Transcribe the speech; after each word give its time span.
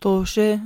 طوشة 0.00 0.60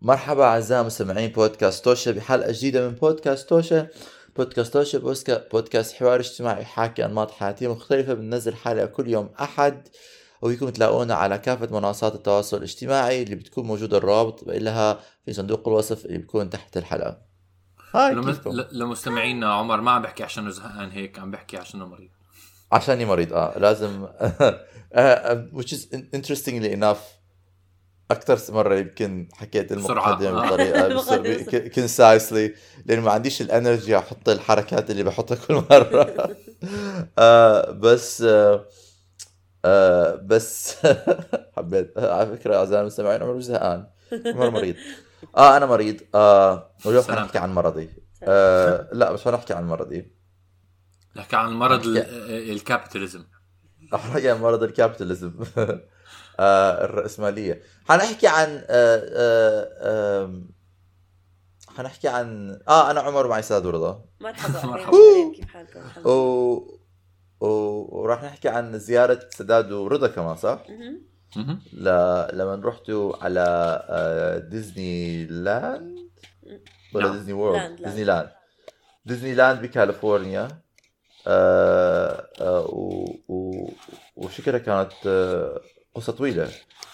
مرحبا 0.00 0.44
أعزائي 0.44 0.82
مستمعين 0.84 1.30
بودكاست 1.30 1.84
توشا 1.84 2.10
بحلقة 2.10 2.52
جديدة 2.52 2.88
من 2.88 2.94
بودكاست 2.94 3.48
توشا 3.48 3.88
بودكاست 4.36 4.72
توشا 4.72 4.98
بوسكا- 4.98 5.48
بودكاست 5.52 5.94
حوار 5.96 6.20
اجتماعي 6.20 6.62
يحاكي 6.62 7.04
أنماط 7.04 7.30
حياتية 7.30 7.68
مختلفة 7.72 8.14
بننزل 8.14 8.54
حلقة 8.54 8.86
كل 8.86 9.08
يوم 9.08 9.30
أحد 9.40 9.88
وفيكم 10.42 10.68
تلاقونا 10.68 11.14
على 11.14 11.38
كافة 11.38 11.80
منصات 11.80 12.14
التواصل 12.14 12.56
الاجتماعي 12.56 13.22
اللي 13.22 13.34
بتكون 13.34 13.66
موجودة 13.66 13.96
الرابط 13.98 14.44
لها 14.48 15.00
في 15.24 15.32
صندوق 15.32 15.68
الوصف 15.68 16.04
اللي 16.06 16.18
بيكون 16.18 16.50
تحت 16.50 16.76
الحلقة. 16.76 17.18
هاي 17.94 18.14
لمستمعينا 18.72 19.52
عمر 19.54 19.80
ما 19.80 19.90
عم 19.90 20.02
بحكي 20.02 20.24
عشانه 20.24 20.50
زهقان 20.50 20.90
هيك 20.90 21.18
عم 21.18 21.30
بحكي 21.30 21.56
عشانه 21.56 21.86
مريض. 21.86 22.10
عشاني 22.72 23.04
مريض 23.04 23.32
آه 23.32 23.58
لازم. 23.58 24.06
آه، 24.92 25.46
which 25.54 25.68
is 25.72 25.80
interestingly 26.16 26.76
enough 26.80 26.98
أكثر 28.10 28.54
مرة 28.54 28.74
يمكن 28.74 29.28
حكيت 29.32 29.72
بسرعة. 29.72 30.06
المقدمة 30.20 30.44
آه. 30.44 30.48
بطريقة 30.48 31.68
concisely 31.74 32.54
لأنه 32.86 33.02
ما 33.02 33.10
عنديش 33.12 33.42
ال 33.42 33.50
energy 33.50 33.98
أحط 33.98 34.28
الحركات 34.28 34.90
اللي 34.90 35.02
بحطها 35.02 35.34
كل 35.34 35.54
مرة. 35.54 36.30
آه 37.18 37.70
بس 37.70 38.22
آه 38.22 38.64
آه 39.64 40.14
بس. 40.24 40.76
حبيت. 41.56 41.92
آه، 41.98 42.14
على 42.14 42.36
فكرة 42.36 42.56
أعزائي 42.56 42.80
المستمعين 42.80 43.22
عمر 43.22 43.34
مش 43.34 43.44
زهقان. 43.44 43.86
عمر 44.26 44.50
مريض. 44.50 44.74
آه 45.36 45.56
أنا 45.56 45.66
مريض. 45.66 45.96
آه 46.14 46.70
واليوم 46.84 47.04
سلام. 47.04 47.18
حنحكي 47.18 47.38
عن 47.38 47.54
مرضي. 47.54 47.90
آه 48.22 48.88
لا 48.92 49.12
مش 49.12 49.24
حنحكي 49.24 49.52
عن 49.54 49.66
مرضي. 49.68 50.17
نحكي 51.18 51.36
عن 51.36 51.48
المرض 51.48 51.86
ال- 51.86 51.94
نحكي- 51.98 52.52
الكابيتاليزم 52.52 53.24
حنحكي 53.92 54.30
عن 54.30 54.40
مرض 54.40 54.62
الكابيتاليزم 54.62 55.32
آه 56.40 56.84
الرأسمالية 56.84 57.62
حنحكي 57.88 58.26
عن 58.28 58.48
آه 58.68 59.08
آه 59.80 60.42
حنحكي 61.76 62.08
عن 62.08 62.58
آه 62.68 62.90
أنا 62.90 63.00
عمر 63.00 63.26
ومعي 63.26 63.42
ساد 63.42 63.66
ورضا 63.66 64.04
مرحبا 64.20 64.66
مرحبا. 64.72 64.96
كيف 65.36 65.44
حالكم؟ 65.48 65.80
الحمد 65.80 66.06
و... 66.06 66.10
لله. 66.10 66.78
و... 67.40 67.46
وراح 68.00 68.22
نحكي 68.24 68.48
عن 68.48 68.78
زيارة 68.78 69.20
سداد 69.30 69.72
ورضا 69.72 70.08
كمان 70.08 70.36
صح؟ 70.36 70.64
ل... 71.72 71.84
لما 72.32 72.60
رحتوا 72.64 73.24
على 73.24 73.40
آه، 73.88 74.38
ديزني 74.38 75.26
لاند 75.26 75.98
ولا. 76.94 77.12
ديزني 77.12 77.32
وورلد 77.32 77.60
لاند، 77.62 77.80
لاند. 77.80 77.84
ديزني 77.88 78.04
لاند 78.04 78.30
ديزني 79.06 79.34
لاند 79.34 79.62
بكاليفورنيا 79.62 80.40
آه، 80.40 80.46
آه،. 80.46 80.62
وشكلها 84.16 84.58
كانت 84.58 84.92
آه، 85.06 85.60
قصة 85.94 86.12
طويلة. 86.12 86.48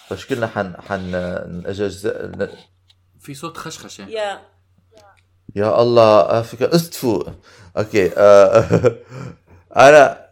فشكلنا 0.07 0.47
حن 0.47 0.75
حن 0.81 1.11
ن- 1.11 2.49
في 3.19 3.33
صوت 3.33 3.57
خشخشة. 3.57 4.05
يا. 4.09 4.41
يا 5.55 5.81
الله 5.81 6.19
آه، 6.19 6.41
فكرة 6.41 6.75
استفوا 6.75 7.23
أوكي 7.77 8.11
آه، 8.17 8.95
أنا 9.87 10.25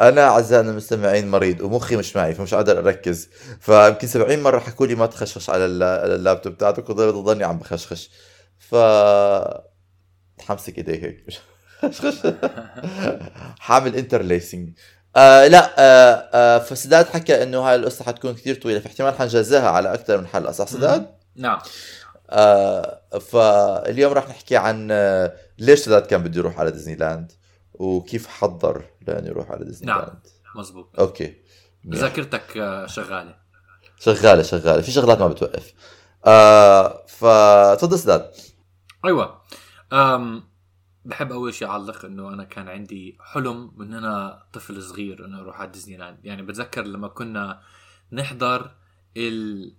أنا 0.00 0.28
أعزائنا 0.28 0.70
المستمعين 0.70 1.30
مريض 1.30 1.60
ومخي 1.60 1.96
مش 1.96 2.16
معي 2.16 2.34
فمش 2.34 2.54
قادر 2.54 2.78
أركز. 2.78 3.28
فيمكن 3.60 4.06
70 4.06 4.42
مرة 4.42 4.58
حكوا 4.58 4.86
لي 4.86 4.94
ما 4.94 5.06
تخشخش 5.06 5.50
على 5.50 5.64
ال- 5.66 5.82
على 5.82 6.14
اللابتوب 6.14 6.58
تاعتك 6.58 6.90
وضلت 6.90 7.14
تضلني 7.14 7.44
عم 7.44 7.58
بخشخش. 7.58 8.10
ف 8.58 8.74
حمسك 10.40 10.78
ايدي 10.78 11.02
هيك. 11.02 11.24
حامل 13.58 13.96
انترليسنج. 13.96 14.72
آه 15.16 15.46
لا 15.46 15.74
آه 15.78 16.28
آه 16.34 16.58
فسداد 16.58 17.06
حكى 17.06 17.42
إنه 17.42 17.58
هاي 17.58 17.74
القصة 17.76 18.04
حتكون 18.04 18.34
كثير 18.34 18.54
طويلة 18.54 18.80
فاحتمال 18.80 19.14
حنجزاها 19.14 19.68
على 19.68 19.94
أكثر 19.94 20.18
من 20.18 20.26
حلقة 20.26 20.52
صح 20.52 20.66
سداد؟ 20.66 21.14
نعم. 21.36 21.58
آه 22.30 23.00
فاليوم 23.20 24.12
راح 24.12 24.28
نحكي 24.28 24.56
عن 24.56 24.88
آه 24.90 25.32
ليش 25.58 25.78
سداد 25.80 26.06
كان 26.06 26.22
بده 26.22 26.38
يروح 26.38 26.60
على 26.60 26.70
ديزني 26.70 26.94
لاند 26.96 27.32
وكيف 27.74 28.26
حضر 28.26 28.84
لأنه 29.06 29.26
يروح 29.28 29.50
على 29.50 29.64
ديزني 29.64 29.86
نعم. 29.86 29.98
لاند 29.98 30.26
مزبوط 30.56 31.00
okay. 31.00 31.34
ذاكرتك 31.88 32.56
آه، 32.56 32.86
شغالة. 32.86 33.34
شغالة 33.98 34.42
شغالة. 34.42 34.82
في 34.82 34.90
شغلات 34.90 35.20
ما 35.20 35.28
بتوقف. 35.28 35.72
آه 36.26 37.04
فتفضل 37.06 37.98
سداد. 37.98 38.30
أيوه. 39.04 39.40
أم 39.92 40.49
بحب 41.04 41.32
أول 41.32 41.54
شيء 41.54 41.68
أعلق 41.68 42.04
إنه 42.04 42.28
أنا 42.28 42.44
كان 42.44 42.68
عندي 42.68 43.18
حلم 43.20 43.72
من 43.76 43.94
أنا 43.94 44.42
طفل 44.52 44.82
صغير 44.82 45.24
إنه 45.24 45.40
أروح 45.40 45.60
على 45.60 45.70
ديزني 45.70 45.96
لاند 45.96 46.18
يعني 46.24 46.42
بتذكر 46.42 46.82
لما 46.82 47.08
كنا 47.08 47.62
نحضر 48.12 48.70
ال 49.16 49.74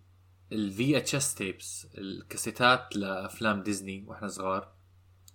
ال 0.52 0.98
VHS 0.98 1.36
tapes 1.36 1.88
الكاسيتات 1.98 2.96
لأفلام 2.96 3.64
ديزني 3.64 4.06
وإحنا 4.08 4.28
صغار. 4.28 4.72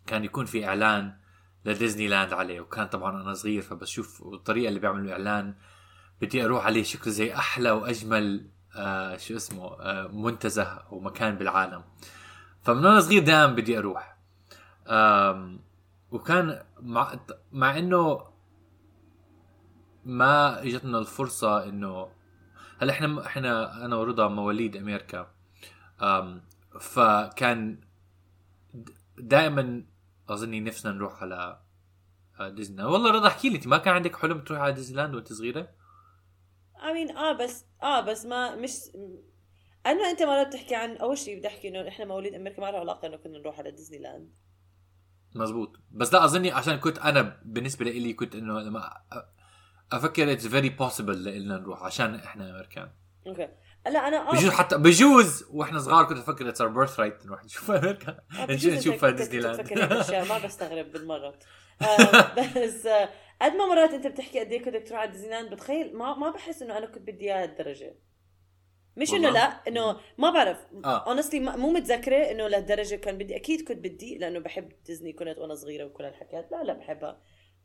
كان 0.07 0.25
يكون 0.25 0.47
في 0.47 0.67
إعلان 0.67 1.17
لديزني 1.65 2.09
لاند 2.09 2.33
عليه 2.33 2.61
وكان 2.61 2.87
طبعا 2.87 3.23
أنا 3.23 3.35
صغير 3.35 3.63
فبشوف 3.63 4.23
الطريقة 4.23 4.69
اللي 4.69 4.81
بيعملوا 4.81 5.13
إعلان. 5.13 5.55
بدي 6.21 6.45
أروح 6.45 6.67
عليه 6.67 6.83
شكله 6.83 7.13
زي 7.13 7.35
أحلى 7.35 7.71
وأجمل 7.71 8.51
آه 8.77 9.17
شو 9.17 9.37
اسمه 9.37 9.81
آه 9.81 10.07
منتزه 10.07 10.83
ومكان 10.91 11.37
بالعالم. 11.37 11.85
فمن 12.63 12.87
وأنا 12.87 13.01
صغير 13.01 13.23
دائما 13.23 13.55
بدي 13.55 13.79
أروح. 13.79 14.17
وكان 16.16 16.62
مع 16.81 17.19
مع 17.53 17.78
إنه 17.78 18.25
ما 20.04 20.62
إجتنا 20.62 20.99
الفرصة 20.99 21.65
انه 21.69 22.09
هلأ 22.78 22.93
إحنا 22.93 23.27
إحنا 23.27 23.84
أنا 23.84 23.97
ورضا 23.97 24.28
مواليد 24.28 24.77
أمريكا 24.77 25.31
آم 26.03 26.43
فكان 26.81 27.81
دائما 29.19 29.84
أظني 30.28 30.60
نفسنا 30.60 30.93
نروح 30.93 31.22
على 31.22 31.60
آه، 32.41 32.48
ديزني. 32.48 32.84
والله 32.84 33.10
رضا 33.10 33.28
احكي 33.28 33.48
لي 33.48 33.56
أنت 33.56 33.66
ما 33.66 33.78
كان 33.78 33.94
عندك 33.94 34.16
حلم 34.16 34.41
تروح 34.41 34.60
على 34.60 34.72
ديزني 34.72 34.97
لاند 34.97 35.15
وأنت 35.15 35.33
صغيرة؟ 35.33 35.69
I 36.77 37.09
mean 37.09 37.16
آه 37.16 37.33
بس 37.33 37.65
آه 37.83 38.00
بس 38.00 38.27
ما 38.27 38.54
مش 38.56 38.72
أنا 39.87 40.10
انت 40.10 40.22
مرات 40.22 40.47
بتحكي 40.47 40.75
عن 40.75 40.97
أول 40.97 41.19
شيء 41.19 41.38
بدي 41.38 41.48
أحكي 41.48 41.69
إنه 41.69 41.88
إحنا 41.88 42.04
مواليد 42.04 42.34
أمريكا 42.34 42.60
ما 42.60 42.71
له 42.71 42.78
علاقة 42.78 43.09
إنه 43.09 43.16
كنا 43.16 43.38
نروح 43.38 43.59
على 43.59 43.71
ديزني 43.71 43.98
لاند 43.98 44.34
مزبوط 45.37 45.81
بس 45.91 46.15
لا 46.15 46.25
أظني 46.25 46.51
عشان 46.53 46.77
كنت 46.77 46.99
أنا 46.99 47.41
بالنسبة 47.45 47.85
لي 47.85 48.13
كنت 48.13 48.35
إنه 48.35 48.61
لما 48.61 49.03
أفكر 49.93 50.33
it's 50.33 50.47
very 50.47 50.69
possible 50.69 51.25
لنا 51.25 51.59
نروح 51.59 51.83
عشان 51.83 52.15
إحنا 52.15 52.51
أمريكان. 52.51 52.89
Okay. 53.27 53.49
لا 53.87 54.09
أنا 54.09 54.31
آه. 54.31 54.33
بجوز 54.33 54.51
حتى 54.51 54.79
بجوز 54.79 55.45
وإحنا 55.51 55.79
صغار 55.79 56.05
كنت 56.05 56.19
أفكر 56.19 56.49
it's 56.49 56.62
birthright 56.62 57.27
نروح 57.27 57.45
نشوف 57.45 57.71
أمريكا. 57.71 58.21
آه، 58.39 58.47
نشوف 58.53 59.05
ديزني 59.05 59.41
لاند. 59.41 59.73
ما 60.29 60.39
بستغرب 60.39 60.93
بالمرة 60.93 61.35
آه، 61.83 62.35
بس 62.65 62.87
آه، 62.87 63.09
قد 63.43 63.53
ما 63.53 63.67
مرات 63.67 63.91
أنت 63.91 64.07
بتحكي 64.07 64.41
قد 64.41 64.53
إيه 64.53 64.63
كنت 64.65 64.89
تروح 64.89 65.01
على 65.01 65.11
ديزني 65.11 65.31
لاند 65.31 65.55
بتخيل 65.55 65.97
ما 65.97 66.15
ما 66.15 66.31
بحس 66.31 66.63
إنه 66.63 66.79
أنا 66.79 66.87
كنت 66.87 66.99
بدي 67.11 67.25
إياها 67.25 67.43
هالدرجة. 67.43 67.95
مش 68.97 69.12
إنه؟ 69.15 69.31
لا 69.31 69.41
إنه 69.69 69.97
ما 70.19 70.31
بعرف. 70.31 70.59
آه. 70.84 71.07
honestly 71.09 71.41
مو 71.41 71.71
متذكرة 71.73 72.17
إنه 72.17 72.49
لهالدرجة 72.49 72.95
كان 72.97 73.19
بدي 73.19 73.37
أكيد 73.37 73.69
كنت 73.69 73.79
بدي 73.79 74.19
لأنه 74.19 74.39
بحب 74.39 74.73
ديزني 74.87 75.12
كنت 75.12 75.39
وأنا 75.39 75.55
صغيرة 75.55 75.84
وكل 75.84 76.05
هالحكيات. 76.05 76.49
لا 76.53 76.62
لا 76.65 76.73
بحبها. 76.73 77.21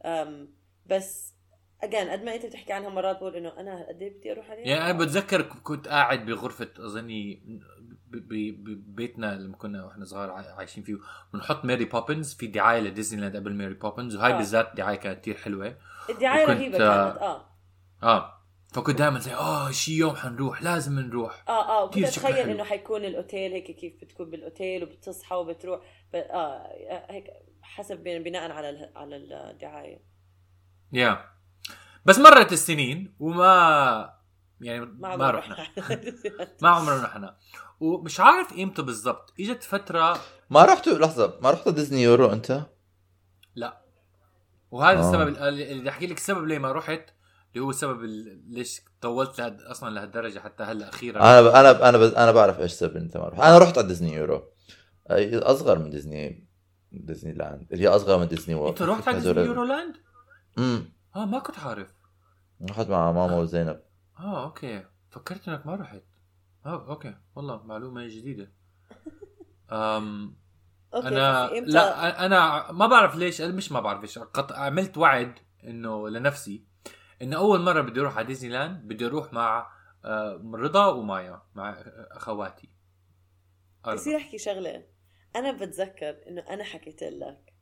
أم 0.06 0.54
بس 0.86 1.36
again 1.84 2.10
قد 2.10 2.24
ما 2.24 2.36
أنت 2.36 2.46
بتحكي 2.46 2.74
عنها 2.74 2.90
مرات 2.90 3.16
بقول 3.18 3.36
إنه 3.36 3.60
أنا 3.60 3.88
قد 3.90 4.02
إيه 4.02 4.18
بدي 4.18 4.32
أروح 4.32 4.52
عليها؟ 4.52 4.66
يعني 4.68 4.92
أنا 4.92 5.00
بتذكر 5.00 5.42
كنت 5.42 5.88
قاعد 5.88 6.26
بغرفة 6.26 6.70
أظني 6.80 7.44
ببيتنا 8.08 9.36
لما 9.36 9.58
كنا 9.58 9.86
وإحنا 9.86 10.06
صغار 10.06 10.32
عاي- 10.32 10.52
عايشين 10.58 10.84
فيه. 10.84 10.96
بنحضر 11.34 11.66
ماري 11.66 11.86
بوبنز 11.86 12.34
في 12.34 12.48
دعاية 12.48 12.80
لديزني 12.82 13.22
لاند 13.22 13.36
قبل 13.36 13.54
ماري 13.54 13.74
بوبنز 13.74 14.16
وهاي 14.16 14.34
آه. 14.34 14.38
بالذات 14.38 14.72
دعاية 14.76 14.96
كانت 14.98 15.20
كثير 15.22 15.36
حلوة. 15.38 15.78
الدعاية 16.10 16.46
رهيبة 16.46 16.76
آه، 16.78 17.10
كانت 17.10 17.22
آه. 17.22 17.46
آه. 18.04 18.41
فكنت 18.72 18.98
دائما 18.98 19.20
زي 19.20 19.34
آه 19.34 19.72
شي 19.72 19.98
يوم 19.98 20.16
حنروح 20.16 20.64
لازم 20.64 21.00
نروح. 21.00 21.44
آه 21.50 21.84
آه 21.84 21.90
كنت 21.90 22.04
أتخيل. 22.04 22.50
إنه 22.50 22.64
حيكون 22.64 23.06
الأوتيل 23.06 23.52
هيك 23.52 23.72
كيف 23.72 23.94
بتكون 24.02 24.30
بالأوتيل 24.30 24.84
وبتصحى 24.84 25.36
وبتروح. 25.36 25.80
ب... 26.14 26.16
آه 26.16 26.68
هيك 27.10 27.28
حسب 27.62 27.98
بناء 28.04 28.52
على 28.52 28.70
ال... 28.70 28.92
على 28.96 29.16
الدعاية. 29.16 30.04
يا. 30.94 31.26
بس 32.06 32.20
مرت 32.20 32.54
السنين 32.54 33.16
وما 33.20 34.14
يعني 34.62 34.86
ما, 34.86 35.16
ما 35.16 35.32
رحنا. 35.32 35.58
ما 36.62 36.70
عمرنا 36.70 37.04
رحنا. 37.04 37.38
ومش 37.80 38.20
عارف 38.20 38.54
إمتى 38.54 38.82
بالضبط. 38.82 39.34
إجت 39.40 39.64
فترة 39.64 40.20
ما 40.50 40.66
رحتوا 40.66 40.98
لحظة 40.98 41.40
ما 41.42 41.52
رحتوا 41.52 41.72
ديزني 41.72 42.02
يورو 42.02 42.34
أنت؟ 42.34 42.66
لا. 43.56 43.82
وهذا 44.72 45.00
آه. 45.00 45.10
السبب 45.10 45.28
اللي 45.28 45.80
بدي 45.80 45.90
أحكي 45.90 46.08
لك 46.08 46.18
السبب 46.18 46.46
ليه 46.46 46.60
ما 46.60 46.72
رحت. 46.72 47.10
اللي 47.54 47.66
هو 47.66 47.70
السبب 47.70 48.04
ال- 48.04 48.42
ليش 48.54 48.82
طولت 49.02 49.40
لهد 49.40 49.62
أصلا 49.62 49.90
لهالدرجة 49.94 50.40
حتى 50.40 50.64
هلأ 50.64 50.90
أخيرا. 50.90 51.20
أنا 51.20 51.42
ب... 51.42 51.46
أنا 51.46 51.72
ب... 51.72 51.82
أنا 51.82 51.98
ب... 51.98 52.02
أنا 52.02 52.32
بعرف 52.32 52.60
إيش 52.60 52.72
سبب 52.72 52.98
انت 52.98 53.18
ما 53.18 53.28
رحت 53.28 53.42
أنا 53.42 53.58
رحت 53.58 53.78
على 53.78 53.88
ديزني 53.88 54.14
يورو. 54.14 54.36
آه، 55.08 55.52
أصغر 55.52 55.80
من 55.80 55.90
ديزني 55.90 56.48
ديزني 56.92 57.34
لاند. 57.34 57.68
اللي 57.74 57.84
هي 57.84 57.88
أصغر 57.88 58.18
من 58.20 58.28
ديزني 58.28 58.56
وورلد 58.56 58.82
أنت 58.82 58.90
رحت 58.90 59.08
على 59.08 59.18
ديزني 59.18 59.42
يورو 59.46 59.64
لاند؟ 59.64 59.96
امم 60.58 60.94
آه 61.16 61.26
ما 61.26 61.40
كنت 61.40 61.60
عارف. 61.60 61.94
رحت 62.70 62.88
مع 62.88 63.12
ماما 63.12 63.38
وزينب. 63.38 63.82
آه 64.20 64.44
أوكي. 64.44 64.84
فكرت 65.10 65.48
إنك 65.50 65.66
ما 65.68 65.76
رحت. 65.76 66.04
آه 66.66 66.90
أوكي. 66.90 67.16
والله 67.36 67.64
معلومة 67.64 68.08
جديدة. 68.08 68.52
أم 69.72 70.36
أوكي 70.94 71.08
أنا؟ 71.08 71.50
لا 71.60 72.26
أنا 72.26 72.72
ما 72.72 72.88
بعرف 72.88 73.16
ليش 73.16 73.42
مش 73.42 73.72
ما 73.72 73.80
بعرف 73.80 74.02
ليش 74.02 74.20
قط... 74.20 74.52
عملت 74.52 74.98
وعد 74.98 75.34
إنه 75.64 76.10
لنفسي 76.10 76.66
انه 77.22 77.38
أول 77.38 77.62
مرة 77.62 77.82
بدي 77.82 78.00
أروح 78.00 78.18
على 78.18 78.28
ديزني 78.28 78.50
لاند 78.50 78.88
بدي 78.88 79.06
أروح 79.06 79.34
مع 79.34 79.72
آه، 80.06 80.42
رضا 80.54 80.88
ومايا 80.88 81.42
مع 81.56 81.84
أخواتي. 82.12 82.70
بصير 83.88 84.18
أحكي 84.18 84.38
شغلة. 84.38 84.84
أنا 85.36 85.52
بتذكر 85.52 86.18
إنه 86.28 86.42
أنا 86.50 86.64
حكيت 86.64 87.04
لك. 87.04 87.54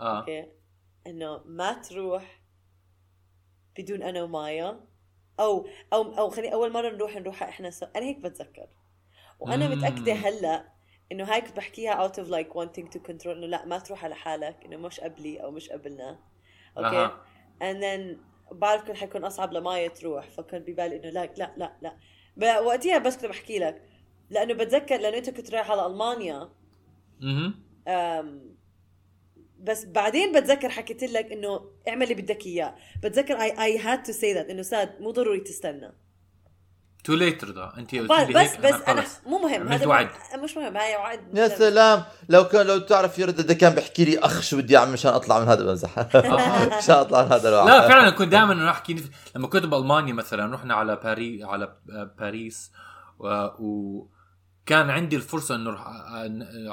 آه. 0.00 0.18
أوكي؟ 0.18 0.52
إنه 1.06 1.42
ما 1.44 1.72
تروح 1.72 2.40
بدون 3.78 4.02
أنا 4.02 4.22
ومايا. 4.22 4.80
أو 5.40 5.68
أو 5.92 6.18
أو 6.18 6.30
خليني 6.30 6.54
أول 6.54 6.72
مرة 6.72 6.90
نروح 6.90 7.16
نروحها 7.16 7.48
إحنا 7.48 7.70
سوا. 7.70 7.88
أنا 7.96 8.06
هيك 8.06 8.18
بتذكر. 8.18 8.68
وأنا 9.40 9.68
مم. 9.68 9.78
متأكدة 9.78 10.12
هلأ 10.12 10.72
إنه 11.12 11.24
هاي 11.24 11.40
كنت 11.40 11.56
بحكيها 11.56 12.08
out 12.08 12.12
of 12.12 12.28
like 12.28 12.54
wanting 12.54 12.88
to 12.96 12.98
control 13.08 13.26
إنه 13.26 13.46
لا 13.46 13.64
ما 13.64 13.78
تروح 13.78 14.04
على 14.04 14.14
حالك 14.14 14.64
إنه 14.64 14.76
مش 14.76 15.00
قبلي 15.00 15.42
أو 15.42 15.50
مش 15.50 15.68
قبلنا. 15.68 16.18
أوكي؟ 16.78 17.10
and 17.60 17.76
then 17.82 18.18
بعرف 18.52 18.84
كان 18.84 18.96
حيكون 18.96 19.24
أصعب 19.24 19.52
لمايا 19.52 19.88
تروح 19.88 20.30
فكان 20.30 20.62
ببالي 20.62 20.96
إنه 20.96 21.10
لا 21.10 21.30
لا 21.36 21.54
لا 21.56 21.96
لا. 22.36 22.60
وقتها 22.60 22.98
بس 22.98 23.16
كنت 23.16 23.26
بحكي 23.26 23.58
لك 23.58 23.82
لأنه 24.30 24.54
بتذكر 24.54 24.96
لأنه 24.96 25.16
أنت 25.16 25.30
كنت 25.30 25.50
رايح 25.50 25.70
على 25.70 25.86
ألمانيا. 25.86 26.50
أها 27.22 28.24
بس 29.60 29.84
بعدين 29.84 30.32
بتذكر 30.32 30.68
حكيت 30.68 31.02
لك 31.02 31.32
إنه 31.32 31.70
اعمل 31.88 32.02
اللي 32.02 32.14
بدك 32.14 32.46
إياه. 32.46 32.76
بتذكر 33.02 33.34
I 33.34 33.62
I 33.64 33.78
had 33.78 34.02
to 34.02 34.12
say 34.12 34.32
that 34.32 34.50
إنه 34.50 34.62
ساد 34.62 35.00
مو 35.00 35.10
ضروري 35.10 35.40
تستنى. 35.40 35.92
too 37.06 37.14
late 37.14 37.44
رضا 37.44 37.72
أنت 37.78 37.94
قلت 37.94 38.10
بس 38.10 38.56
بس, 38.56 38.74
أنا. 38.88 39.04
مو 39.26 39.38
مهم 39.38 39.68
هذا 39.68 39.86
وعد. 39.86 40.08
مش 40.44 40.56
مهم 40.56 40.76
هاي 40.76 40.96
وعد. 40.96 41.20
يا 41.34 41.48
سلام. 41.48 42.04
لو 42.28 42.44
كان 42.44 42.66
لو 42.66 42.78
تعرف 42.78 43.18
يرد 43.18 43.46
ده 43.46 43.54
كان 43.54 43.74
بيحكي 43.74 44.04
لي 44.04 44.18
أخ 44.18 44.40
شو 44.40 44.56
بدي 44.56 44.76
أعمل 44.76 44.92
مشان 44.92 45.12
أطلع 45.12 45.40
من 45.40 45.48
هذا 45.48 45.64
بمزح 45.64 45.98
مشان 46.78 46.94
أطلع 46.94 47.22
من 47.22 47.32
هذا 47.32 47.48
الوعد 47.48 47.66
لا 47.68 47.88
فعلا 47.88 48.10
كنت 48.10 48.28
دائما 48.28 48.52
أروح 48.52 48.70
أحكي 48.70 49.04
لما 49.36 49.48
كنت 49.48 49.66
بألمانيا 49.66 50.12
مثلا 50.12 50.54
رحنا 50.54 50.74
على 50.74 50.96
باري 50.96 51.44
على 51.44 51.76
باريس 52.18 52.72
و... 53.18 53.46
وكان 53.58 54.90
عندي 54.90 55.16
الفرصة 55.16 55.54
إنه 55.54 55.70
نروح 55.70 55.88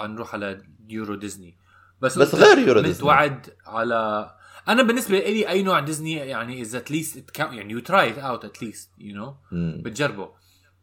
نروح 0.07 0.33
على 0.33 0.61
يورو 0.89 1.15
ديزني. 1.15 1.57
بس 2.01 2.17
بس 2.17 2.35
غير 2.35 2.57
يورو 2.57 2.81
ديزني. 2.81 3.07
وعد 3.07 3.49
على 3.67 4.31
أنا 4.67 4.83
بالنسبة 4.83 5.19
لي 5.19 5.49
أي 5.49 5.63
نوع 5.63 5.79
ديزني 5.79 6.13
يعني 6.13 6.61
as 6.61 6.75
at 6.75 6.94
least 6.94 7.39
يعني 7.39 7.73
you 7.73 7.79
try 7.79 8.09
it 8.09 8.17
out 8.17 8.45
at 8.45 8.58
least 8.58 8.91
you 8.97 9.15
know. 9.15 9.35
بتجربه. 9.81 10.31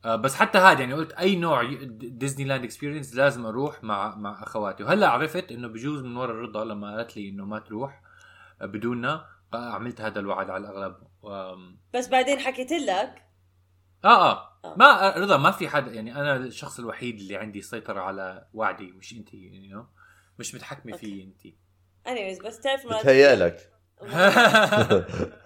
آه، 0.04 0.16
بس 0.16 0.34
حتى 0.34 0.58
هذا 0.58 0.80
يعني 0.80 0.94
قلت 0.94 1.12
أي 1.12 1.36
نوع 1.36 1.72
ديزني 1.92 2.44
لاند 2.44 2.64
experience 2.64 3.14
لازم 3.14 3.46
أروح 3.46 3.84
مع 3.84 4.16
مع 4.16 4.42
أخواتي. 4.42 4.82
وهلأ 4.84 5.08
عرفت 5.08 5.52
إنه 5.52 5.68
بجوز 5.68 6.02
من 6.02 6.16
ورا 6.16 6.30
الرضا 6.30 6.64
لما 6.64 6.96
قالت 6.96 7.16
لي 7.16 7.28
إنه 7.28 7.44
ما 7.44 7.58
تروح 7.58 8.02
آه، 8.62 8.66
بدوننا 8.66 9.26
آه، 9.54 9.70
عملت 9.74 10.00
هذا 10.00 10.20
الوعد 10.20 10.50
على 10.50 10.68
الأغلب. 10.68 10.96
آم، 11.24 11.78
بس 11.94 12.08
بعدين 12.08 12.38
حكيت 12.38 12.72
لك؟ 12.72 13.22
آه 14.04 14.30
آه. 14.32 14.50
آه. 14.64 14.74
ما 14.76 15.16
آه، 15.16 15.18
رضا 15.18 15.36
ما 15.36 15.50
في 15.50 15.68
حدا 15.68 15.92
يعني 15.92 16.16
أنا 16.16 16.36
الشخص 16.36 16.78
الوحيد 16.78 17.18
اللي 17.20 17.36
عندي 17.36 17.62
سيطرة 17.62 18.00
على 18.00 18.46
وعدي 18.54 18.92
مش 18.92 19.12
انت 19.12 19.34
يعني 19.34 19.70
you 19.70 19.76
know? 19.76 19.84
مش 20.38 20.54
متحكمة 20.54 20.96
فيه 20.96 21.24
انت 21.24 21.54
anyways 22.08 22.44
بس 22.47 22.61
تعرف 22.61 22.85
مرات 22.87 23.00
بتهيألك 23.02 23.70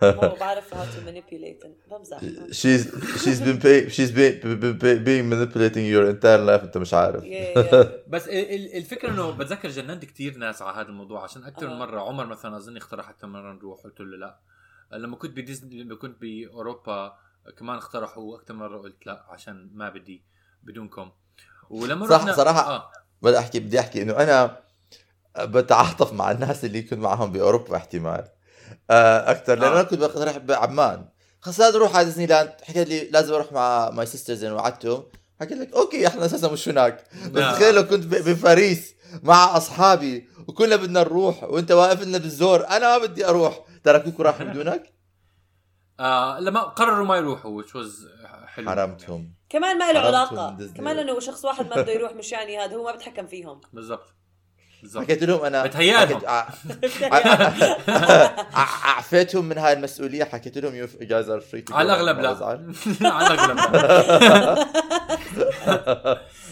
مو 0.03 0.37
بعرف 0.41 0.75
how 0.75 0.87
to 0.95 1.01
manipulate 1.09 1.67
بمزح 1.91 2.21
she's 2.51 2.83
she's 3.25 3.41
been 3.41 3.59
pay, 3.61 3.89
she's 3.91 4.12
been, 4.12 4.41
been, 4.43 5.05
been, 5.05 5.25
manipulating 5.33 5.87
your 5.95 6.06
entire 6.15 6.43
life 6.47 6.62
أنت 6.65 6.79
مش 6.79 6.95
عارف 6.95 7.23
Yeah, 7.25 7.27
yeah. 7.27 7.87
بس 8.12 8.29
ال- 8.29 8.55
ال- 8.55 8.77
الفكرة 8.77 9.11
إنه 9.11 9.31
بتذكر 9.31 9.69
جننت 9.69 10.05
كثير 10.05 10.37
ناس 10.37 10.62
على 10.62 10.77
هذا 10.77 10.89
الموضوع 10.89 11.23
عشان 11.25 11.45
أكثر 11.45 11.67
من 11.67 11.73
آه. 11.73 11.79
مرة 11.79 12.01
عمر 12.01 12.27
مثلا 12.27 12.56
أظن 12.56 12.77
اقترح 12.77 13.09
أكثر 13.09 13.27
مرة 13.27 13.53
نروح 13.53 13.81
قلت 13.81 14.01
له 14.01 14.17
لا 14.17 14.39
لما 14.93 15.17
كنت 15.17 15.37
بديزني 15.37 15.83
لما 15.83 15.97
كنت 15.97 16.21
بأوروبا 16.21 17.17
كمان 17.59 17.77
اقترحوا 17.77 18.37
أكثر 18.37 18.55
مرة 18.55 18.79
قلت 18.79 19.06
لا 19.06 19.25
عشان 19.29 19.71
ما 19.75 19.89
بدي 19.91 20.23
بدونكم 20.62 21.11
ولما 21.71 22.06
صح، 22.06 22.17
رحنا 22.21 22.33
صراحة. 22.33 22.61
آه. 22.77 22.91
بدي 23.23 23.39
أحكي 23.39 23.61
بدي 23.61 23.81
أحكي 23.81 24.03
إنه 24.03 24.12
أنا 24.17 24.63
بتعاطف 25.38 26.12
مع 26.12 26.31
الناس 26.31 26.64
اللي 26.64 26.82
كنت 26.82 26.98
معهم 26.98 27.32
بأوروبا 27.32 27.76
احتمال 27.76 28.25
آه، 28.90 29.31
أكثر 29.31 29.54
لأنه 29.54 29.66
آه. 29.72 29.75
أنا 29.75 29.82
كنت 29.82 30.00
بقترح 30.00 30.36
بعمان. 30.38 31.08
خلص 31.40 31.60
لازم 31.60 31.76
أروح 31.78 31.96
على 31.96 32.04
ديزني 32.04 32.26
لاند 32.26 32.52
حكيت 32.62 32.88
لي 32.88 33.08
لازم 33.10 33.34
أروح 33.34 33.52
مع 33.52 33.90
my 33.91 34.06
sisters 34.06 34.44
اللي 34.44 34.56
وعدتهم. 34.56 35.04
حكيت 35.40 35.58
لك 35.58 35.72
أوكي 35.75 36.06
إحنا 36.06 36.25
أساسا 36.25 36.48
مش 36.52 36.69
هناك. 36.69 37.04
بس 37.32 37.40
نعم. 37.42 37.54
تخيل 37.54 37.75
لو 37.75 37.86
كنت 37.86 38.04
ب- 38.06 38.28
بباريس 38.28 38.94
مع 39.22 39.56
أصحابي 39.56 40.28
وكلنا 40.48 40.76
بدنا 40.76 41.00
نروح 41.00 41.42
وأنت 41.44 41.72
واقف 41.72 42.02
لنا 42.02 42.19
بالزور 42.19 42.66
أنا 42.69 42.98
ما 42.98 43.04
بدي 43.06 43.26
أروح. 43.28 43.64
تركوك 43.84 44.20
وراح 44.20 44.42
بدونك 44.42 44.92
آه 46.00 46.40
لما 46.40 46.60
قرروا 46.60 47.06
ما 47.06 47.16
يروحوا 47.16 47.62
which 47.62 47.66
was 47.66 47.88
حلو. 48.46 48.70
حرمتهم. 48.70 49.34
كمان 49.48 49.78
ما 49.78 49.92
له 49.92 49.98
علاقة. 50.00 50.58
كمان 50.76 50.98
إنه 50.98 51.20
شخص 51.20 51.44
واحد 51.44 51.66
ما 51.66 51.82
بده 51.82 51.92
يروح 51.92 52.12
مش 52.12 52.32
يعني 52.32 52.58
هذا 52.58 52.76
هو 52.76 52.84
ما 52.84 52.92
بتحكم 52.92 53.26
فيهم. 53.26 53.60
بالضبط. 53.72 54.14
حكيت 54.96 55.22
لهم 55.25 55.44
أنا 55.44 55.66
بتهيألهم. 55.66 56.16
حكيت- 56.16 56.25
ع- 56.28 56.48
ع- 58.54 58.88
أعفيتهم 58.88 59.44
من 59.44 59.58
هاي 59.58 59.72
المسؤولية 59.72 60.25
حكيت 60.25 60.58
لهم 60.58 60.75
you 60.75 60.87
guys 61.00 61.29
are 61.31 61.41
free 61.41 61.64
على 61.70 61.92
الأغلب 61.92 62.19
لا. 62.19 62.28
على 63.14 63.34
الأغلب 63.34 63.58
لا. 63.75 64.64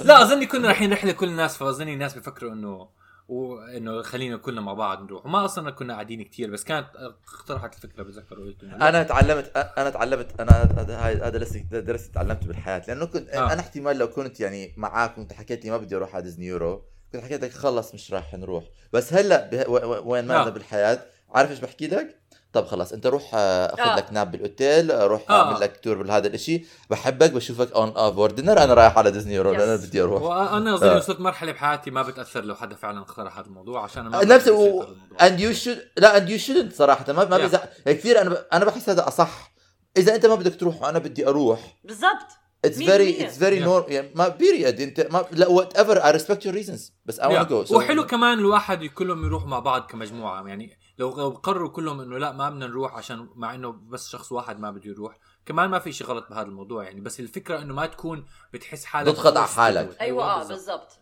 لا 0.05 0.23
اظني 0.23 0.47
كنا 0.47 0.69
رايحين 0.69 0.93
رحلة 0.93 1.13
كل 1.13 1.29
الناس 1.29 1.57
فاظني 1.57 1.93
الناس 1.95 2.15
بيفكروا 2.15 2.53
انه 2.53 2.89
وإنه 3.29 4.03
خلينا 4.03 4.37
كلنا 4.37 4.61
مع 4.61 4.73
بعض 4.73 5.03
نروح. 5.03 5.27
وما 5.27 5.45
أصلا 5.45 5.71
كنا 5.71 5.93
قاعدين 5.93 6.23
كتير 6.23 6.51
بس 6.51 6.65
كانت 6.65 6.87
اقترحت 7.27 7.75
الفكرة 7.75 8.03
بتذكر 8.03 8.41
وقلت 8.41 8.65
لا. 8.65 8.89
أنا 8.89 9.03
تعلمت 9.03 9.53
أنا 9.79 9.91
تعلمت 9.91 10.41
أنا 10.41 10.53
هذا 10.79 10.97
هذا 10.99 11.29
درس 11.29 11.57
درس 11.73 12.11
تعلمته 12.11 12.47
بالحياة 12.47 12.83
لأنه 12.89 13.05
كنت 13.07 13.29
آه. 13.29 13.53
أنا 13.53 13.61
احتمال 13.61 13.99
لو 13.99 14.09
كنت 14.11 14.41
يعني 14.41 14.75
معاك 14.77 15.19
وأنت 15.19 15.33
حكيت 15.33 15.65
لي 15.65 15.71
ما 15.71 15.77
بدي 15.77 15.97
أروح 15.97 16.15
على 16.15 16.23
ديزني 16.25 16.47
يورو 16.47 16.83
كنت 17.13 17.25
حكيت 17.25 17.45
لك 17.45 17.53
خلص 17.53 17.95
مش 17.95 18.13
راح 18.13 18.35
نروح 18.35 18.65
بس 18.93 19.13
هلأ 19.13 19.49
به- 19.53 19.71
و- 19.71 19.93
و- 19.93 20.03
وين 20.13 20.25
ما 20.27 20.37
آه. 20.39 20.43
أنا 20.43 20.51
بالحياة 20.51 20.99
عارف 21.35 21.51
إيش 21.51 21.59
بحكي 21.59 21.87
لك؟ 21.87 22.19
طب 22.53 22.67
خلاص 22.67 22.93
أنت 22.93 23.07
روح 23.07 23.31
آه، 23.35 23.67
أخذ 23.75 23.81
آه. 23.91 23.97
لك 23.97 24.13
nap 24.13 24.31
بالأوتيل 24.31 25.01
روح 25.07 25.31
آه. 25.31 25.43
أعمل 25.47 25.61
لك 25.61 25.81
tour 25.83 26.03
بهذا 26.03 26.27
الإشي 26.27 26.65
بحبك 26.91 27.31
بشوفك 27.33 27.73
over 27.73 28.31
dinner 28.31 28.63
أنا 28.65 28.75
رايح 28.75 28.99
على 28.99 29.11
ديزني 29.11 29.39
لأن 29.39 29.61
أنا. 29.61 29.77
بدي 29.77 30.03
أروح 30.03 30.23
وأنا 30.23 30.75
أظن 30.75 30.89
آه. 30.89 30.97
وصلت 30.97 31.21
مرحلة 31.21 31.53
بحياتي 31.53 31.91
ما 31.91 32.03
بتأثر 32.03 32.45
لو 32.45 32.55
حدا 32.55 32.75
فعلا 32.77 33.01
اقترح 33.01 33.39
هذا 33.39 33.47
الموضوع 33.47 33.85
عشان 33.85 34.03
ما 34.03 34.25
نفس 34.25 34.49
و... 34.49 34.85
اند 35.23 35.41
يو 35.41 35.53
شود 35.53 35.79
لا 35.97 36.17
اند 36.17 36.31
يو 36.31 36.39
شودنت 36.39 36.73
صراحة 36.75 37.13
ما 37.13 37.25
ما 37.25 37.39
Yeah. 37.39 37.41
بزع... 37.41 37.61
يعني 37.87 37.99
كثير 37.99 38.21
أنا 38.21 38.31
ب... 38.31 38.37
أنا 38.53 38.65
بحس 38.65 38.89
هذا 38.89 39.09
أصح 39.09 39.53
إذا 39.97 40.15
أنت 40.15 40.27
ما 40.27 40.35
بدك 40.35 40.61
تروح 40.61 40.83
وأنا 40.83 40.99
بدي 40.99 41.29
أروح 41.29 41.77
بالضبط 41.85 42.29
فيري 42.63 43.05
بالمية. 43.13 43.27
اتس 43.27 43.39
فيري 43.39 43.61
Yeah. 43.61 43.65
نور 43.65 43.85
يعني 43.89 44.11
ما 44.15 44.29
بيريد 44.29 44.81
انت 44.81 45.01
ما 45.11 45.25
لا 45.31 45.49
وات 45.49 45.77
ايفر 45.77 45.99
اي 45.99 46.11
ريسبكت 46.11 46.47
يور 46.47 46.55
ريزونز 46.55 46.93
بس 47.05 47.21
اي 47.21 47.39
ونت. 47.39 47.51
جو 47.51 47.65
وحلو 47.71 48.07
كمان 48.07 48.39
الواحد 48.39 48.85
كلهم 48.85 49.25
يروحوا 49.25 49.49
مع 49.49 49.59
بعض 49.59 49.83
كمجموعة 49.87 50.47
يعني 50.47 50.79
لو 50.99 51.17
لو 51.17 51.31
قرروا 51.31 51.69
كلهم 51.69 52.01
إنه 52.01 52.19
لا 52.19 52.33
ما 52.33 52.51
بدنا 52.51 52.67
نروح 52.67 52.95
عشان 52.97 53.29
مع 53.37 53.55
إنه 53.55 53.73
بس 53.73 54.09
شخص 54.09 54.33
واحد 54.33 54.61
ما 54.61 54.71
بده 54.71 54.91
يروح 54.91 55.19
كمان 55.47 55.71
ما 55.71 55.79
في 55.79 55.93
شيء 55.93 56.07
غلط 56.07 56.27
بهذا 56.31 56.47
الموضوع 56.47 56.85
يعني 56.85 57.01
بس 57.01 57.21
الفكرة 57.21 57.59
إنه 57.63 57.75
ما 57.75 57.87
تكون 57.87 58.25
بتحس 58.53 58.85
حالك 58.85 59.13
تضغط 59.17 59.37
على 59.37 59.49
حالك. 59.49 60.01
أيوه 60.01 60.25
آه 60.25 60.49
بالضبط. 60.49 60.99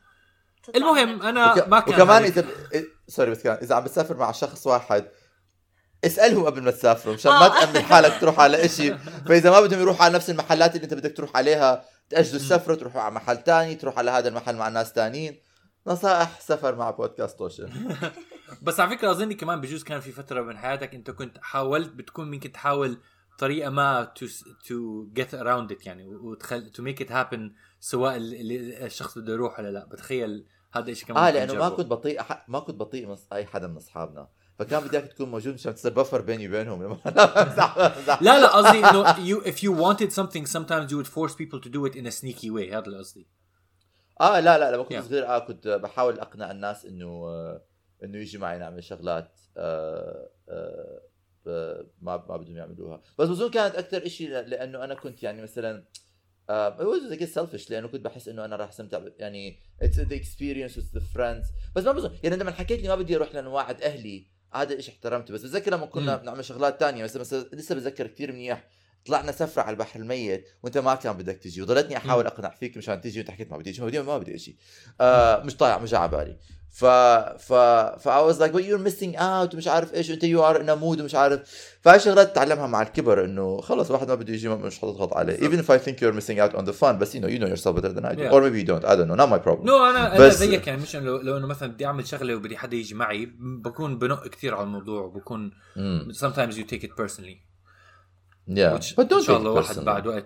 المهم 0.77 1.23
أنا 1.23 1.53
وك... 1.53 1.69
ما 1.69 1.81
كان 1.81 1.95
وكمان 1.95 2.23
إذا. 2.23 2.45
sorry 3.09 3.31
بس 3.31 3.43
كمان 3.43 3.59
إذا 3.63 3.75
عم 3.75 3.85
بتسافر 3.85 4.17
مع 4.17 4.33
شخص 4.33 4.67
واحد 4.67 5.09
اسألهم 6.05 6.45
قبل 6.47 6.63
ما 6.63 6.71
تسافروا 6.71 7.15
مشان 7.15 7.33
ما 7.33 7.47
آه. 7.47 7.61
تأمن 7.65 7.83
حالك 7.85 8.21
تروح 8.21 8.41
على 8.41 8.65
إشي 8.65 8.99
فإذا 8.99 9.51
ما 9.51 9.61
بدهم 9.61 9.81
يروحوا 9.81 10.05
على 10.05 10.15
نفس 10.15 10.31
المحلات 10.31 10.75
اللي 10.77 10.85
أنت 10.85 10.95
بدك 10.95 11.17
تروح 11.17 11.37
عليها 11.37 11.85
تاجلوا 12.11 12.37
السفرة 12.37 12.75
تروحوا 12.75 13.01
على 13.01 13.15
محل 13.15 13.37
تاني 13.37 13.75
تروح 13.75 13.99
على 13.99 14.11
هذا 14.11 14.29
المحل 14.29 14.57
مع 14.57 14.69
ناس 14.69 14.93
تانيين 14.93 15.41
نصائح 15.87 16.41
سفر 16.41 16.75
مع 16.77 16.91
بودكاست 16.91 17.39
توشن 17.39 17.71
بس 18.63 18.81
على 18.81 18.91
فكرة 18.97 19.11
اظني 19.11 19.35
كمان 19.35 19.61
بجوز 19.61 19.85
كان 19.85 20.01
في 20.01 20.13
فترة 20.13 20.43
من 20.43 20.57
حياتك 20.59 20.95
أنت 20.95 21.11
كنت 21.11 21.39
حاولت 21.43 21.93
بتكون 21.93 22.31
ممكن 22.31 22.53
تحاول 22.53 22.99
طريقة 23.39 23.71
ما 23.71 24.05
to 24.05 24.27
to 24.69 25.07
get 25.13 25.35
around 25.35 25.73
it 25.73 25.87
يعني 25.87 26.07
وتخل 26.15 26.71
to 26.71 26.83
make 26.83 27.03
it 27.03 27.13
happen 27.13 27.53
سواء 27.81 28.17
ال- 28.17 28.35
ال- 28.35 28.83
الشخص 28.85 29.19
بده 29.19 29.33
يروح 29.33 29.59
ولا 29.59 29.69
لا 29.69 29.85
بتخيل 29.85 30.47
هذا 30.73 30.91
الشيء 30.91 31.09
كمان 31.09 31.25
آه 31.25 31.31
لأنه 31.31 31.55
ما. 31.55 31.69
كنت 31.69 31.87
بطيء. 31.87 32.21
ما 32.49 32.61
كنت 32.61 32.77
بطيء 32.77 33.07
من 33.07 33.17
أي 33.33 33.47
حدا 33.47 33.67
من 33.67 33.77
أصحابنا 33.77 34.29
فكان 34.61 34.89
اياك 34.89 35.07
تكون 35.07 35.31
موجود 35.31 35.55
مشان 35.55 35.75
تصير 35.75 35.93
buffer 35.93 36.21
بيني 36.21 36.49
وبينهم. 36.49 36.83
لا 38.21 38.41
لا 38.41 38.47
قصدي 38.47 38.79
إنه 38.79 39.13
you 39.13 39.43
if 39.45 39.57
you 39.57 39.73
wanted 39.73 40.13
something 40.13 40.47
sometimes 40.47 40.91
you 40.91 40.97
would 40.97 41.11
force 41.17 41.35
people 41.35 41.61
to 41.61 41.69
do 41.69 41.87
it 41.87 41.95
in 41.97 42.07
a 42.07 42.11
sneaky 42.11 42.51
way. 42.51 42.75
هذا 42.75 42.85
اللي 42.87 42.99
قصدي. 42.99 43.27
آه 44.21 44.41
لا 44.41 44.59
لا 44.59 44.75
لما 44.75 44.83
كنت 44.83 44.99
Yeah. 44.99 45.01
صغير. 45.01 45.27
آه 45.27 45.39
كنت 45.39 45.69
بحاول 45.69 46.21
أقنع 46.21 46.51
الناس 46.51 46.87
إنه 46.87 47.07
آه 47.07 47.63
إنه 48.05 48.19
يجي 48.19 48.39
معي 48.39 48.59
نعمل 48.59 48.85
شغلات 48.85 49.41
آه 49.57 50.31
آه 50.49 51.01
آه، 51.47 51.87
ما 52.03 52.25
ما 52.29 52.37
بدهم 52.37 52.57
يعملوها. 52.57 53.03
بس 53.19 53.29
بظن 53.29 53.51
كانت 53.51 53.75
أكثر 53.75 54.09
شيء 54.09 54.29
لأنه 54.29 54.85
أنا 54.85 54.95
كنت 54.95 55.23
يعني 55.23 55.43
مثلا 55.43 55.85
uh, 56.51 56.71
it 56.81 56.87
was 56.87 57.03
like 57.11 57.29
selfish 57.29 57.71
لأنه 57.71 57.89
كنت 57.89 58.05
بحس 58.05 58.29
إنه 58.29 58.45
أنا 58.45 58.57
راح 58.57 58.69
استمتع 58.69 59.01
يعني 59.19 59.59
it's 59.83 59.97
the 59.97 60.15
experience 60.15 60.77
with 60.77 60.99
the 60.99 61.03
friends. 61.17 61.47
بس 61.77 61.85
ما 61.85 61.93
بظن 61.93 62.19
يعني 62.23 62.37
لما 62.37 62.51
حكيت 62.51 62.83
لي 62.83 62.89
ما 62.89 62.95
بدي 62.95 63.17
أروح 63.17 63.35
لأنه 63.35 63.51
واعد 63.55 63.83
أهلي 63.83 64.40
هذا 64.53 64.75
الشيء 64.75 64.95
احترمته 64.95 65.35
بس 65.35 65.41
بتذكر 65.43 65.73
لما 65.73 65.87
كنا. 65.87 66.17
بنعمل 66.17 66.45
شغلات 66.45 66.81
تانية 66.81 67.05
مثلا 67.05 67.23
لسه 67.53 67.75
بتذكر 67.75 68.07
كثير 68.07 68.33
منيح 68.33 68.65
طلعنا 69.07 69.33
سفرة 69.33 69.63
على 69.63 69.71
البحر 69.71 70.01
الميت 70.01 70.49
وأنت 70.63 70.79
ما 70.79 70.95
كان 70.95 71.13
بدك 71.13 71.37
تجي 71.37 71.63
وضلتني 71.63 71.97
أحاول. 71.97 72.27
اقنع 72.27 72.51
فيك 72.51 72.77
مشان 72.77 73.01
تجي 73.01 73.19
وأنت 73.19 73.31
حكيت 73.31 73.51
ما 73.51 73.57
بدي 73.57 73.71
أجي 73.71 73.81
ما 73.81 73.87
بدي 73.87 74.03
ما 74.03 74.19
بدي 74.19 74.35
أجي. 74.35 74.57
آه 75.01 75.43
مش 75.43 75.57
طايع 75.57 75.79
مش 75.79 75.95
على 75.95 76.11
بالي. 76.11 76.37
ف 76.73 76.85
ف 76.85 77.53
ف 78.03 78.09
I 78.09 78.33
was 78.33 78.39
like 78.39 78.53
but 78.53 78.63
you're 78.63 78.91
missing 78.91 79.17
out 79.17 79.55
ومش 79.55 79.69
عارف 79.69 79.95
إيش 79.95 80.13
you 80.13 80.39
are 80.41 80.57
in 80.61 80.67
a 80.69 80.77
mood 80.83 81.01
ومش 81.01 81.15
عارف. 81.15 81.41
فهي 81.81 82.01
شغلات 82.01 82.33
تتعلمها 82.33 82.67
مع 82.67 82.83
الكبر 82.83 83.25
إنه 83.25 83.61
خلص 83.61 83.91
واحد 83.91 84.09
ما 84.09 84.15
بده 84.15 84.33
يجي 84.35 84.49
مش 84.49 84.79
حتضغط 84.79 85.15
عليه. 85.17 85.37
even 85.37 85.63
if 85.63 85.67
I 85.67 85.85
think 85.87 85.95
you're 85.95 86.21
missing 86.21 86.39
out 86.39 86.61
on 86.61 86.65
the 86.71 86.75
fun 86.83 86.85
بس 86.85 87.17
you 87.17 87.21
know 87.21 87.27
you 87.27 87.41
know 87.43 87.57
yourself 87.57 87.77
better 87.77 87.93
than 87.93 88.05
I 88.05 88.15
do. 88.15 88.21
Yeah. 88.23 88.33
or 88.33 88.41
maybe 88.43 88.61
you 88.63 88.67
don't. 88.67 88.85
I 88.85 88.95
don't 88.97 89.09
know. 89.09 89.21
Not 89.25 89.31
my 89.31 89.47
problem. 89.49 89.65
نو 89.67 89.91
أنا 89.91 90.17
أنا 90.17 90.27
بس- 90.27 90.37
زيك 90.37 90.67
يعني 90.67 90.83
مش 90.83 90.97
إنه 90.97 91.23
لو 91.23 91.37
إنه 91.37 91.47
مثلا 91.47 91.73
بدي 91.73 91.87
أعمل 91.87 92.07
شغلة 92.07 92.35
وبدي 92.35 92.57
حدا 92.57 92.77
يجي 92.77 92.95
معي 92.95 93.33
بكون 93.39 93.99
بنق 93.99 94.29
كثير 94.29 94.55
على 94.55 94.65
الموضوع 94.65 95.03
وبكون 95.03 95.51
mm. 95.51 96.15
sometimes 96.17 96.55
you 96.55 96.65
take 96.73 96.83
it 96.85 96.91
personally. 97.03 97.50
Yeah. 98.49 98.75
Which 98.75 98.95
but 98.97 99.09
don't 99.09 99.13
ان 99.13 99.23
شاء 99.23 99.37
الله 99.37 99.51
واحد. 99.51 99.79
بعد 99.79 100.07
وقت 100.07 100.25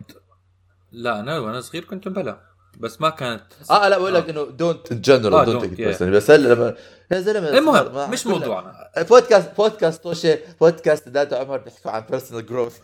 لا 0.92 1.21
أنا 1.21 1.38
وأنا 1.38 1.61
صغير 1.61 1.85
كنت 1.85 2.09
مبلا 2.09 2.40
بس 2.78 3.00
ما 3.00 3.11
كانت 3.11 3.44
آه 3.71 3.88
لا 3.88 3.99
بقول 3.99 4.14
لك 4.14 4.28
إنه 4.28 4.40
آه، 4.40 4.47
don't, 4.47 4.88
take 4.88 4.92
it 4.92 5.78
yeah. 5.78 5.99
personally. 5.99 6.02
بس 6.02 6.30
هلا 6.30 6.54
لما 6.54 6.75
يا 7.11 7.21
زلمة 7.21 7.49
المهم 7.49 8.11
مش 8.11 8.26
موضوعنا. 8.26 8.90
بودكاست 8.99 9.56
بودكاست 9.56 10.02
توشي 10.02 10.37
بودكاست 10.61 11.09
داد 11.09 11.35
عمر 11.35 11.59
بيحكوا 11.59 11.90
عن 11.90 12.00
personal 12.11 12.47
growth 12.47 12.78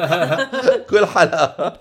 كل 0.90 1.06
حلقة. 1.06 1.80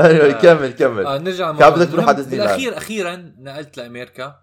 Anyway 0.00 0.42
كمل 0.42 0.70
كمل. 0.72 1.06
آه 1.06 1.18
نرجع 1.18 1.52
كان 1.56 1.70
بدك 1.70 1.90
تروح 1.92 2.08
على 2.08 2.16
ديزني. 2.16 2.30
بالأخير 2.38 2.76
أخيرا 2.76 3.34
نقلت 3.38 3.76
لأمريكا 3.76 4.36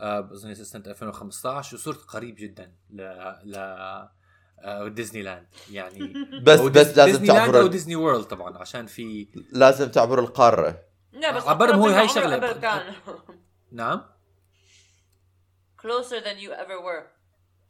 آه 0.00 0.20
بظن 0.20 0.54
سنة 0.54 0.82
2015 0.86 1.76
وصرت 1.76 2.04
قريب 2.04 2.36
جدا 2.36 2.72
ل 2.90 3.00
ل 3.44 3.56
آه 4.60 4.88
ديزني 4.88 5.22
لاند 5.22 5.46
يعني 5.70 6.14
بس 6.46 6.60
بس 6.60 6.96
لازم 6.98 7.24
لاند 7.24 7.30
أو 7.30 7.36
تعبر 7.52 7.66
ديزني 7.66 7.96
وورلد 7.96 8.24
طبعا 8.24 8.58
عشان 8.58 8.86
في 8.86 9.28
لازم 9.52 9.88
تعبر 9.90 10.18
القارة. 10.18 10.80
لا 11.12 11.36
بس 11.36 11.42
عبرهم 11.46 11.80
هو 11.80 11.86
هاي 11.88 12.08
كان. 12.60 12.94
نعم؟ 13.72 14.02
Closer 15.82 16.20
than 16.24 16.38
you 16.44 16.50
ever 16.52 16.78
were. 16.86 17.04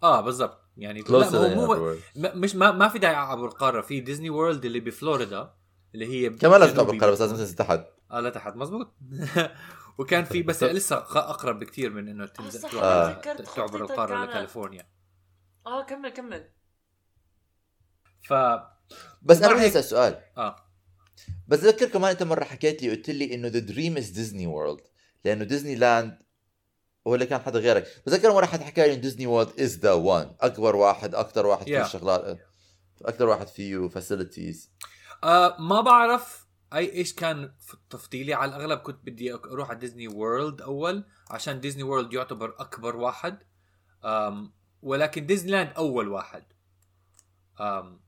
آه 0.02 0.20
بالضبط. 0.20 0.60
يعني 0.76 1.02
Closer 1.02 1.10
لا 1.10 1.30
than 1.30 1.34
هو, 1.58 1.72
هو 1.74 1.94
everywhere. 1.96 1.98
م- 2.16 2.40
مش 2.40 2.54
ما, 2.54 2.70
ما 2.70 2.88
في 2.88 2.98
داعي 2.98 3.14
عبر 3.14 3.46
القارة. 3.46 3.80
في 3.80 4.00
ديزني 4.00 4.30
وورلد 4.30 4.64
اللي 4.64 4.80
بفلوريدا 4.80 5.54
اللي 5.94 6.06
هي 6.06 6.30
كمان 6.30 6.60
لازم 6.60 6.76
تعبر. 6.76 6.94
القارة 6.94 7.10
بس 7.10 7.20
لازم 7.20 7.36
تنزل 7.36 7.54
تحت. 7.54 7.80
آه 8.10 8.20
لتحت 8.20 8.56
مزبوط 8.56 8.94
وكان 9.98 10.24
في 10.24 10.42
بس 10.42 10.62
لسه 10.62 10.96
أقرب 10.96 11.58
بكثير 11.58 11.90
من 11.90 12.08
إنه 12.08 12.26
تنزل 12.26 12.78
آه. 12.78 13.12
تعبر 13.56 13.80
القارة. 13.84 14.24
لكاليفورنيا. 14.24 14.88
آه 15.66 15.82
كمل 15.82 16.08
كمل. 16.08 16.48
ف 18.22 18.32
بس 19.22 19.42
أنا 19.42 19.66
أسأل 19.66 19.84
سؤال. 19.84 20.22
آه. 20.36 20.56
بتذكر 21.48 21.88
كمان 21.88 22.10
أنت 22.10 22.22
مرة 22.22 22.44
حكيت 22.44 22.82
لي 22.82 22.90
قلت 22.90 23.10
لي 23.10 23.34
إنه 23.34 23.48
the 23.48 23.58
dream 23.58 23.96
is 23.96 24.08
ديزني 24.08 24.46
وورلد 24.46 24.80
لأنه 25.24 25.44
ديزني 25.44 25.74
لاند 25.74 26.18
ولا 27.04 27.24
كان 27.24 27.40
حدا 27.40 27.58
غيرك. 27.58 27.86
بتذكر 28.06 28.32
مرة 28.32 28.46
حد 28.46 28.60
حكى 28.60 28.80
لي 28.80 28.92
انه 28.92 29.02
ديزني 29.02 29.26
وورلد 29.26 29.60
is 29.60 29.78
the 29.78 29.92
one 29.92 30.36
أكبر 30.40 30.76
واحد 30.76 31.14
أكثر 31.14 31.46
واحد 31.46 31.64
فيه 31.64 31.84
Yeah. 31.84 31.86
شغلات 31.86 32.38
أكثر 33.02 33.28
واحد 33.28 33.48
فيه 33.48 33.88
facilities 33.88 34.70
آه 35.24 35.56
ما 35.60 35.80
بعرف 35.80 36.46
أي 36.74 36.92
إيش 36.92 37.14
كان 37.14 37.52
تفضيلي. 37.90 38.34
على 38.34 38.56
الأغلب 38.56 38.78
كنت 38.78 39.06
بدي 39.06 39.34
أروح 39.34 39.70
على 39.70 39.78
ديزني 39.78 40.08
وورلد 40.08 40.60
أول 40.60 41.04
عشان 41.30 41.60
ديزني 41.60 41.82
وورلد 41.82 42.12
يعتبر 42.12 42.54
أكبر 42.58 42.96
واحد. 42.96 43.38
أم 44.04 44.52
ولكن 44.82 45.26
ديزني 45.26 45.50
لاند 45.50 45.72
أول 45.76 46.08
واحد. 46.08 46.44
أم 47.60 48.00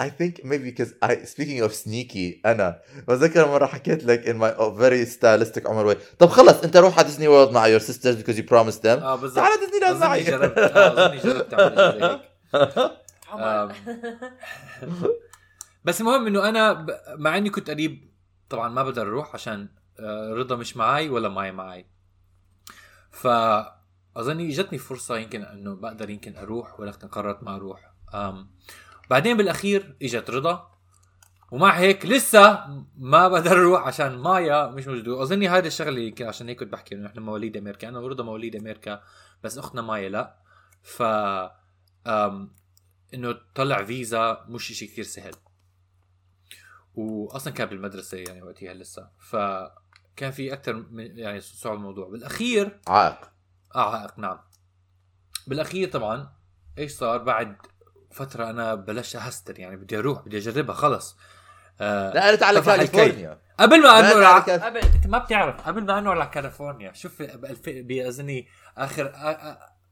I 0.00 0.08
think 0.08 0.44
maybe 0.44 0.64
because 0.70 0.92
I 1.02 1.12
speaking 1.24 1.60
of 1.66 1.74
sneaky 1.74 2.40
أنا 2.46 2.80
بتذكر 3.08 3.48
مرة 3.48 3.66
حكيت 3.66 4.04
لك 4.04 4.24
in 4.24 4.36
my 4.40 4.50
very 4.80 5.06
stylistic 5.12 5.66
عمر 5.66 5.94
way. 5.94 5.98
طب 6.18 6.28
خلص 6.28 6.62
أنت 6.62 6.76
روح 6.76 6.98
على 6.98 7.06
ديزني 7.06 7.28
وورلد 7.28 7.50
مع 7.52 7.78
your 7.78 7.82
sisters 7.82 8.16
because 8.16 8.36
you 8.36 8.42
promised 8.42 8.82
them. 8.82 8.86
آه 9.02 9.16
بالضبط. 9.16 9.36
تعال 9.36 9.60
ديزني 9.60 9.80
لاند 9.80 9.96
اظني 9.96 10.08
معي. 10.08 10.22
جربت 10.22 10.58
اظني 10.58 11.18
جربت 11.18 11.54
اعمل 11.54 12.02
هيك. 12.02 12.20
عمر. 13.30 13.74
بس 15.84 16.00
المهم 16.00 16.26
إنه 16.26 16.48
أنا 16.48 16.72
ب... 16.72 16.90
مع 17.18 17.36
إني 17.36 17.50
كنت 17.50 17.70
قريب 17.70 18.10
طبعا 18.48 18.68
ما 18.68 18.82
بقدر 18.82 19.02
أروح 19.02 19.34
عشان 19.34 19.68
آه، 20.00 20.32
رضا 20.34 20.56
مش 20.56 20.76
معي 20.76 21.08
ولا 21.08 21.28
ماي 21.28 21.52
معي 21.52 21.86
فاظني 23.10 24.48
اجتني 24.48 24.78
فرصة 24.78 25.18
يمكن 25.18 25.42
إنه 25.42 25.74
بقدر 25.74 26.10
يمكن 26.10 26.36
أروح 26.36 26.80
ولكن 26.80 27.08
قررت 27.08 27.42
ما 27.42 27.56
أروح. 27.56 27.94
أم... 28.14 28.50
بعدين 29.10 29.36
بالأخير 29.36 29.96
إجت 30.02 30.30
رضا. 30.30 30.70
ومع 31.50 31.78
هيك 31.78 32.06
لسه 32.06 32.66
ما 32.96 33.28
بقدر 33.28 33.52
أروح 33.52 33.86
عشان 33.86 34.18
مايا 34.18 34.66
مش 34.66 34.86
موجودة. 34.86 35.22
اظني 35.22 35.48
هذا 35.48 35.66
الشغلة 35.66 36.00
يمكن 36.00 36.26
عشان 36.26 36.48
هيك 36.48 36.60
كنت 36.60 36.72
بحكي 36.72 36.94
إنه 36.94 37.04
نحن 37.04 37.18
مواليد 37.18 37.56
أمريكا 37.56 37.88
أنا 37.88 37.98
ورضا 37.98 38.24
مواليد 38.24 38.56
أمريكا 38.56 39.02
بس 39.44 39.58
أختنا 39.58 39.82
مايا 39.82 40.08
لا. 40.08 40.36
ف 40.82 41.02
أم... 42.06 42.54
إنه 43.14 43.32
تطلع 43.32 43.84
فيزا 43.84 44.44
مش 44.48 44.72
شيء 44.72 44.88
كثير 44.88 45.04
سهل. 45.04 45.34
واصلا 46.94 47.52
كان 47.52 47.68
بالمدرسة 47.68 48.18
يعني 48.18 48.42
وقتها 48.42 48.74
لسه. 48.74 49.10
فكان 49.18 50.30
في 50.30 50.52
أكثر 50.52 50.74
من 50.74 51.18
يعني 51.18 51.40
صعب 51.40 51.74
الموضوع. 51.74 52.08
بالأخير 52.08 52.80
عائق. 52.88 53.30
آه 53.74 53.96
عائق 53.96 54.18
نعم. 54.18 54.38
بالأخير 55.46 55.90
طبعا 55.90 56.32
إيش 56.78 56.92
صار 56.92 57.18
بعد 57.18 57.56
فترة 58.10 58.50
أنا 58.50 58.74
بلشت 58.74 59.16
أهستر 59.16 59.58
يعني 59.58 59.76
بدي 59.76 59.98
أروح 59.98 60.22
بدي 60.22 60.38
أجربها 60.38 60.74
خلص. 60.74 61.16
آه 61.80 62.16
نقلت 62.16 62.42
على 62.42 62.60
طفح 62.60 62.72
الكي. 62.72 62.86
كاليفورنيا. 62.86 63.38
قبل 63.60 63.82
ما 63.82 63.98
انقل 64.00 64.24
على 64.24 64.52
على. 64.52 64.52
قبل 64.62 64.78
أنت 64.78 65.06
ما 65.06 65.18
بتعرف. 65.18 65.60
قبل 65.68 65.84
ما 65.84 65.98
انقل 65.98 66.18
على 66.20 66.30
كاليفورنيا 66.30 66.92
شوف 66.92 67.22
بألف- 67.22 67.68
باظني 67.68 68.48
اخر 68.78 69.04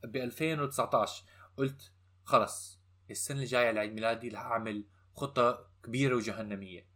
ب 0.05 0.17
2019 0.17 1.23
قلت 1.57 1.93
خلص 2.25 2.81
السنة 3.11 3.41
الجاية 3.41 3.71
لعيد 3.71 3.93
ميلادي 3.95 4.29
رح 4.29 4.41
أعمل 4.41 4.85
خطة 5.17 5.67
كبيرة 5.85 6.17
وجهنمية. 6.17 6.87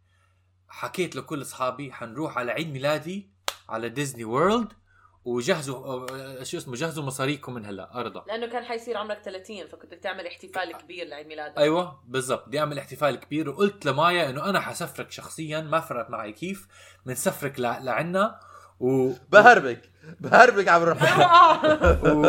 حكيت 0.67 1.15
لكل 1.15 1.41
أصحابي 1.41 1.93
حنروح 1.93 2.37
على 2.37 2.51
عيد 2.51 2.67
ميلادي 2.73 3.29
على 3.69 3.89
ديزني 3.89 4.23
وورلد. 4.23 4.73
وجهزوا 5.25 6.07
آه، 6.39 6.43
شو 6.43 6.57
اسمه 6.57 6.75
جهزوا 6.75 7.03
مصاريكم 7.03 7.53
من 7.53 7.65
هلا 7.65 7.99
ارضى 7.99 8.21
لأنه 8.27 8.47
كان 8.47 8.63
حيصير 8.65 8.97
عمرك 8.97 9.21
30 9.25 9.67
فكنت 9.67 9.85
بدك 9.85 9.99
تعمل 10.03 10.27
احتفال 10.27 10.71
كبير 10.77 11.07
لعيد 11.07 11.27
ميلادك. 11.27 11.57
أيوه 11.57 11.99
بالضبط 12.07 12.47
بدي 12.47 12.59
أعمل 12.59 12.79
احتفال 12.79 13.15
كبير 13.19 13.49
وقلت 13.49 13.85
لمايا 13.85 14.29
إنه 14.29 14.49
أنا 14.49 14.59
حسفرك 14.59 15.11
شخصيا 15.11 15.61
ما 15.61 15.79
فرقت 15.79 16.09
معي 16.09 16.31
كيف 16.31 16.67
بنسفرك 17.05 17.59
ل- 17.59 17.61
لعنا 17.85 18.39
و... 18.79 19.11
بهربك 19.31 19.89
بهربك 20.19 20.67
عبر 20.67 20.87
الرحمن 20.91 21.23
و... 22.11 22.21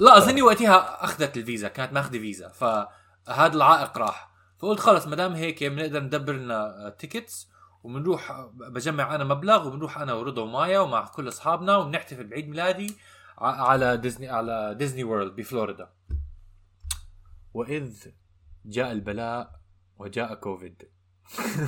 لا 0.00 0.16
أظني 0.18 0.42
وقتها 0.42 1.04
أخذت 1.04 1.36
الفيزا 1.36 1.68
كانت 1.68 1.92
ماخذة 1.92 2.18
فيزا 2.18 2.48
فهذا 2.48 3.54
العائق 3.54 3.98
راح. 3.98 4.28
فقلت 4.58 4.80
خلص 4.80 5.06
ما 5.06 5.16
دام 5.16 5.32
هيك 5.34 5.64
بنقدر 5.64 6.00
ندبر 6.00 6.32
لنا 6.32 6.94
tickets 6.98 7.48
وبنروح 7.88 8.32
بجمع 8.54 9.14
أنا 9.14 9.24
مبلغ 9.24 9.66
وبنروح 9.66 9.98
أنا 9.98 10.12
ورضا 10.14 10.42
ومايا 10.42 10.78
ومع 10.80 11.06
كل 11.06 11.28
أصحابنا 11.28 11.76
وبنحتفل 11.76 12.26
بعيد 12.26 12.48
ميلادي 12.48 12.96
على 13.38 13.96
ديزني 13.96 14.28
على 14.28 14.74
ديزني 14.78 15.04
وورلد 15.04 15.36
بفلوريدا 15.36 15.88
وإذ 17.54 17.92
جاء 18.64 18.92
البلاء 18.92 19.60
وجاء 19.98 20.34
كوفيد 20.34 20.82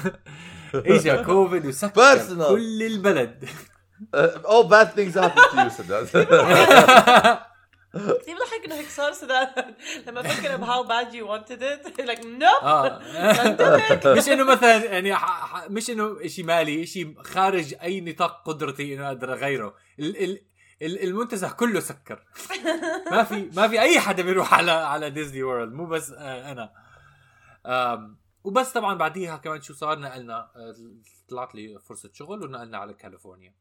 اجى 0.74 1.24
كوفيد 1.24 1.66
وسكر. 1.66 2.16
كل 2.48 2.82
البلد 2.82 3.48
all 4.44 4.64
bad 4.68 4.88
things 4.94 5.14
happen 5.14 5.42
to 5.50 5.56
you 5.64 5.70
Sadat. 5.70 7.40
كثير 7.94 8.36
بضحك 8.36 8.64
انه 8.66 8.74
هيك 8.74 8.88
صار 8.88 9.12
لما 10.06 10.22
فكر 10.22 10.56
ب 10.56 10.64
how 10.64 10.88
bad 10.88 11.12
you 11.14 11.26
wanted 11.26 11.60
it 11.62 11.96
like 12.10 12.22
no. 12.24 12.62
آه. 12.64 13.00
مش 14.18 14.28
إنه 14.28 14.44
مثلا 14.44 14.84
يعني 14.84 15.16
مش 15.68 15.90
إنه 15.90 16.26
شيء 16.26 16.44
مالي 16.44 16.86
شيء 16.86 17.22
خارج 17.22 17.74
أي 17.82 18.00
نطاق 18.00 18.42
قدرتي 18.46 18.94
إنه 18.94 19.06
أقدر 19.08 19.32
أغيره. 19.32 19.74
ال 19.98 20.24
ال 20.24 20.40
ال- 20.82 21.02
المنتزه 21.04 21.50
كله 21.52 21.80
سكر. 21.80 22.24
ما 23.10 23.24
في 23.24 23.50
ما 23.56 23.68
في 23.68 23.80
أي 23.80 24.00
حدا 24.00 24.22
بيروح 24.22 24.54
على 24.54 24.70
على 24.70 25.10
ديزني 25.10 25.42
وورلد 25.42 25.72
مو 25.72 25.86
بس 25.86 26.10
آه، 26.10 26.52
أنا. 26.52 26.70
وبس 28.44 28.72
طبعا 28.72 28.94
بعديها 28.94 29.36
كمان 29.36 29.60
شو 29.62 29.74
صار 29.74 29.98
نقلنا 29.98 30.38
آه، 30.56 30.74
طلعت 31.28 31.54
لي 31.54 31.78
فرصة 31.88 32.10
شغل 32.12 32.44
ونقلنا 32.44 32.78
على 32.78 32.94
كاليفورنيا 32.94 33.54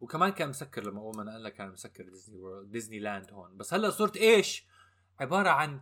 وكمان 0.00 0.30
كان 0.30 0.48
مسكر 0.48 0.82
لما 0.84 1.00
أول 1.00 1.16
ما 1.16 1.24
نقلنا 1.24 1.48
كان 1.48 1.68
مسكر 1.70 2.04
ديزني 2.04 2.36
وورلد 2.38 2.70
ديزني 2.70 2.98
لاند 2.98 3.30
هون. 3.32 3.56
بس 3.56 3.74
هلا 3.74 3.90
صرت 3.90 4.16
إيش؟ 4.16 4.66
عبارة 5.20 5.48
عن 5.50 5.80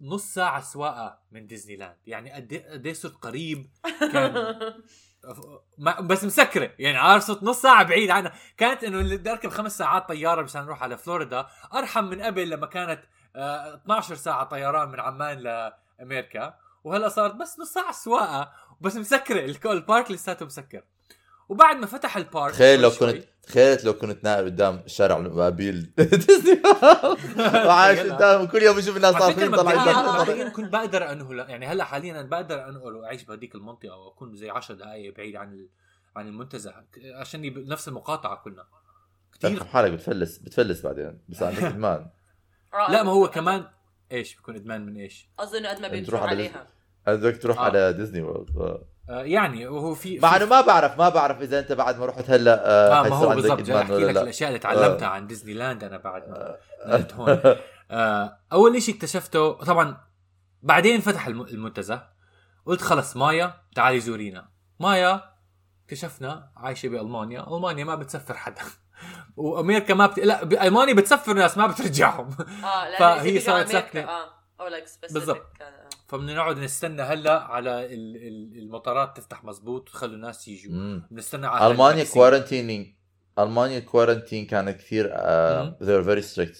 نص 0.00 0.34
ساعة 0.34 0.60
سواقة 0.60 1.18
من 1.30 1.46
ديزني 1.46 1.76
لاند. 1.76 1.96
يعني 2.06 2.32
قد 2.32 2.54
إيه- 2.54 2.72
قد 2.72 2.86
إيه 2.86 2.92
صرت 2.94 3.14
قريب؟ 3.14 3.70
كان 4.12 4.34
ما 5.78 6.00
بس 6.00 6.24
مسكرة. 6.24 6.72
يعني 6.78 6.98
عارف 6.98 7.22
صرت 7.24 7.42
نص 7.42 7.62
ساعة 7.62 7.82
بعيد 7.84 8.10
عنها. 8.10 8.32
كانت 8.56 8.84
إنه 8.84 9.16
بدي 9.16 9.30
أركب 9.30 9.50
خمس 9.50 9.78
ساعات 9.78 10.08
طيارة 10.08 10.42
مشان 10.42 10.62
أروح 10.62 10.82
على 10.82 10.98
فلوريدا. 10.98 11.46
أرحم 11.74 12.04
من 12.04 12.20
قبل 12.20 12.50
لما 12.50 12.66
كانت 12.66 13.02
آه 13.36 13.74
12 13.74 14.14
ساعة 14.14 14.44
طيران 14.44 14.88
من 14.88 15.00
عمان 15.00 15.38
لأمريكا. 15.38 16.54
وهلا 16.84 17.08
صارت 17.08 17.34
بس 17.34 17.58
نص 17.60 17.72
ساعة 17.72 17.92
سواقة 17.92 18.52
بس 18.80 18.96
مسكرة. 18.96 19.44
الك- 19.44 19.66
البارك 19.66 20.10
لساته 20.10 20.46
مسكر. 20.46 20.82
وبعد 21.48 21.76
ما 21.76 21.86
فتح 21.86 22.16
البارك 22.16 22.52
تخيل 22.52 22.80
لو 22.82 22.90
كنت 22.90 23.24
تخيلت 23.42 23.84
لو 23.84 23.92
كنت 23.92 24.24
نائب 24.24 24.44
قدام 24.44 24.82
شارع 24.86 25.16
الموابيل 25.16 25.92
ديزني 25.98 26.62
وعايش 27.66 28.00
قدام 28.00 28.46
كل 28.46 28.62
يوم 28.62 28.76
بشوف 28.76 28.96
الناس 28.96 29.14
طالعين. 29.14 29.50
مبدئيا 29.50 30.48
كنت 30.48 30.72
بقدر 30.72 31.12
انقل 31.12 31.38
يعني 31.38 31.66
هلأ 31.66 31.84
حاليا 31.84 32.12
أنا 32.12 32.22
بقدر 32.22 32.68
انقل 32.68 32.96
وأعيش 32.96 33.24
بهديك 33.24 33.54
المنطقة 33.54 33.96
وأكون 33.96 34.36
زي 34.36 34.50
10 34.50 34.74
دقائق 34.74 35.16
بعيد 35.16 35.36
عن 35.36 35.52
ال... 35.52 35.68
عن 36.16 36.28
المنتزه. 36.28 36.74
عشان 37.14 37.68
نفس 37.68 37.88
المقاطعة 37.88 38.36
كنا. 38.36 38.66
كثير 39.38 39.56
تفهم 39.56 39.68
حالك 39.68 39.92
بتفلس 39.92 40.38
بتفلس 40.38 40.82
بعدين 40.82 41.18
بس 41.28 41.42
عندك 41.42 41.62
إدمان. 41.72 42.10
لا 42.88 43.02
ما 43.02 43.10
هو 43.10 43.28
كمان 43.30 43.64
إيش؟ 44.12 44.34
بيكون 44.36 44.56
إدمان 44.56 44.86
من 44.86 44.96
إيش؟ 44.96 45.28
انه 45.54 45.68
قد 45.68 45.80
ما 45.80 45.88
على 46.22 46.30
عليها. 46.30 46.68
بدك 47.06 47.42
تروح 47.42 47.58
آه. 47.58 47.62
على 47.62 47.92
ديزني 47.92 48.22
وورلد 48.22 48.56
آه 48.56 48.84
يعني 49.20 49.66
وهو 49.66 49.94
في 49.94 50.18
مع 50.18 50.36
إنه 50.36 50.44
ما 50.44 50.60
بعرف 50.60 50.98
ما 50.98 51.08
بعرف 51.08 51.40
إذا 51.42 51.58
أنت 51.58 51.72
بعد 51.72 51.98
ما 51.98 52.06
رحت 52.06 52.30
هلأ 52.30 52.66
آه 52.66 53.04
آه 53.06 53.08
ما 53.08 53.16
هو 53.16 53.28
بالضبط. 53.34 53.70
أحكي 53.70 53.92
لك 53.98 54.14
لا. 54.14 54.22
الأشياء 54.22 54.48
اللي 54.48 54.58
تعلمتها 54.58 55.08
عن 55.08 55.26
ديزني 55.26 55.54
لاند 55.54 55.84
أنا 55.84 55.96
بعد 55.96 56.28
ما 56.28 56.56
نقلت 56.86 57.12
هون. 57.14 57.40
آه 57.90 58.38
أول 58.52 58.82
شيء 58.82 58.94
اكتشفته 58.94 59.52
طبعا 59.52 59.96
بعدين 60.62 61.00
فتح 61.00 61.26
الم- 61.26 61.42
المنتزه. 61.46 62.02
قلت 62.66 62.80
خلص 62.80 63.16
مايا 63.16 63.54
تعالي 63.74 64.00
زورينا. 64.00 64.48
مايا 64.80 65.20
اكتشفنا 65.84 66.50
عايشة 66.56 66.88
بألمانيا. 66.88 67.56
ألمانيا 67.56 67.84
ما 67.84 67.94
بتسفر 67.94 68.34
حدا. 68.36 68.62
وأمريكا 69.36 69.94
ما 69.94 70.06
بت... 70.06 70.18
لا 70.18 70.44
بألمانيا 70.44 70.94
بتسفر 70.94 71.32
ناس 71.32 71.58
ما 71.58 71.66
بترجعهم. 71.66 72.30
آه 72.64 72.98
فهي 72.98 73.40
صارت 73.40 73.68
ساكنة. 73.68 74.02
آه 74.02 74.24
أو 74.60 74.66
بالضبط. 75.12 75.42
فبدنا 76.12 76.34
نقعد 76.34 76.58
نستنى 76.58 77.02
هلا 77.02 77.42
على 77.42 77.84
ال- 77.94 78.16
ال- 78.16 78.58
المطارات 78.58 79.16
تفتح 79.16 79.44
مزبوط 79.44 79.88
وتخلوا 79.88 80.14
الناس 80.14 80.48
يجوا. 80.48 81.00
بنستنى 81.10 81.46
على 81.46 81.72
ألمانيا. 81.72 82.04
quarantining 82.04 82.86
ألمانيا 83.38 83.78
quarantine 83.80 84.46
كان 84.46 84.70
كثير 84.70 85.08
they're 85.80 86.04
very 86.06 86.24
strict. 86.34 86.58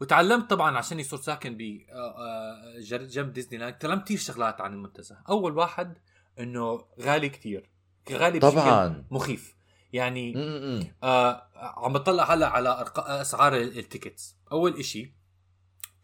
وتعلمت 0.00 0.50
طبعا 0.50 0.76
عشان 0.78 1.02
صرت 1.02 1.22
ساكن 1.22 1.56
ب 1.56 1.60
آه، 1.60 1.94
آه، 1.94 2.80
جنب 3.06 3.32
ديزني 3.32 3.58
لاند 3.58 3.74
تعلمت 3.74 4.04
كثير 4.04 4.18
شغلات 4.18 4.60
عن 4.60 4.72
المنتزه. 4.72 5.16
أول 5.28 5.56
واحد 5.58 5.98
إنه 6.38 6.84
غالي 7.00 7.28
كثير. 7.28 7.70
غالي 8.12 8.38
طبعا. 8.38 9.04
مخيف. 9.10 9.56
يعني 9.92 10.34
مم. 10.34 10.94
آه 11.02 11.42
عم 11.54 11.92
بطلع 11.92 12.34
هلا 12.34 12.46
على 12.48 12.84
أسعار 12.96 13.56
ال- 13.56 13.78
ال 13.78 13.85
tickets 13.85 14.36
أول 14.52 14.78
إشي 14.78 15.14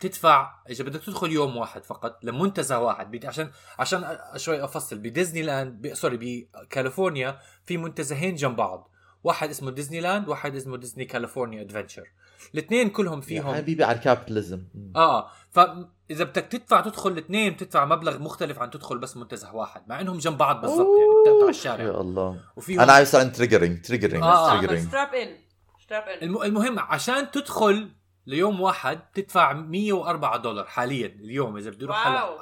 تدفع 0.01 0.55
إذا 0.71 0.85
بدك 0.85 1.05
تدخل 1.05 1.33
يوم 1.33 1.57
واحد 1.57 1.85
فقط 1.85 2.19
لمنتزه 2.23 2.79
واحد 2.79 3.11
بدي 3.11 3.27
عشان 3.27 3.51
عشان 3.79 4.19
شوي 4.37 4.65
أفصل 4.65 4.99
بديزني 4.99 5.43
لاند 5.43 5.87
ب... 5.87 5.95
سوري 5.95 6.47
بكاليفورنيا 6.55 7.39
في 7.67 7.77
منتزهين 7.77 8.35
جنب 8.35 8.57
بعض. 8.57 8.91
واحد 9.25 9.51
اسمه 9.51 9.71
ديزني 9.71 10.01
لاند 10.01 10.29
واحد 10.29 10.57
اسمه 10.57 10.77
ديزني 10.77 11.05
كاليفورنيا 11.05 11.63
ادفنتشر 11.63 12.11
الاثنين 12.55 12.91
كلهم 12.91 13.19
يا 13.19 13.25
فيهم 13.25 13.55
حبيبي 13.55 13.85
على 13.85 13.97
الكابيتاليزم. 13.99 14.65
آه 14.97 15.31
فاذا 15.51 16.25
بدك 16.25 16.47
تدفع 16.51 16.81
تدخل 16.81 17.11
الاثنين 17.11 17.53
بتدفع 17.53 17.85
مبلغ 17.85 18.19
مختلف 18.19 18.59
عن 18.59 18.71
تدخل 18.71 18.99
بس 18.99 19.17
منتزه 19.17 19.55
واحد 19.55 19.83
مع 19.89 20.01
إنهم 20.01 20.19
جنب 20.19 20.39
بعض 20.39 20.61
بالضبط 20.61 20.87
يعني 20.99 21.37
بتقطع 21.37 21.49
الشارع. 21.49 21.85
يا 21.85 22.01
الله. 22.01 22.41
وفيهم 22.57 22.81
أنا 22.81 22.93
عايز 22.93 23.17
عن 23.17 23.33
تريجرينج 23.33 23.85
تريجرينج 23.85 24.23
آه. 24.23 24.59
تريجرينج 24.59 24.89
ستراب 24.89 25.15
ان 25.15 25.37
ستراب 25.85 26.03
ان 26.03 26.29
الم... 26.29 26.43
المهم 26.43 26.79
عشان 26.79 27.31
تدخل 27.31 27.91
ليوم 28.29 28.61
واحد 28.61 29.01
تدفع 29.15 29.53
104 29.53 30.37
دولار 30.37 30.67
حاليا 30.67 31.07
اليوم 31.07 31.57
إذا 31.57 31.71
بدي 31.71 31.85
أروح 31.85 32.07
هلا 32.07 32.37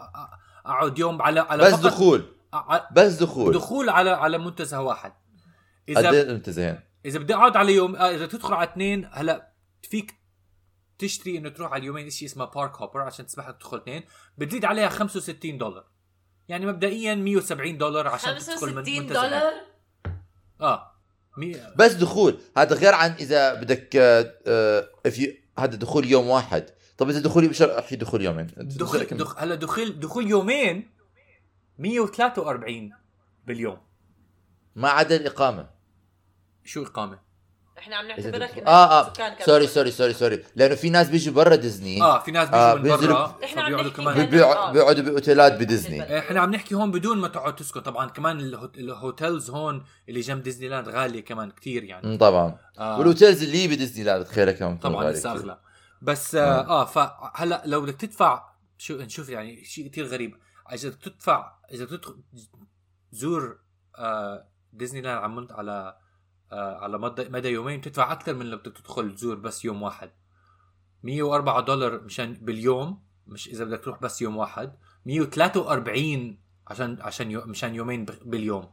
أقعد 0.66 0.98
يوم 0.98 1.22
على 1.22 1.40
على 1.40 1.62
بس 1.62 1.74
دخول. 1.74 2.24
بس 2.92 3.12
دخول. 3.12 3.54
دخول 3.54 3.88
على 3.88 4.10
على 4.10 4.38
منتزه 4.38 4.80
واحد. 4.80 5.12
قد 5.88 5.96
اذا 5.96 6.10
إيه 6.10 6.22
المنتزهين 6.22 6.80
إذا 7.04 7.18
بدي 7.18 7.34
أقعد 7.34 7.56
على 7.56 7.74
يوم 7.74 7.96
آه 7.96 8.14
إذا 8.14 8.26
تدخل 8.26 8.54
على 8.54 8.70
اثنين 8.70 9.08
هلا 9.12 9.52
فيك 9.82 10.14
تشتري 10.98 11.38
إنه 11.38 11.48
تروح 11.48 11.72
على 11.72 11.80
اليومين 11.80 12.10
شيء 12.10 12.28
اسمه 12.28 12.44
بارك 12.44 12.76
هوبر 12.76 13.00
عشان 13.00 13.26
تسمح 13.26 13.48
لك 13.48 13.56
تدخل 13.56 13.76
اثنين. 13.76 14.02
بتزيد 14.38 14.64
عليها 14.64 14.88
65 14.88 15.58
دولار. 15.58 15.84
يعني 16.48 16.66
مبدئيا 16.66 17.14
170 17.14 17.78
دولار 17.78 18.08
عشان 18.08 18.38
تدخل 18.38 18.66
من 18.66 18.84
65 18.84 18.98
منتزه 18.98 19.22
دولار؟ 19.22 19.52
آه 20.60 20.92
مي... 21.36 21.56
بس 21.76 21.92
دخول. 21.92 22.38
هذا 22.56 22.76
غير 22.76 22.94
عن 22.94 23.10
إذا 23.10 23.54
بدك 23.54 23.96
آه، 23.96 24.34
آه، 24.46 24.88
if 25.08 25.12
you 25.12 25.45
هذا 25.58 25.76
دخول 25.76 26.06
يوم 26.06 26.28
واحد. 26.28 26.70
طب 26.98 27.08
إذا 27.08 27.20
دخول 27.20 27.48
بشر 27.48 27.82
في 27.82 27.96
دخول 27.96 28.22
يومين. 28.22 28.46
دخل 28.56 29.04
دخ... 29.04 29.38
هلا 29.38 29.54
دخول 29.54 30.00
دخول 30.00 30.26
يومين 30.26 30.90
143 31.78 32.92
باليوم. 33.46 33.78
ما 34.76 34.88
عدا 34.88 35.16
الإقامة. 35.16 35.70
شو 36.64 36.82
إقامة؟ 36.82 37.25
إحنا 37.78 37.96
عم 37.96 38.06
نعتبرك 38.08 38.58
إنك 38.58 38.66
آه 38.66 39.00
آه. 39.00 39.12
سكان. 39.12 39.32
sorry 39.46 39.66
sorry 39.66 39.90
sorry 39.90 40.12
sorry. 40.12 40.44
لأنه 40.56 40.74
في 40.74 40.90
ناس 40.90 41.08
بيجوا 41.08 41.34
برا 41.34 41.54
ديزني. 41.56 42.02
آه 42.02 42.18
في 42.22 42.30
ناس 42.30 42.48
بيجوا 42.48 42.72
آه، 42.72 42.74
من 42.74 42.82
برا 43.06 43.38
إحنا 43.44 43.62
عم 43.62 43.72
نحكي 43.74 43.90
كمان. 43.90 44.20
آه. 44.20 44.72
بيقعدوا 44.72 45.04
بأوتيلات 45.04 45.52
بديزني. 45.52 46.18
إحنا 46.18 46.40
عم 46.40 46.50
نحكي 46.54 46.74
هون 46.74 46.90
بدون 46.90 47.18
ما 47.18 47.28
تقعد 47.28 47.56
تسكت. 47.56 47.78
طبعا 47.78 48.08
كمان 48.08 48.40
الهو- 48.40 48.70
ال 48.78 48.89
hotels 48.89 49.50
هون 49.50 49.84
اللي 50.08 50.20
جنب 50.20 50.42
ديزني 50.42 50.68
لاند 50.68 50.88
غالية 50.88 51.24
كمان 51.24 51.50
كتير 51.50 51.84
يعني. 51.84 52.16
طبعا. 52.18 52.58
آه. 52.78 52.98
وال 52.98 53.09
hotels 53.09 53.42
اللي 53.42 53.68
بديزني 53.68 54.04
لا 54.04 54.22
تخيلها 54.22 54.52
كمان 54.52 54.78
طبعا 54.78 55.10
لسه. 55.10 55.32
اغلى 55.32 55.58
بس 56.02 56.34
آه, 56.34 56.68
آه 56.68 56.84
فهلأ 56.84 57.62
لو 57.66 57.80
بدك 57.80 57.94
تدفع 57.94 58.42
شو 58.78 58.96
نشوف 58.96 59.28
يعني 59.28 59.64
شيء 59.64 59.88
كتير 59.88 60.06
غريب. 60.06 60.36
إذا 60.72 60.88
بدك 60.88 60.98
تدفع 61.02 61.52
إذا 61.72 61.84
تدخل 61.84 62.16
تزور 63.12 63.58
آه 63.98 64.48
ديزني 64.72 65.00
لاند 65.00 65.52
على 65.52 65.96
على 66.52 66.60
آه 66.60 66.78
على 66.84 66.98
مدى 66.98 67.28
مدى 67.28 67.48
يومين 67.48 67.80
تدفع 67.80 68.12
أكثر 68.12 68.34
من 68.34 68.46
لو 68.46 68.56
بدك 68.56 68.78
تدخل 68.78 69.14
تزور 69.14 69.34
بس 69.36 69.64
يوم 69.64 69.82
واحد. 69.82 70.10
104 71.02 71.60
دولار 71.60 72.00
مشان 72.00 72.32
باليوم 72.32 73.02
مش 73.26 73.48
إذا 73.48 73.64
بدك 73.64 73.84
تروح 73.84 74.00
بس 74.00 74.22
يوم 74.22 74.36
واحد. 74.36 74.72
143 75.06 76.38
عشان 76.68 76.98
عشان 77.00 77.30
يو 77.30 77.42
مشان 77.46 77.74
يومين 77.74 78.04
ب- 78.04 78.18
باليوم. 78.24 78.70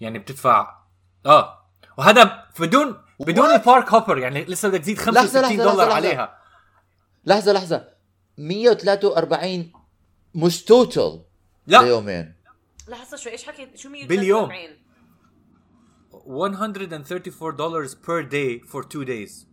يعني 0.00 0.18
بتدفع 0.18 0.78
آه. 1.26 1.64
وهذا 1.98 2.44
بدون 2.60 3.02
بدون? 3.20 3.50
ال 3.50 3.58
park 3.58 3.88
hopper 3.94 4.18
يعني 4.18 4.44
لسه 4.44 4.68
بدك 4.68 4.80
تزيد 4.80 4.98
65 4.98 5.42
لحظة، 5.42 5.56
دولار 5.56 5.74
لحظة، 5.76 5.84
لحظة. 5.88 5.94
عليها. 5.94 6.38
لحظة 7.24 7.52
لحظة. 7.52 7.88
143 8.38 9.72
مش 10.34 10.64
total 10.64 11.22
لا. 11.66 11.82
ليومين. 11.82 12.34
لحظة 12.88 13.16
شوي 13.16 13.32
إيش 13.32 13.44
حكيت؟ 13.44 13.76
شو 13.76 13.88
143 13.88 14.08
باليوم. 14.18 14.50
134 16.24 17.50
دولار 17.56 17.86
per 17.88 18.22
day 18.30 18.66
for 18.70 18.82
two 18.82 19.04
days. 19.04 19.46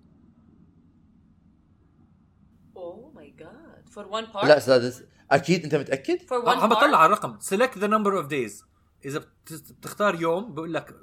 اوه 2.78 3.12
ماي 3.15 3.30
جاد 3.39 3.89
فور 3.89 4.06
وان 4.08 4.26
بارت 4.26 4.45
لا 4.47 4.60
سادس 4.60 5.04
أكيد 5.32 5.63
أنت 5.63 5.76
متأكد؟ 5.76 6.21
فور 6.21 6.38
آه، 6.38 6.50
وان 6.50 6.58
عم 6.58 6.69
بطلع 6.69 6.97
على 6.97 7.06
الرقم. 7.06 7.38
Select 7.39 7.74
the 7.74 7.88
number 7.88 8.24
of 8.24 8.30
days. 8.32 8.63
إذا 9.06 9.19
بت- 9.19 9.74
بتختار 9.80 10.21
يوم 10.21 10.54
بقول 10.54 10.74
لك 10.74 10.95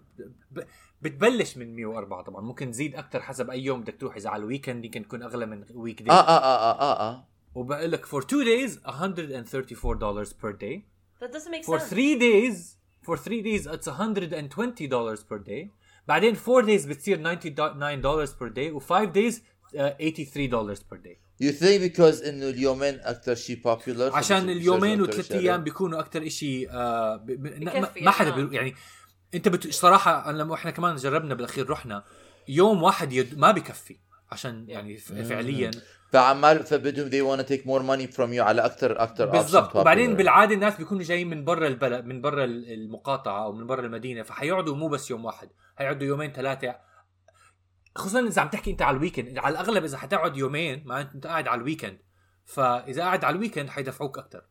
بتبلش 1.02 1.56
من 1.56 1.76
104 1.76 2.22
طبعا. 2.22 2.40
ممكن 2.40 2.70
تزيد 2.70 2.94
أكثر 2.94 3.20
حسب 3.20 3.50
أي 3.50 3.64
يوم 3.64 3.80
بدك 3.80 3.96
تروح. 4.00 4.16
إذا 4.16 4.30
على 4.30 4.40
الويكند 4.40 4.84
يمكن 4.84 5.02
تكون 5.02 5.22
أغلى 5.22 5.46
من 5.46 5.64
ويك 5.74 6.02
داي 6.02 6.16
آه 6.16 6.20
آه 6.20 6.38
آه 6.38 6.80
آه 6.80 7.10
آه. 7.10 7.28
وبقول 7.54 7.90
لك 7.92 8.06
for 8.06 8.20
two 8.22 8.44
days 8.44 8.78
134 8.86 9.94
dollars 9.98 10.32
per 10.32 10.52
day. 10.52 10.82
That 11.20 11.32
doesn't 11.32 11.50
make 11.50 11.64
for 11.64 11.78
sense. 11.78 11.90
three 11.92 12.14
days 12.18 12.77
for 13.08 13.16
three 13.16 13.42
days 13.42 13.66
it's 13.66 13.86
120 13.86 14.86
dollars 14.86 15.20
per 15.22 15.38
day. 15.38 15.70
بعدين 16.08 16.36
4 16.36 16.62
days 16.62 16.86
بتصير 16.86 17.18
99 17.18 18.02
dollars 18.02 18.30
per 18.30 18.48
day 18.54 18.72
و 18.72 18.80
5 18.80 19.12
days 19.12 19.34
uh, 19.74 19.78
83 19.98 20.48
dollars 20.48 20.80
per 20.80 20.96
day. 20.96 21.16
You 21.40 21.52
think 21.52 21.80
because 21.82 22.26
انه 22.26 22.48
اليومين 22.48 23.00
أكثر 23.00 23.34
شيء 23.34 23.60
popular 23.62 24.14
عشان 24.14 24.50
اليومين 24.50 25.00
وثلاث 25.02 25.32
أيام 25.32 25.64
بيكونوا 25.64 26.00
أكثر 26.00 26.28
شيء 26.28 26.68
آه 26.70 27.16
ب... 27.16 27.26
ب... 27.26 28.00
ما- 28.02 28.10
حدا 28.10 28.30
يعني، 28.30 28.44
بي... 28.44 28.56
يعني 28.56 28.74
أنت 29.34 29.48
بت... 29.48 29.72
صراحة 29.72 30.30
أنا 30.30 30.38
لما 30.38 30.54
إحنا 30.54 30.70
كمان 30.70 30.96
جربنا 30.96 31.34
بالأخير 31.34 31.70
رحنا 31.70 32.04
يوم 32.48 32.82
واحد 32.82 33.12
يد... 33.12 33.38
ما 33.38 33.50
بكفي. 33.50 33.96
عشان 34.30 34.68
يعني. 34.68 34.96
فعليا. 34.96 35.70
فعمال 36.12 36.64
فبدهم 36.64 37.10
they 37.10 37.24
want 37.30 37.44
to 37.44 37.48
take 37.48 37.64
more 37.64 37.82
money 37.82 38.16
from 38.16 38.32
you 38.32 38.38
على 38.38 38.64
أكثر 38.64 39.02
أكثر 39.02 39.26
بالضبط. 39.26 39.76
وبعدين. 39.76 40.16
بالعادة 40.16 40.54
الناس 40.54 40.76
بيكونوا 40.76 41.02
جايين 41.02 41.30
من 41.30 41.44
برا 41.44 41.66
البلد 41.66 42.04
من 42.04 42.20
برا 42.20 42.44
المقاطعة 42.44 43.44
أو 43.44 43.52
من 43.52 43.66
برا 43.66 43.86
المدينة 43.86 44.22
فحيقعدوا 44.22 44.76
مو 44.76 44.88
بس 44.88 45.10
يوم 45.10 45.24
واحد 45.24 45.50
حيقعدوا 45.76 46.06
يومين 46.08 46.32
ثلاثة. 46.32 46.76
خصوصا 47.96 48.20
إذا 48.20 48.42
عم 48.42 48.48
تحكي 48.48 48.70
أنت 48.70 48.82
على 48.82 48.96
ال 48.96 49.01
weekend 49.02 49.38
على 49.38 49.52
الأغلب 49.52 49.84
إذا 49.84 49.98
حتقعد 49.98 50.36
يومين 50.36 50.82
معناته 50.86 51.14
أنت 51.14 51.26
قاعد 51.26 51.48
على 51.48 51.58
ال 51.58 51.63
weekend 51.63 51.98
فإذا 52.44 53.02
قاعد 53.02 53.24
على 53.24 53.36
ال 53.36 53.40
weekend 53.40 53.68
حيدفعوك 53.68 54.18
أكثر 54.18 54.42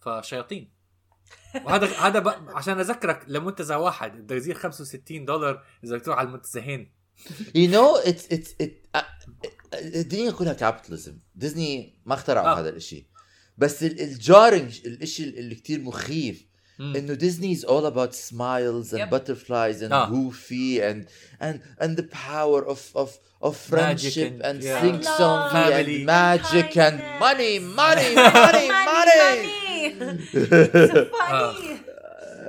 فشياطين. 0.00 0.72
وهذا 1.64 1.86
هذا. 1.86 2.42
عشان 2.48 2.78
أذكرك 2.78 3.24
لمنتزه 3.28 3.78
واحد 3.78 4.12
بدك 4.12 4.36
تزيد 4.36 4.56
65 4.56 5.24
دولار 5.24 5.64
إذا 5.84 5.96
بدك 5.96 6.04
تروح 6.04 6.18
على 6.18 6.28
المنتزهين. 6.28 7.01
You 7.55 7.67
know 7.75 7.89
it's 8.09 8.25
it's 8.35 8.49
it 8.63 8.71
uh, 8.97 9.03
الدنيا 9.73 10.31
كلها 10.31 10.53
كابيتاليزم 10.53 11.17
ديزني 11.35 11.99
ما 12.05 12.13
اخترعوا 12.13 12.47
آه. 12.47 12.59
هذا 12.59 12.69
الاشي 12.69 13.05
بس 13.57 13.83
ال- 13.83 14.01
الجارنج 14.01 14.81
الاشي 14.85 15.23
اللي 15.23 15.55
كتير 15.55 15.79
مخيف 15.81 16.45
مم. 16.79 16.95
انه 16.95 17.13
ديزني 17.13 17.55
is 17.55 17.59
all 17.59 17.85
about 17.91 18.13
smiles 18.15 18.93
and 18.93 18.99
Yep. 18.99 19.09
butterflies 19.09 19.81
and 19.81 19.91
آه. 19.91 20.09
goofy 20.09 20.79
and 20.81 21.05
and 21.43 21.59
and 21.83 21.97
the 21.99 22.05
power 22.13 22.63
of 22.67 22.79
of 22.95 23.09
of 23.47 23.53
friendship 23.71 24.31
and- 24.31 24.45
and, 24.49 24.63
yeah. 24.63 24.81
sing 24.83 25.03
song 25.19 25.41
Family. 25.51 25.97
and 25.97 26.05
magic 26.05 26.69
and 26.87 26.97
Kindness. 26.99 27.21
money 27.25 27.53
money 27.81 28.11
money 28.15 28.67
money 28.91 29.17
money 31.27 31.77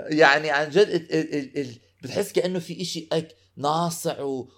يعني 0.11 0.51
عن 0.51 0.71
جد 0.71 0.89
ال 0.89 1.13
ال 1.13 1.35
ال 1.35 1.59
ال 1.59 1.75
بتحس 2.03 2.33
كانه 2.33 2.59
في 2.59 2.83
إشي 2.83 3.09
هيك 3.13 3.29
ناصع 3.58 4.16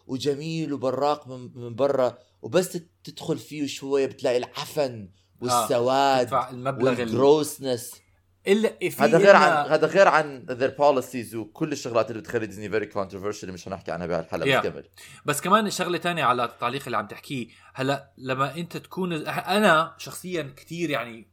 وجميل 0.07 0.73
وبراق 0.73 1.27
من, 1.27 1.51
من 1.55 1.75
برا 1.75 2.17
وبس 2.41 2.79
تدخل 3.03 3.37
فيه 3.37 3.67
شوية 3.67 4.05
بتلاقي 4.05 4.37
العفن 4.37 5.09
والسواد 5.41 6.33
المبلغ 6.33 6.91
ال... 6.91 6.99
والجروسنس 6.99 8.01
إلا 8.47 8.69
في 8.79 8.95
هذا 9.03 9.17
غير 9.17 9.35
عن 9.35 9.71
هذا 9.71 9.87
غير 9.87 10.07
عن 10.07 10.45
their 10.49 10.79
policies 10.81 11.35
وكل 11.35 11.71
الشغلات 11.71 12.11
اللي 12.11 12.21
بتخلي 12.21 12.45
ديزني 12.47 12.69
فيري 12.69 12.91
controversial 12.91 13.43
مش 13.45 13.65
حنحكي 13.65 13.91
عنها 13.91 14.07
بهالحلقة 14.07 14.61
Yeah. 14.61 14.65
بس 14.65 14.71
كمل 14.71 14.89
بس 15.25 15.41
كمان 15.41 15.69
شغلة 15.69 15.97
تانية 15.97 16.23
على 16.23 16.45
التعليق 16.45 16.83
اللي 16.85 16.97
عم 16.97 17.07
تحكيه 17.07 17.47
هلأ 17.73 18.13
لما 18.17 18.55
أنت 18.55 18.77
تكون 18.77 19.13
أنا 19.27 19.95
شخصيا 19.97 20.53
كتير 20.57 20.89
يعني 20.89 21.27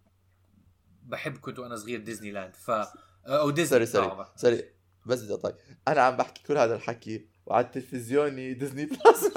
بحب 1.03 1.37
كنت 1.37 1.59
وأنا 1.59 1.77
صغير 1.77 2.01
ديزني 2.01 2.31
لاند 2.31 2.57
ف 2.57 2.71
أو 3.27 3.51
ديزني 3.51 3.87
سوري 3.87 3.87
سوري 3.87 4.27
سوري 4.37 4.65
بس 5.07 5.23
بدي 5.23 5.33
اقطعك 5.33 5.57
أنا 5.89 6.01
عم 6.01 6.17
بحكي 6.17 6.43
كل 6.43 6.59
هذا 6.59 6.75
الحكي 6.75 7.27
وعلى 7.47 7.65
التلفزيوني 7.67 8.55
ديزني 8.55 8.87
بلس. 8.87 8.99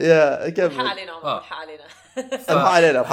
يا 0.00 0.36
حق 0.36 0.48
كمل 0.48 0.86
علينا 0.86 1.12
عمر 1.12 1.24
آه. 1.24 1.40
حق 1.40 1.56
علينا. 1.56 1.84
علينا 2.48 3.00
ما 3.02 3.08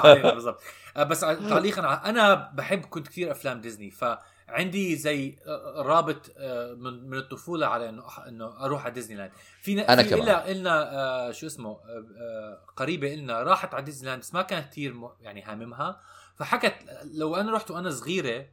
علينا. 0.04 0.34
بالضبط. 0.34 0.60
آه، 0.96 1.02
بس 1.02 1.20
تعليقا 1.20 2.02
أنا 2.10 2.50
بحب 2.54 2.80
كنت 2.84 3.08
كثير 3.08 3.30
أفلام 3.30 3.60
ديزني 3.60 3.90
فعندي 3.90 4.96
زي 4.96 5.38
آه، 5.46 5.82
رابط 5.82 6.32
آه، 6.38 6.74
من 6.74 7.08
من 7.10 7.18
الطفولة 7.18 7.66
على 7.66 7.88
إنه 7.88 8.02
إنه 8.28 8.64
أروح 8.64 8.84
على 8.84 8.94
ديزني 8.94 9.16
لاند 9.16 9.30
في 9.62 9.80
أنا 9.80 10.02
في 10.02 10.08
كمان. 10.10 10.22
إلا 10.22 10.50
إلنا 10.50 10.92
آه، 10.94 11.32
شو 11.32 11.46
اسمه 11.46 11.70
آه، 11.70 11.78
آه، 12.20 12.64
قريبة 12.76 13.14
إلنا 13.14 13.42
راحت 13.42 13.74
على 13.74 13.84
ديزني 13.84 14.08
لاند 14.08 14.20
بس 14.22 14.34
ما 14.34 14.42
كانت 14.42 14.70
كثير 14.70 14.94
يعني 15.20 15.42
هاممها. 15.42 16.00
فحكت 16.36 16.74
لو 17.14 17.36
أنا 17.36 17.52
رحت 17.52 17.70
وأنا 17.70 17.90
صغيرة 17.90 18.46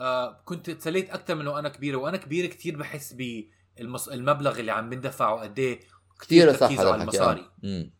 آه، 0.00 0.42
كنت 0.44 0.70
تسليت 0.70 1.10
أكثر 1.10 1.34
من 1.34 1.46
وأنا 1.46 1.68
كبيرة 1.68 1.96
وأنا 1.96 2.16
كبيرة 2.16 2.46
كثير 2.46 2.76
بحس 2.76 3.12
بالمبلغ 3.12 4.60
اللي 4.60 4.72
عم 4.72 4.90
بندفع 4.90 5.30
وقد 5.30 5.58
إيه 5.58 5.80
كثير 6.20 6.52
صح 6.56 6.70
على 6.80 6.94
المصاري 7.02 7.40
آه. 7.40 7.52
مم. 7.62 7.90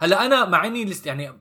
هلأ 0.00 0.26
أنا 0.26 0.44
مع 0.44 0.66
إني 0.66 0.84
لست 0.84 1.06
يعني 1.06 1.32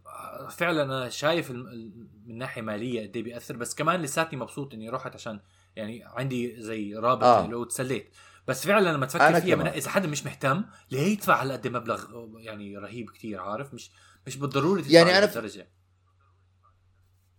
فعلا 0.50 0.84
أنا 0.84 1.10
شايف 1.10 1.52
من 1.52 2.38
ناحية 2.38 2.62
مالية 2.62 3.08
قد 3.08 3.16
إيه 3.16 3.24
بيأثر 3.24 3.58
بس 3.58 3.76
كمان 3.76 4.02
لساتني 4.02 4.40
مبسوط 4.40 4.74
إني 4.74 4.90
رحت 4.90 5.16
عشان 5.16 5.40
يعني 5.76 6.04
عندي 6.06 6.62
زي 6.62 6.96
رابط 6.96 7.24
آه. 7.24 7.44
آه. 7.44 7.48
لو 7.48 7.64
تسليت 7.64 8.10
بس 8.48 8.68
فعلا 8.68 8.90
لما 8.90 9.06
تفكر 9.06 9.28
أنا 9.28 9.40
فيها 9.40 9.56
من. 9.56 9.68
إذا 9.68 9.90
حدا 9.90 10.08
مش 10.08 10.26
مهتم 10.26 10.64
ليه 10.92 11.00
يدفع 11.02 11.42
هالقد 11.44 11.68
مبلغ 11.68 12.06
يعني 12.38 12.78
رهيب 12.78 13.10
كتير 13.10 13.40
عارف 13.40 13.74
مش 13.74 13.92
مش 14.28 14.38
بالضروري 14.38 14.82
تدفع 14.82 14.94
يعني 14.94 15.18
أنا 15.18 15.28
ف- 15.28 15.36
درجة 15.38 15.68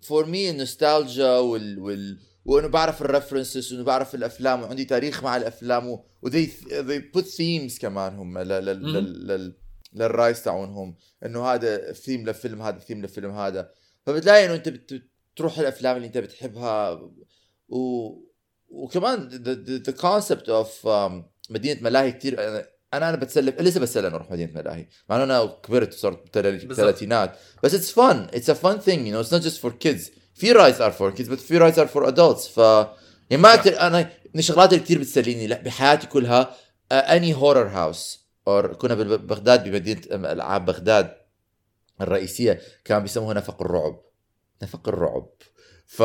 for 0.05 0.27
me 0.27 0.51
النوستالجيا 0.51 1.38
وال 1.38 1.79
وال 1.79 2.19
وانه 2.45 2.69
بعرف 2.69 3.03
ال 3.03 3.09
references 3.09 3.73
وانه 3.73 3.85
بعرف 3.85 4.14
الأفلام 4.14 4.62
وعندي 4.62 4.85
تاريخ 4.85 5.23
مع 5.25 5.37
الأفلام 5.37 5.88
و 5.88 6.05
they 6.27 6.47
they 6.69 7.01
put 7.19 7.25
themes 7.25 7.79
كمان 7.81 8.17
هم 8.17 8.38
لل 8.38 8.49
لل 8.64 8.83
مهم. 8.83 8.97
لل 8.97 9.27
لل 9.27 9.57
لل 9.93 10.07
rides 10.07 10.43
تاعونهم 10.43 10.97
إنه 11.27 11.45
هذا 11.47 11.93
ثيم 11.93 12.29
لفيلم 12.29 12.62
هذا 12.62 12.79
ثيم 12.79 13.03
لفيلم 13.05 13.31
هذا 13.31 13.71
فبتلاقي 14.07 14.45
إنه 14.47 14.55
أنت 14.55 14.69
بت- 14.69 15.03
بتروح 15.35 15.59
الأفلام 15.59 15.97
اللي 15.97 16.07
أنت 16.07 16.19
بتحبها 16.19 16.90
و 17.69 18.11
وكمان 18.69 19.29
concept 20.01 20.47
of 20.49 20.85
um, 20.87 21.12
مدينة 21.51 21.81
ملاهي 21.83 22.12
كثير 22.12 22.37
أنا 22.97 23.09
أنا 23.09 23.15
أنا 23.15 23.17
بتسلى 23.17 23.51
لسه 23.51 23.81
بتسلى 23.81 24.09
انه 24.09 24.17
أروح 24.17 24.31
مدينه 24.31 24.53
ملاهي 24.55 24.87
مع 25.09 25.17
إنه 25.17 25.25
أنا 25.25 25.47
كبرت 25.63 25.95
وصرت 25.95 26.39
بالثلاثينات 26.39 27.37
بس 27.63 27.75
it's 27.75 27.93
fun 27.93 28.27
it's 28.35 28.51
a 28.51 28.55
fun 28.55 28.79
thing 28.79 29.07
you 29.07 29.14
know 29.14 29.21
it's 29.21 29.33
not 29.35 29.43
just 29.43 29.57
for 29.61 29.73
kids 29.73 30.11
في 30.35 30.53
rides 30.53 30.81
are 30.81 30.90
for 30.90 31.11
kids 31.11 31.29
بس 31.29 31.39
في 31.39 31.59
rides 31.59 31.79
are 31.79 31.87
for 31.87 32.09
adults 32.09 32.49
ف 32.49 32.59
يعني 33.31 33.43
ما 33.43 33.55
أقدر 33.55 33.81
أنا 33.81 33.99
من 34.35 34.39
الشغلات 34.39 34.73
اللي 34.73 34.85
كثير 34.85 34.99
بتسليني 34.99 35.47
لا 35.47 35.63
بحياتي 35.63 36.07
كلها 36.07 36.55
اني 36.93 37.35
horror 37.35 37.69
house 37.69 38.25
or 38.49 38.75
كنا 38.75 38.95
ببغداد 38.95 39.65
بمدينة 39.65 40.01
العاب 40.11 40.65
بغداد. 40.65 41.15
الرئيسية 42.01 42.61
كان 42.85 43.03
بيسموها 43.03 43.35
نفق 43.35 43.63
الرعب. 43.63 44.01
نفق 44.63 44.89
الرعب. 44.89 45.29
ف 45.87 46.03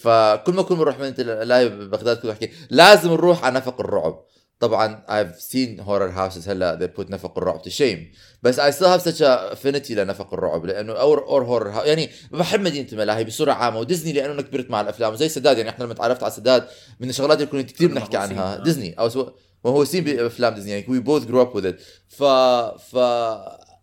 فكل 0.00 0.52
ما 0.52 0.62
كنا 0.62 0.78
بنروح 0.78 0.98
من 0.98 1.14
لايف 1.18 1.72
ببغداد 1.72 2.16
كنت 2.16 2.26
بحكي 2.26 2.50
لازم 2.70 3.10
نروح 3.10 3.44
على 3.44 3.54
نفق 3.54 3.80
الرعب. 3.80 4.24
طبعا 4.62 5.02
I've 5.08 5.40
seen 5.40 5.84
horror 5.84 6.12
houses 6.16 6.48
هلا 6.48 6.78
they 6.78 7.00
put 7.00 7.10
نفق 7.10 7.38
الرعب 7.38 7.62
to 7.62 7.70
shame. 7.70 8.16
بس 8.42 8.60
I 8.60 8.70
still 8.70 8.98
have 8.98 9.02
such 9.02 9.20
a 9.20 9.54
affinity 9.54 9.90
لنفق 9.90 10.34
الرعب 10.34 10.64
لأنه 10.66 10.92
or 10.92 11.18
or 11.18 11.46
horror 11.46 11.86
يعني 11.86 12.10
بحب 12.30 12.60
مدينة 12.60 12.88
الملاهي 12.92 13.24
بصورة 13.24 13.52
عامة 13.52 13.78
وديزني 13.78 14.12
لأنه 14.12 14.32
أنا 14.32 14.42
كبرت 14.42 14.70
مع 14.70 14.80
الأفلام 14.80 15.12
وزي 15.12 15.28
سداد 15.28 15.58
يعني 15.58 15.70
إحنا 15.70 15.84
لما 15.84 15.94
تعرفت 15.94 16.22
على 16.22 16.32
سداد 16.32 16.66
من 17.00 17.08
الشغلات 17.08 17.38
اللي 17.38 17.50
كنا 17.50 17.62
كثير 17.62 17.88
بنحكي 17.88 18.16
عنها. 18.16 18.56
آه. 18.60 18.62
ديزني 18.62 18.98
أو 18.98 19.08
سو... 19.08 19.28
مهووسين 19.64 20.04
بأفلام 20.04 20.54
ديزني 20.54 20.70
يعني 20.70 20.84
we 20.86 21.04
both 21.04 21.26
grew 21.26 21.40
up 21.46 21.60
with 21.60 21.66
it. 21.66 21.82
ف 22.08 22.22
ف 22.94 22.94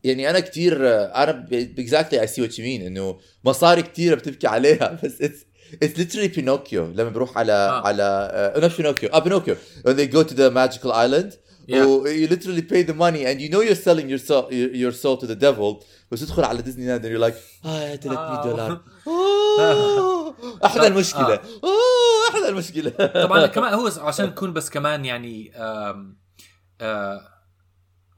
يعني 0.04 0.30
أنا 0.30 0.39
كثير 0.39 0.78
أنا 0.96 1.48
exactly 1.80 2.15
I 2.15 2.28
see 2.32 2.42
what 2.42 2.54
you 2.54 2.63
mean 2.63 2.82
إنه 2.86 3.20
مصاري 3.44 3.82
كثيره 3.82 4.15
بتبكي 4.15 4.48
عليها 4.48 4.92
بس 5.04 5.22
it's 5.22 5.48
It's 5.84 5.97
literally 5.97 6.29
Pinocchio. 6.38 6.73
لما 6.95 7.10
بروح 7.10 7.38
على 7.38 7.51
آه. 7.53 7.88
على 7.88 8.53
uh, 8.55 8.60
not 8.60 8.71
Pinocchio. 8.77 9.13
آه 9.13 9.23
Pinocchio. 9.23 9.55
When 9.88 9.95
they 9.95 10.08
go 10.15 10.23
to 10.23 10.34
the 10.36 10.49
magical 10.51 10.91
island 10.91 11.34
Yeah. 11.71 11.75
و 11.86 12.03
you 12.08 12.27
literally 12.27 12.63
pay 12.71 12.82
the 12.89 12.95
money 12.95 13.23
and 13.29 13.39
you 13.39 13.49
know 13.53 13.62
you're 13.62 13.84
selling 13.88 14.08
your 14.10 14.17
soul 14.29 14.51
your, 14.51 14.91
soul 14.91 15.17
to 15.21 15.27
the 15.27 15.36
devil. 15.36 15.84
بس 16.12 16.19
تدخل 16.19 16.43
على 16.43 16.62
ديزني 16.62 16.88
لاند 16.88 17.05
and 17.05 17.10
you're 17.10 17.32
like 17.32 17.65
آه 17.65 17.95
300 17.95 18.17
آه. 18.19 18.43
دولار. 18.43 18.82
إحنا 20.65 20.88
المشكلة. 20.88 21.34
آه. 21.34 21.41
أوه 21.63 22.29
إحنا 22.36 22.49
المشكلة. 22.49 22.89
طبعا 23.25 23.45
كمان 23.55 23.73
هو 23.73 23.88
عشان 23.97 24.25
نكون 24.25 24.53
بس 24.53 24.69
كمان 24.69 25.05
يعني 25.05 25.51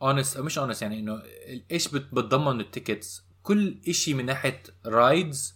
honest 0.02 0.38
مش 0.38 0.58
honest 0.58 0.82
يعني 0.82 1.00
إنه 1.00 1.22
إيش 1.72 1.88
بت- 1.88 2.14
بتضمن 2.14 2.60
ال 2.60 2.68
tickets 2.68 3.22
كل 3.44 3.78
شيء 3.92 4.14
من 4.14 4.26
ناحية 4.26 4.64
rides 4.86 5.54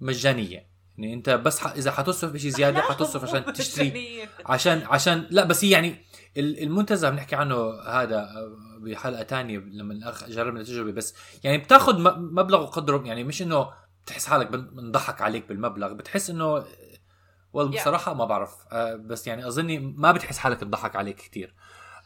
مجانية. 0.00 0.71
يعني 0.98 1.14
انت 1.14 1.30
بس 1.30 1.58
ح... 1.60 1.66
إذا 1.66 1.90
حتصرف 1.90 2.36
شيء 2.36 2.50
زيادة 2.50 2.80
حتصرف 2.80 3.22
عشان 3.24 3.52
تشتري. 3.52 4.28
عشان 4.46 4.82
عشان 4.86 5.26
لا 5.30 5.44
بس 5.44 5.64
هي 5.64 5.70
يعني 5.70 6.04
ال- 6.36 6.62
المنتزه 6.62 7.10
بنحكي 7.10 7.36
عنه 7.36 7.56
هذا 7.86 8.16
آه، 8.20 8.56
بحلقة 8.80 9.22
تانية 9.22 9.58
لما 9.58 9.92
الأخ 9.94 10.24
جربنا 10.28 10.60
التجربه 10.60 10.92
بس 10.92 11.14
يعني 11.44 11.58
بتاخذ 11.58 11.98
مبلغ 12.18 12.62
وقدره. 12.62 13.02
يعني 13.06 13.24
مش 13.24 13.42
إنه 13.42 13.70
بتحس 14.04 14.26
حالك 14.26 14.46
بن- 14.50 14.70
بنضحك 14.70 15.20
عليك 15.22 15.48
بالمبلغ 15.48 15.92
بتحس 15.92 16.30
إنه 16.30 16.64
والله 17.52 17.78
Yeah. 17.78 17.80
بصراحة 17.82 18.14
ما 18.14 18.24
بعرف 18.24 18.50
آه، 18.72 18.94
بس 18.94 19.26
يعني 19.26 19.46
أظني 19.46 19.78
ما 19.78 20.12
بتحس 20.12 20.38
حالك 20.38 20.60
تضحك 20.60 20.96
عليك 20.96 21.16
كثير 21.16 21.54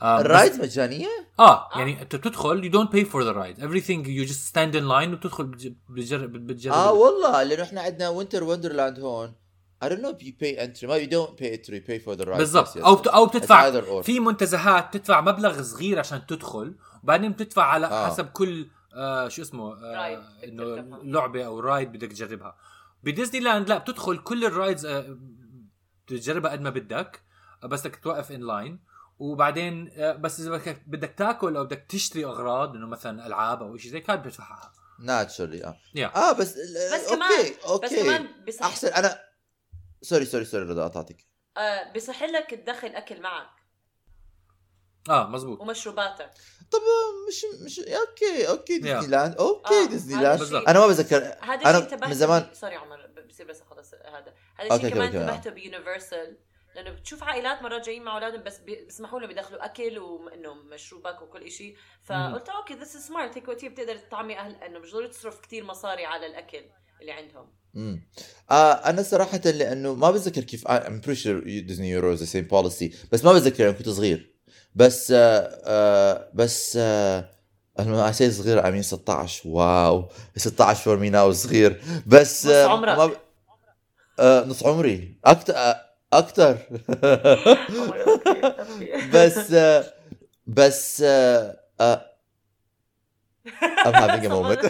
آه، 0.02 0.16
بس- 0.18 0.24
ال 0.24 0.30
rides 0.30 0.60
مجانية؟ 0.60 1.08
آه 1.38 1.68
يعني 1.76 2.02
انت 2.02 2.16
بتدخل 2.16 2.62
you 2.70 2.74
don't 2.74 2.90
pay 2.92 3.04
for 3.10 3.22
the 3.24 3.34
ride 3.36 3.62
everything 3.64 4.04
you 4.06 4.30
just 4.32 4.48
stand 4.50 4.74
in 4.74 4.84
line 4.88 5.12
وبتدخل 5.12 5.44
بتج- 5.46 5.72
بتجرب 5.90 6.32
بتجرب 6.32 6.74
آه 6.74 6.92
والله 6.92 7.42
لأنه 7.42 7.62
إحنا 7.62 7.80
عندنا 7.80 8.08
Winter 8.08 8.44
Wonderland 8.44 9.00
هون 9.00 9.34
I 9.84 9.88
don't 9.88 10.00
know 10.00 10.12
if 10.18 10.22
you 10.26 10.32
pay 10.42 10.56
entry 10.58 10.84
ما 10.84 10.98
you 11.04 11.08
don't 11.08 11.34
pay 11.40 11.50
entry 11.56 11.74
you 11.74 11.86
pay 11.90 11.98
for 12.06 12.16
the 12.18 12.24
ride 12.26 12.36
بالضبط 12.36 12.76
أو. 12.76 12.94
بت... 12.94 13.06
أو 13.06 13.26
بتدفع. 13.26 14.00
في 14.02 14.20
منتزهات 14.20 14.96
تدفع 14.96 15.20
مبلغ 15.20 15.62
صغير 15.62 15.98
عشان 15.98 16.26
تدخل 16.26 16.74
وبعدين 17.02 17.32
بتدفع 17.32 17.62
على 17.62 17.86
آه. 17.86 17.90
آه. 17.90 18.06
حسب 18.10 18.26
كل 18.26 18.66
آه 18.94 19.28
شو 19.28 19.42
اسمه 19.42 19.72
آه 19.72 19.96
ride 19.96 20.18
إنه. 20.44 20.64
لعبة 21.02 21.44
أو 21.46 21.60
ride 21.60 21.92
بدك 21.92 22.08
تجربها 22.12 22.56
بديزني 23.02 23.40
لاند 23.40 23.68
لا 23.68 23.78
بتدخل 23.78 24.18
كل 24.18 24.44
ال 24.44 24.51
rides 24.51 24.86
آه 24.86 25.18
بتجربها 26.06 26.50
قد 26.52 26.60
ما 26.60 26.70
بدك 26.70 27.20
آه، 27.62 27.66
بس 27.66 27.80
بدك 27.86 27.96
توقف 27.96 28.32
in 28.32 28.40
line 28.46 28.78
وبعدين 29.18 29.90
آه 29.96 30.12
بس 30.12 30.40
إذا 30.40 30.76
بدك 30.86 31.14
تاكل 31.18 31.56
أو 31.56 31.64
بدك 31.64 31.86
تشتري 31.88 32.24
أغراض 32.24 32.74
إنه 32.74 32.86
مثلا 32.86 33.26
ألعاب 33.26 33.62
أو 33.62 33.76
شيء 33.76 33.90
زي 33.90 34.00
كذا 34.00 34.16
بتدفعها 34.16 34.72
naturally 35.00 35.64
آه. 35.64 35.76
Yeah. 35.96 36.16
آه 36.16 36.32
بس 36.32 36.52
بس 36.94 37.08
okay 37.08 37.16
كمان 37.16 37.54
okay. 37.66 37.86
بس 37.86 37.94
كمان 37.94 38.28
بصح 38.48 38.64
أحسن 38.64 38.88
أنا 38.88 39.18
sorry 40.02 40.24
sorry 40.24 40.44
sorry 40.44 40.64
رضا 40.64 40.84
قطعتك 40.84 41.26
آه 41.56 41.92
بصح 41.92 42.22
لك 42.22 42.50
تدخل 42.50 42.88
أكل 42.88 43.20
معك. 43.22 43.48
آه 45.10 45.26
مزبوط 45.28 45.60
ومشروباتك. 45.60 46.30
طب 46.70 46.78
مش 47.28 47.44
مش 47.64 47.78
okay 47.80 48.48
okay 48.48 48.78
ديزني 48.78 49.00
Yeah. 49.00 49.10
لاند 49.10 49.34
okay 49.36 49.74
آه، 49.74 49.86
ديزني 49.86 50.22
لاند. 50.22 50.42
أنا 50.54 50.78
ما 50.78 50.86
بتذكر 50.86 51.16
هذا 51.40 51.54
الشيء 51.70 51.76
انتبهت 51.82 52.08
من 52.08 52.14
زمان- 52.14 52.48
sorry 52.52 52.74
عمر 52.76 53.10
بصير 53.28 53.46
بس 53.46 53.60
اخلص 53.60 53.94
هذا 53.94 54.34
هذا 54.56 54.74
الشيء 54.76 54.90
كمان 54.90 55.06
okay. 55.06 55.18
انتبهته 55.20 55.50
بيونيفرسال. 55.50 56.36
لأنه 56.76 56.90
بتشوف 56.90 57.22
عائلات 57.22 57.62
مرات 57.62 57.86
جايين 57.86 58.04
مع 58.04 58.14
أولادهم 58.14 58.42
بس 58.42 58.58
بيسمحوا 58.58 59.20
لهم 59.20 59.30
يدخلوا 59.30 59.64
أكل 59.64 59.98
وإنه 59.98 60.54
مشروبك 60.54 61.22
وكل 61.22 61.50
شيء 61.50 61.76
فقلت 62.02 62.48
okay 62.48 62.74
this 62.74 62.96
smart 62.96 63.36
هيك 63.36 63.48
وقتها 63.48 63.68
بتقدر 63.68 63.96
تطعمي 63.96 64.38
أهل 64.38 64.54
إنه 64.54 64.78
مش 64.78 64.92
ضروري 64.92 65.08
تصرف 65.08 65.40
كثير 65.40 65.64
مصاري 65.64 66.04
على 66.04 66.26
الأكل 66.26 66.62
اللي 67.00 67.12
عندهم. 67.12 67.46
امم 67.76 68.08
آه 68.50 68.72
أنا 68.72 69.02
صراحة 69.02 69.38
لأنه 69.38 69.94
ما 69.94 70.10
بتذكر 70.10 70.44
كيف 70.44 70.68
I'm 70.68 71.00
pretty 71.00 71.14
sure 71.14 71.40
ديزني 71.40 71.90
يورو 71.90 72.12
the 72.12 72.24
same 72.24 72.44
policy 72.44 72.94
بس 73.12 73.24
ما 73.24 73.32
بتذكر 73.32 73.64
لما 73.64 73.72
كنت 73.72 73.88
صغير. 73.88 74.34
بس 74.74 75.10
آه 75.10 75.60
آه 75.64 76.30
بس 76.34 76.76
آه 76.80 77.30
لما 77.78 78.10
اسير 78.10 78.30
صغير 78.30 78.68
I 78.68 78.71
mean 78.71 78.82
16 78.82 79.48
wow 79.48 80.08
16 80.36 80.84
for 80.84 80.96
me 80.96 81.10
now 81.10 81.32
صغير. 81.32 81.82
بس 82.06 82.46
نص 82.46 82.52
آه 82.52 82.68
عمرك. 82.68 82.98
ما 82.98 83.06
ب... 83.06 83.16
آه 84.20 84.44
نص 84.44 84.62
عمري. 84.66 85.18
أكثر 85.24 85.85
أكثر 86.12 86.58
بس 89.14 89.52
آه 89.52 89.84
بس 90.46 91.02
آه 91.02 91.56
I'm 93.86 93.94
having 93.94 94.26
a 94.26 94.28
moment. 94.28 94.60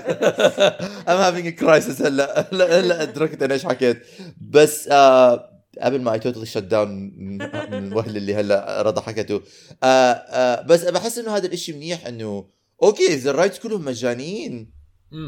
I'm 1.08 1.18
having 1.26 1.46
a 1.46 1.52
crisis. 1.52 2.02
هلا 2.02 2.48
هلا 2.52 2.80
هلا 2.80 3.02
أدركت 3.02 3.42
أنا 3.42 3.54
إيش 3.54 3.66
حكيت. 3.66 4.02
بس 4.40 4.88
آه 4.88 5.50
قبل 5.80 6.02
ما 6.02 6.12
I 6.12 6.18
totally 6.18 6.46
shut 6.46 6.58
down 6.58 6.88
من 7.16 7.42
الوهلة 7.72 8.16
اللي 8.16 8.34
هلا 8.34 8.82
رضا 8.82 9.00
حكته 9.00 9.42
آه 9.82 10.62
بس 10.62 10.84
بحس 10.84 11.18
إنه 11.18 11.36
هذا 11.36 11.46
الإشي 11.46 11.72
منيح 11.72 12.06
إنه 12.06 12.48
okay 12.82 13.06
اذا 13.14 13.30
ال 13.30 13.35
rides 13.35 13.58
كلهم 13.58 13.84
مجانيين. 13.84 14.76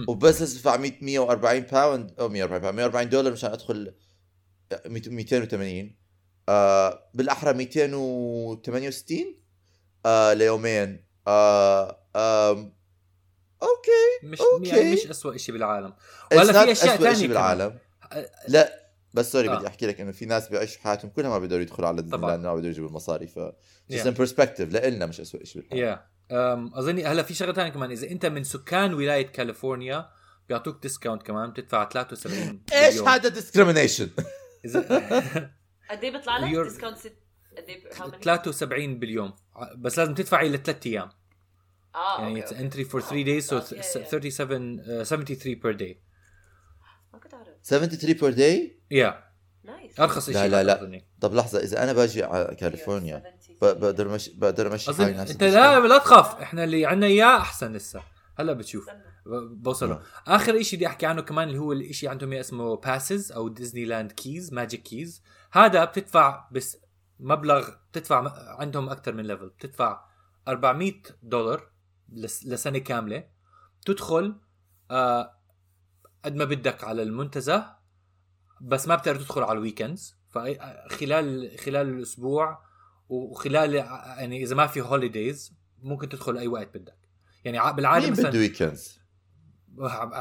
وبس 0.08 0.42
أدفع 0.42 0.76
100 0.76 0.92
140 1.02 1.60
pound 1.60 2.14
أو 2.20 2.28
140 2.28 2.60
pound 2.60 2.76
140 2.76 3.08
دولار 3.08 3.32
مشان 3.32 3.50
أدخل 3.50 3.94
280 4.86 5.96
آه 6.48 7.10
بالأحرى 7.14 7.52
268 7.52 9.36
آه 10.06 10.32
ليومين 10.32 11.04
آه 11.26 11.98
آم، 12.16 12.72
okay 13.62 14.26
مش 14.26 14.40
okay. 14.40 14.68
يعني 14.68 14.92
مش 14.92 15.06
اسوء 15.06 15.36
شيء 15.36 15.52
بالعالم 15.54 15.94
وهلا 16.32 16.64
في 16.64 16.72
أسوأ 16.72 16.96
تانية 16.96 17.14
شيء. 17.14 17.28
بالعالم 17.28 17.78
لا 18.48 18.88
بس 19.14 19.32
sorry 19.32 19.48
آه. 19.50 19.54
بدي 19.58 19.66
أحكي 19.66 19.86
لك 19.86 20.00
إنه 20.00 20.12
في 20.12 20.26
ناس 20.26 20.48
بيعيشوا 20.48 20.80
حياتهم 20.82 21.10
كلها 21.10 21.28
ما 21.30 21.38
بيقدروا 21.38 21.62
يدخلوا 21.62 21.88
على 21.88 22.02
طبعاً. 22.02 22.30
لاند 22.30 22.44
ما 22.46 22.52
بيقدروا 22.52 22.70
يجيبوا 22.70 22.88
المصاري 22.88 23.26
ف 23.26 23.38
Yeah. 23.92 23.94
perspective 24.18 24.60
لإلنا 24.72 25.06
مش 25.06 25.20
اسوء 25.20 25.44
شيء 25.44 25.62
بالحياة 25.62 25.80
يا 26.30 26.52
أم، 26.52 26.74
أظني 26.74 27.04
هلا 27.04 27.22
في 27.22 27.34
شغلة 27.34 27.52
ثانية 27.52 27.70
كمان 27.70 27.90
إذا 27.90 28.10
أنت 28.10 28.26
من 28.26 28.44
سكان 28.44 28.94
ولاية 28.94 29.26
كاليفورنيا 29.26 30.08
بيعطوك 30.48 30.82
discount 30.82 31.22
كمان 31.22 31.50
بتدفع 31.50 31.88
73 31.88 32.62
إيش. 32.72 33.00
هذا 33.00 33.28
إذا 34.64 34.80
قد 35.90 36.04
إيه 36.04 36.10
بيطلع 36.12 36.38
لك 36.38 36.54
discount 36.64 36.98
ست 36.98 37.16
قد 37.56 37.64
إيه 37.68 37.90
how 37.90 38.02
many؟ 38.02 38.24
73 38.24 38.98
باليوم. 38.98 39.32
بس 39.76 39.98
لازم 39.98 40.14
تدفعي 40.14 40.48
لثلاث 40.48 40.86
أيام. 40.86 41.08
آه 41.94 42.20
يعني 42.20 42.40
it's. 42.40 42.52
entry 42.52 42.84
for 42.84 43.00
3 43.00 43.24
days 43.40 43.44
so 43.44 43.52
آه، 43.52 43.60
yeah, 43.60 43.82
yeah. 43.82 44.08
37 44.08 44.78
uh, 44.80 45.02
73 45.02 45.54
per 45.54 45.72
day 45.72 46.00
ما 47.12 47.18
كنت 47.18 47.34
أعرف. 47.34 47.48
73 47.64 48.14
per 48.18 48.36
day 48.36 48.70
yeah 48.90 49.24
nice 49.64 50.00
أرخص 50.00 50.26
شيء 50.30 50.34
لا، 50.34 50.48
لا، 50.48 50.62
لا. 50.62 51.00
طب 51.20 51.34
لحظة 51.34 51.58
إذا 51.58 51.82
أنا 51.82 51.92
باجي 51.92 52.22
على 52.24 52.56
كاليفورنيا 52.60 53.22
ب- 53.62 53.64
بقدر 53.64 54.08
مش 54.08 54.28
بقدر 54.28 54.72
أمشي 54.72 54.94
حالي 54.94 55.12
نفس 55.12 55.30
انت 55.30 55.42
لا 55.42 55.80
لا 55.80 55.98
تخاف. 55.98 56.40
إحنا 56.40 56.64
اللي 56.64 56.86
عندنا 56.86 57.06
إياه 57.06 57.36
أحسن 57.36 57.72
لسه. 57.72 58.02
هلا 58.38 58.52
بتشوف. 58.52 58.86
بوصله 59.50 59.94
آه. 59.94 60.02
آخر 60.26 60.62
شيء 60.62 60.76
بدي 60.78 60.86
أحكي 60.86 61.06
عنه 61.06 61.22
كمان 61.22 61.48
اللي 61.48 61.58
هو 61.58 61.72
الشيء 61.72 62.08
عندهم 62.08 62.32
إياه 62.32 62.40
اسمه 62.40 62.76
passes 62.76 63.32
أو 63.32 63.48
ديزني 63.48 63.84
لاند 63.84 64.12
keys 64.12 64.52
Magic 64.52 64.82
Keys 64.82 65.22
هذا 65.52 65.84
بتدفع 65.84 66.48
بس 66.52 66.76
مبلغ 67.20 67.68
بتدفع 67.92 68.32
عندهم 68.60 68.88
أكثر 68.88 69.12
من 69.14 69.24
level 69.26 69.48
بتدفع 69.48 70.04
400 70.48 70.92
دولار 71.22 71.70
لس- 72.08 72.46
لسنة 72.46 72.78
كاملة. 72.78 73.24
تدخل 73.86 74.40
آه 74.90 75.34
قد 76.24 76.34
ما 76.36 76.44
بدك 76.44 76.84
على 76.84 77.02
المنتزه 77.02 77.76
بس 78.60 78.88
ما 78.88 78.94
بتقدر 78.96 79.20
تدخل 79.20 79.42
على 79.42 79.52
ال 79.52 79.59
weekends 79.59 80.16
فخلال 80.28 81.58
خلال 81.58 81.88
الأسبوع 81.88 82.64
وخلال 83.08 83.74
يعني 83.74 84.42
إذا 84.42 84.54
ما 84.56 84.66
في 84.66 84.80
holidays 84.80 85.54
ممكن 85.82 86.08
تدخل 86.08 86.38
أي 86.38 86.46
وقت 86.48 86.76
بدك. 86.76 86.98
يعني 87.44 87.72
بالعادة 87.72 88.04
مين 88.04 88.12
مثلا 88.12 88.30
بده 88.30 88.38
weekends 88.38 88.98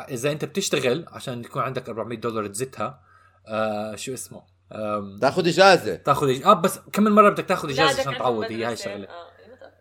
إذا 0.10 0.32
أنت 0.32 0.46
بتشتغل 0.46 1.06
عشان 1.08 1.40
يكون 1.42 1.62
عندك 1.62 1.90
400 1.90 2.18
دولار 2.20 2.48
تزتها 2.48 3.04
آه 3.48 3.96
شو 3.96 4.13
اسمه؟ 4.13 4.57
آم، 4.72 5.20
تاخذ 5.20 5.48
إجازة. 5.48 5.96
تاخذ 5.96 6.30
إج... 6.30 6.44
آه 6.44 6.54
بس 6.54 6.80
كم 6.94 7.04
من 7.04 7.12
مره 7.12 7.30
بدك 7.30 7.46
تاخذ 7.46 7.70
إجازة 7.70 8.02
عشان 8.02 8.18
تعوض؟ 8.18 8.44
هي 8.44 8.66
هاي. 8.66 8.74
الشغلة. 8.74 9.08
آه، 9.08 9.30
إيه 9.40 9.52
متى؟ 9.54 9.72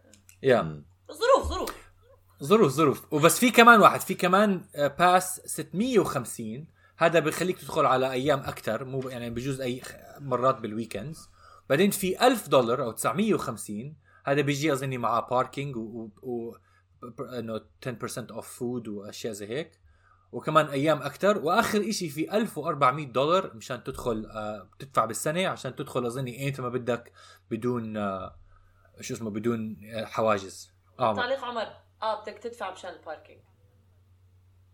yeah. 0.42 0.82
ظروف 1.12 1.48
ظروف. 1.48 1.70
ظروف 2.42 2.72
ظروف. 2.72 3.12
وبس 3.12 3.38
في 3.38 3.50
كمان 3.50 3.80
واحد 3.80 4.00
في 4.00 4.14
كمان 4.14 4.64
آه، 4.74 4.86
pass 4.86 5.40
650 5.44 6.66
هذا 6.98 7.18
بخليك 7.18 7.58
تدخل 7.58 7.86
على 7.86 8.12
أيام 8.12 8.40
أكثر 8.40 8.84
مو 8.84 9.00
يعني 9.08 9.30
بجوز 9.30 9.60
أي 9.60 9.82
مرات 10.20 10.60
بال 10.60 10.74
weekends 10.74 11.28
بعدين 11.68 11.90
في 11.90 12.26
1000 12.26 12.48
دولار 12.48 12.82
أو 12.84 12.90
950 12.92 13.96
هذا 14.24 14.40
بيجي 14.40 14.72
أظني 14.72 14.98
معاه 14.98 15.28
parking 15.30 15.76
و, 15.76 15.80
و... 15.80 16.10
و... 16.22 16.56
إنه 17.38 17.60
10% 17.86 17.90
off 18.30 18.48
food 18.48 18.88
وأشياء 18.88 19.32
زي 19.32 19.48
هيك. 19.48 19.70
وكمان 20.36 20.66
أيام 20.66 21.02
أكثر 21.02 21.38
وآخر 21.38 21.88
إشي 21.88 22.08
في 22.08 22.36
1400 22.36 23.06
دولار 23.06 23.54
مشان 23.54 23.84
تدخل 23.84 24.26
آه 24.26 24.68
بتدفع 24.78 25.04
بالسنة 25.04 25.46
عشان 25.46 25.76
تدخل 25.76 26.06
أظني 26.06 26.38
ايمتى 26.40 26.62
ما 26.62 26.68
بدك 26.68 27.12
بدون 27.50 27.96
آه 27.96 28.36
شو 29.00 29.14
اسمه 29.14 29.30
بدون 29.30 29.76
آه 29.94 30.04
حواجز. 30.04 30.70
آه 31.00 31.14
تعليق 31.14 31.44
عمر 31.44 31.66
آه 32.02 32.22
بدك 32.22 32.38
تدفع 32.38 32.72
مشان 32.72 32.90
ال 32.90 32.96
parking. 32.96 33.38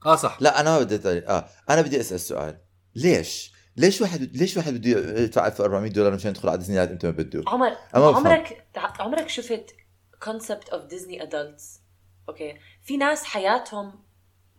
آه 0.06 0.16
صح. 0.16 0.38
لا 0.40 0.60
أنا 0.60 0.78
ما 0.78 0.84
بدي 0.84 0.94
أتعلق. 0.94 1.30
آه 1.30 1.48
أنا 1.70 1.82
بدي 1.82 2.00
أسأل 2.00 2.20
سؤال. 2.20 2.60
ليش؟ 2.94 3.52
ليش 3.76 4.00
واحد 4.00 4.36
ليش 4.36 4.56
واحد 4.56 4.74
بده 4.74 5.20
يدفع 5.20 5.46
1400 5.46 5.90
دولار 5.92 6.14
مشان 6.14 6.30
يدخل 6.30 6.48
على 6.48 6.58
ديزني 6.58 6.76
لاند 6.76 6.90
إمتى 6.90 7.06
ما 7.06 7.12
بده؟ 7.12 7.44
عمر. 7.46 7.76
عمرك 7.94 8.66
عمرك 8.76 9.28
شفت 9.28 9.74
concept 10.22 10.68
of 10.68 10.84
Disney 10.84 11.22
adults 11.22 11.80
okay. 12.28 12.58
في 12.82 12.96
ناس 12.96 13.24
حياتهم 13.24 14.02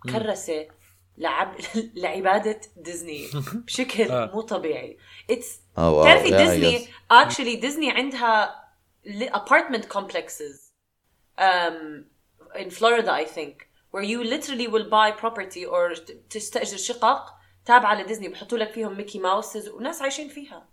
مكرسه 0.05 0.67
لعب 1.17 1.55
لعبادة 2.03 2.61
ديزني. 2.77 3.27
بشكل 3.67 4.11
آه. 4.11 4.31
مو 4.33 4.41
طبيعي. 4.41 4.97
it's 5.29 5.59
بتعرفي 5.73 6.29
yeah, 6.29 6.35
ديزني. 6.35 6.87
actually 7.11 7.55
ديزني 7.55 7.91
عندها 7.91 8.63
apartment 9.33 9.83
complexes 9.97 10.71
um, 11.39 12.03
in 12.55 12.69
Florida 12.69 13.11
I 13.11 13.25
think 13.25 13.55
where 13.91 14.03
you 14.03 14.23
literally 14.23 14.67
will 14.67 14.89
buy 14.89 15.11
property 15.11 15.65
or 15.65 15.99
تستأجر 16.29 16.77
شقق 16.77 17.33
تابعة 17.65 18.01
لديزني. 18.01 18.27
بحطوا 18.27 18.57
لك 18.57 18.71
فيهم 18.71 18.97
Mickey 18.97 19.19
Mouses. 19.19 19.69
وناس 19.69 20.01
عايشين 20.01 20.27
فيها. 20.29 20.67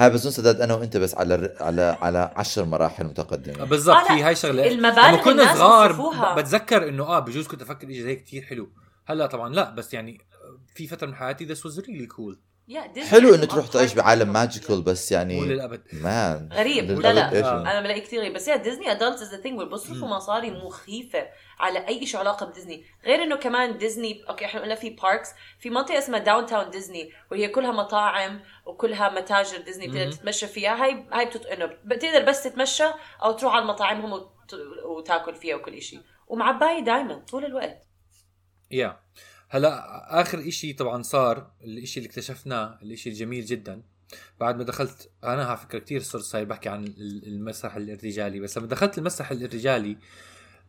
هاي 0.00 0.10
بظن 0.10 0.30
سداد 0.30 0.60
أنا 0.60 0.74
وأنت 0.74 0.96
بس 0.96 1.14
على 1.14 1.56
على 1.60 1.82
على 2.00 2.32
10 2.36 2.64
مراحل 2.64 3.04
متقدمة. 3.04 3.64
بالضبط. 3.64 4.06
في 4.06 4.22
هاي 4.22 4.34
شغلة. 4.34 4.66
المبالغ 4.66 5.08
لما 5.08 5.16
كنا 5.22 5.54
صغار 5.54 6.34
بتذكر 6.36 6.88
إنه 6.88 7.04
آه 7.04 7.18
بجوز 7.18 7.46
كنت 7.46 7.62
أفكر 7.62 7.88
شيء 7.88 8.02
زي 8.02 8.08
هيك 8.08 8.24
كثير 8.24 8.42
حلو. 8.42 8.70
هلأ 9.06 9.26
طبعا 9.26 9.54
لا 9.54 9.70
بس 9.70 9.94
يعني 9.94 10.20
في 10.74 10.86
فترة 10.86 11.06
من 11.06 11.14
حياتي 11.14 11.54
this 11.54 11.58
was 11.58 11.76
really 11.76 12.06
cool. 12.16 12.34
yeah, 12.34 12.38
Disney 12.38 12.49
حلو 13.10 13.34
انه 13.34 13.44
تروح 13.44 13.66
تعيش 13.66 13.94
بعالم 13.94 14.32
magical 14.32 14.82
بس 14.82 15.12
مو 15.12 15.18
يعني 15.18 15.46
للأبد. 15.46 15.82
man 15.92 16.48
غريب 16.52 16.90
لا 17.00 17.12
لا؟ 17.12 17.44
آه. 17.44 17.60
أنا 17.60 17.80
بلاقي 17.80 18.00
كثير 18.00 18.20
غريب. 18.20 18.32
بس 18.34 18.48
yeah 18.48 18.56
Disney 18.56 18.90
adults 18.90 19.22
is 19.22 19.34
a 19.34 19.42
thing 19.42 19.62
بيصرفوا 19.62 20.08
مصاري 20.08 20.50
مخيفة 20.50 21.28
على 21.58 21.88
أي 21.88 22.06
شيء 22.06 22.20
علاقة 22.20 22.46
بديزني. 22.46 22.84
غير 23.04 23.22
إنه 23.22 23.36
كمان 23.36 23.78
ديزني 23.78 24.24
okay 24.28 24.44
إحنا 24.44 24.60
قلنا 24.60 24.74
في 24.74 24.90
parks 24.90 25.28
في 25.58 25.70
منطقة 25.70 25.98
اسمها 25.98 26.18
Downtown 26.18 26.70
Disney 26.70 27.12
وهي 27.30 27.48
كلها 27.48 27.72
مطاعم 27.72 28.40
وكلها 28.66 29.08
متاجر 29.08 29.60
ديزني 29.60 29.88
بتقدر 29.88 30.12
تتمشى 30.12 30.46
فيها. 30.46 30.84
هاي 30.84 31.06
هاي 31.12 31.26
بتت... 31.26 31.46
إنه 31.46 31.66
بتقدر 31.84 32.24
بس 32.24 32.42
تتمشى 32.42 32.86
أو 33.22 33.32
تروح 33.32 33.54
على 33.54 33.64
مطاعمهم 33.64 34.12
وت... 34.12 34.30
وتاكل 34.84 35.34
فيها 35.34 35.56
وكل 35.56 35.82
شيء 35.82 36.00
ومعبايه 36.26 36.80
دائما 36.80 37.14
طول 37.14 37.44
الوقت. 37.44 37.86
yeah 38.70 39.00
هلا 39.52 40.20
آخر 40.20 40.48
إشي 40.48 40.72
طبعا 40.72 41.02
صار 41.02 41.50
الإشي 41.64 42.00
اللي 42.00 42.08
اكتشفناه 42.08 42.78
الإشي 42.82 43.08
الجميل 43.10 43.44
جدا. 43.44 43.82
بعد 44.40 44.56
ما 44.56 44.64
دخلت 44.64 45.10
أنا 45.24 45.44
على 45.44 45.56
فكرة 45.56 45.78
كثير 45.78 46.02
صرت 46.02 46.22
صاير 46.22 46.44
بحكي 46.44 46.68
عن 46.68 46.84
ال- 46.84 47.26
المسرح 47.26 47.76
الارتجالي 47.76 48.40
بس 48.40 48.58
لما 48.58 48.66
دخلت 48.66 48.98
المسرح 48.98 49.30
الارتجالي 49.30 49.96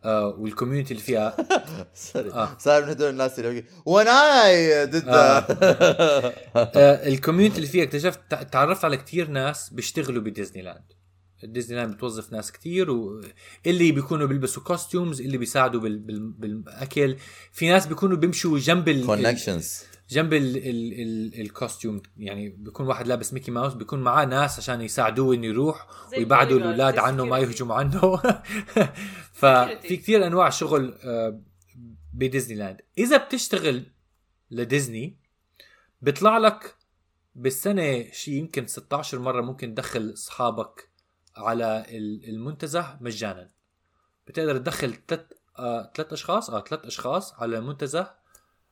آه 0.06 0.28
وال 0.28 0.39
community 0.39 0.92
اللي 0.94 1.04
فيها 1.04 1.36
sorry 1.94 2.32
آه. 2.32 2.58
صار 2.60 2.84
من 2.84 2.90
هدول 2.90 3.10
الناس 3.10 3.40
اللي 3.40 3.66
وين 3.86 4.08
اي 4.08 4.86
ضد 4.86 5.04
ال 7.08 7.13
community 7.13 7.58
اللي 7.58 7.68
فيها 7.68 7.84
اكتشفت 7.84 8.20
تع- 8.30 8.44
تعرفت 8.44 8.86
على 8.86 8.98
كتير 8.98 9.28
ناس 9.28 9.70
بيشتغلوا 9.70 10.22
بديزني 10.24 10.62
لاند. 10.62 10.84
ديزني 11.44 11.78
لاند 11.78 11.94
بتوظف 11.94 12.32
ناس 12.32 12.52
كتير 12.52 12.92
واللي 12.92 13.92
بيكونوا 13.92 14.28
بيلبسوا 14.28 14.64
costumes 14.64 15.22
اللي 15.22 15.38
بيساعدوا 15.38 15.82
بال... 15.82 16.00
بال... 16.00 16.30
بالأكل. 16.30 17.18
في 17.52 17.70
ناس 17.70 17.88
بيكونوا 17.88 18.18
بيمشوا 18.18 18.60
جنب 18.60 18.90
ال... 18.90 19.06
connections 19.06 19.84
جنب 20.12 20.34
ال 20.34 20.58
ال 20.58 21.02
ال 21.02 21.42
ال 21.42 21.49
costume 21.49 22.02
يعني 22.18 22.50
بيكون 22.50 22.88
واحد 22.88 23.08
لابس 23.08 23.34
ميكي 23.34 23.52
ماوس 23.52 23.74
بيكون 23.74 24.00
معاه 24.00 24.26
ناس 24.26 24.58
عشان 24.58 24.82
يساعدوه 24.82 25.36
إنه 25.36 25.48
يروح 25.48 25.88
ويبعدوا 26.18 26.58
الأولاد 26.58 26.98
عنه 26.98 27.26
ما. 27.26 27.38
يهجموا 27.40 27.76
عنه. 27.76 28.22
ففي 29.40 29.98
كثير 29.98 30.28
أنواع 30.28 30.50
شغل 30.50 30.94
آه، 31.04 31.42
بديزني 32.14 32.58
لاند 32.58 32.82
إذا 32.98 33.18
بتشتغل 33.18 33.86
لديزني 34.52 35.18
بيطلع 36.02 36.38
لك 36.38 36.76
بالسنة 37.36 38.12
شيء 38.12 38.34
يمكن 38.34 38.68
16 38.68 39.20
مرة 39.20 39.42
ممكن 39.42 39.74
تدخل 39.74 40.14
أصحابك 40.14 40.91
على 41.36 41.86
ال- 41.90 42.30
المنتزه 42.30 42.98
مجانا. 43.02 43.50
بتقدر 44.28 44.58
تدخل 44.58 44.94
ثلاث 45.08 45.26
آه 45.60 45.92
ثلاث 45.96 46.14
أشخاص؟ 46.14 46.50
آه 46.50 46.64
ثلاث 46.64 46.86
أشخاص 46.86 47.34
على 47.34 47.58
المنتزه 47.58 48.14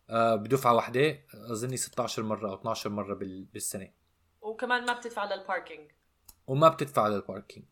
آه 0.09 0.35
بدفعة 0.35 0.73
واحدة 0.73 1.19
أظني 1.33 1.77
16 1.77 2.23
مرة 2.23 2.49
أو 2.49 2.55
12 2.55 2.89
مرة 2.89 3.13
بال- 3.15 3.43
بالسنة. 3.53 3.91
وكمان 4.41 4.85
ما 4.85 4.93
بتدفع 4.93 5.33
للباركينج 5.33 5.91
وما 6.47 6.67
بتدفع 6.69 7.07
للباركينج 7.07 7.65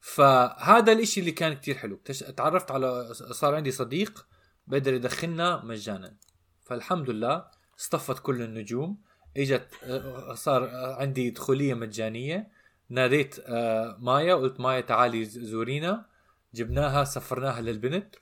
فهذا 0.00 0.92
الإشي 0.92 1.20
اللي 1.20 1.32
كان 1.32 1.52
كتير 1.54 1.74
حلو. 1.74 1.96
تعرفت 2.36 2.70
على 2.70 3.14
صار 3.14 3.54
عندي 3.54 3.70
صديق 3.70 4.26
بقدر 4.66 4.94
يدخلنا 4.94 5.64
مجانا. 5.64 6.16
فالحمد 6.64 7.10
لله 7.10 7.44
اصطفت 7.78 8.18
كل 8.18 8.42
النجوم. 8.42 9.02
اجت 9.36 9.68
آه، 9.82 10.34
صار 10.34 10.70
عندي 10.74 11.30
دخولية 11.30 11.74
مجانية. 11.74 12.50
ناديت 12.90 13.38
آه، 13.38 13.96
مايا 14.00 14.34
قلت 14.34 14.60
مايا 14.60 14.80
تعالي 14.80 15.24
زورينا. 15.24 16.06
جبناها 16.54 17.04
سفرناها 17.04 17.60
للبنت 17.60 18.16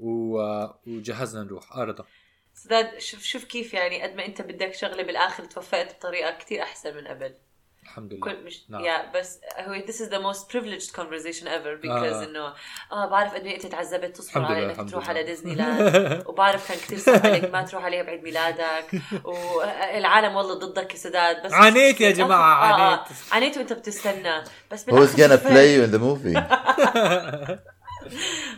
آه، 0.00 0.80
وجهزنا 0.86 1.42
نروح. 1.42 1.76
ارضا 1.76 2.04
سداد 2.54 2.98
شوف 2.98 3.22
شوف 3.22 3.44
كيف 3.44 3.74
يعني 3.74 4.02
قد 4.02 4.14
ما 4.14 4.26
أنت 4.26 4.42
بدك 4.42 4.74
شغلة 4.74 5.02
بالآخر 5.02 5.44
توفقت 5.44 5.96
بطريقة 5.96 6.38
كتير 6.38 6.62
أحسن 6.62 6.96
من 6.96 7.06
قبل. 7.06 7.34
الحمد 7.84 8.12
لله 8.12 8.20
كل 8.20 8.44
مش 8.44 8.62
نعم. 8.68 8.80
يا 8.84 9.12
بس 9.14 9.38
هو 9.58 9.74
this 9.74 9.94
is 9.94 10.08
the 10.10 10.20
most 10.26 10.48
privileged 10.52 10.90
conversation 11.00 11.44
ever 11.46 11.82
because 11.82 12.12
آه. 12.14 12.24
إنه 12.24 12.54
آه 12.92 13.06
بعرف 13.06 13.34
قد 13.34 13.46
إيه 13.46 13.56
أنت 13.56 13.66
تعذبت 13.66 14.16
تصبر 14.16 14.44
على 14.44 14.64
إنك 14.64 14.90
تروح. 14.90 15.08
على 15.08 15.22
ديزني 15.22 15.54
لاند 15.54 16.22
وبعرف 16.28 16.68
كان 16.68 16.76
كثير 16.78 16.98
صعب 16.98 17.26
عليك 17.26 17.44
ما 17.52 17.62
تروح 17.62 17.84
عليها 17.84 18.02
بعيد 18.02 18.22
ميلادك 18.22 18.84
والعالم 19.24 20.34
والله 20.36 20.54
ضدك 20.54 20.92
يا 20.92 20.98
سداد 20.98 21.42
بس 21.46 21.52
عانيت 21.52 22.00
يا 22.00 22.10
جماعة، 22.10 22.62
آه، 22.64 22.74
آه. 22.74 22.90
عانيت. 22.90 23.08
عانيت 23.32 23.56
وأنت 23.56 23.72
بتستنى 23.72 24.42
بس 24.72 24.84
Who's 24.90 25.16
gonna 25.16 25.38
play 25.38 25.76
you 25.76 25.82
in 25.86 25.90
the 25.94 25.98
movie 26.08 26.38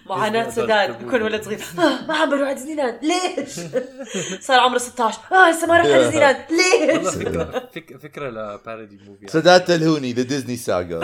معاناة 0.09 0.45
Disney 0.51 0.53
سداد 0.53 1.05
بكون. 1.05 1.23
ولد 1.23 1.43
صغير. 1.45 1.61
آه 1.79 2.07
ما 2.07 2.15
عم 2.17 2.31
بروح 2.31 2.43
على 2.43 2.55
ديزني 2.55 2.75
لاند 2.75 2.99
ليش؟ 3.05 3.61
صار 4.47 4.61
عمره 4.61 4.79
16 4.79 5.19
آه 5.33 5.51
لسه 5.51 5.67
ما 5.67 5.79
رحت 5.79 5.87
على 5.89 6.05
ديزني 6.05 6.21
لاند 6.21 6.37
والله 6.51 7.03
ليش؟ 7.03 7.15
فكره 7.15 7.45
فك 7.75 7.97
فكرة 7.97 8.31
لبارودي 8.31 8.99
موفي 9.07 9.27
سداد 9.29 9.65
تلهوني 9.65 10.13
ذا 10.13 10.23
ديزني 10.23 10.57
ساجا 10.57 11.01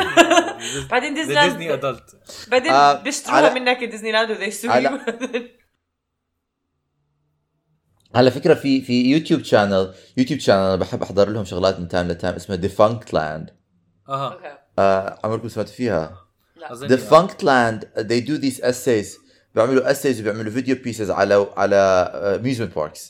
بعدين 0.91 1.15
ديزني 1.15 1.43
ديزني 1.45 1.73
ادلت 1.75 2.17
بعدين 2.49 2.73
آه، 2.73 3.03
بيشتروها 3.03 3.55
منك 3.55 3.85
ديزني 3.85 4.13
لاند 4.13 4.31
وذي 4.31 4.51
سو 4.51 4.69
على- 4.69 4.91
على 8.15 8.31
فكرة 8.31 8.55
في 8.55 8.81
في 8.83 9.11
YouTube 9.11 9.43
channel 9.45 9.95
YouTube 10.17 10.41
channel 10.41 10.59
أنا 10.63 10.77
بحب 10.77 11.03
أحضر 11.03 11.29
لهم 11.29 11.45
شغلات 11.45 11.81
من 11.81 11.89
time 11.89 12.09
ل 12.09 12.14
time 12.14 12.35
اسمها 12.35 12.57
Defunctland 12.57 13.51
أها. 14.09 14.33
okay. 14.33 14.59
آه 14.79 15.19
عمركم 15.25 15.49
سمعتوا 15.49 15.73
فيها؟ 15.73 16.22
اظن 16.64 16.88
defunct 16.98 17.44
land 17.44 17.86
they 18.08 18.22
do 18.22 18.38
these 18.38 18.60
essays 18.60 19.18
بيعملوا 19.56 19.94
essays 19.94 20.20
وبيعملوا 20.20 20.52
فيديو 20.52 20.76
pieces 20.76 21.10
على 21.10 21.48
على 21.58 22.12
uh, 22.14 22.42
amusement 22.42 22.74
parks 22.80 23.02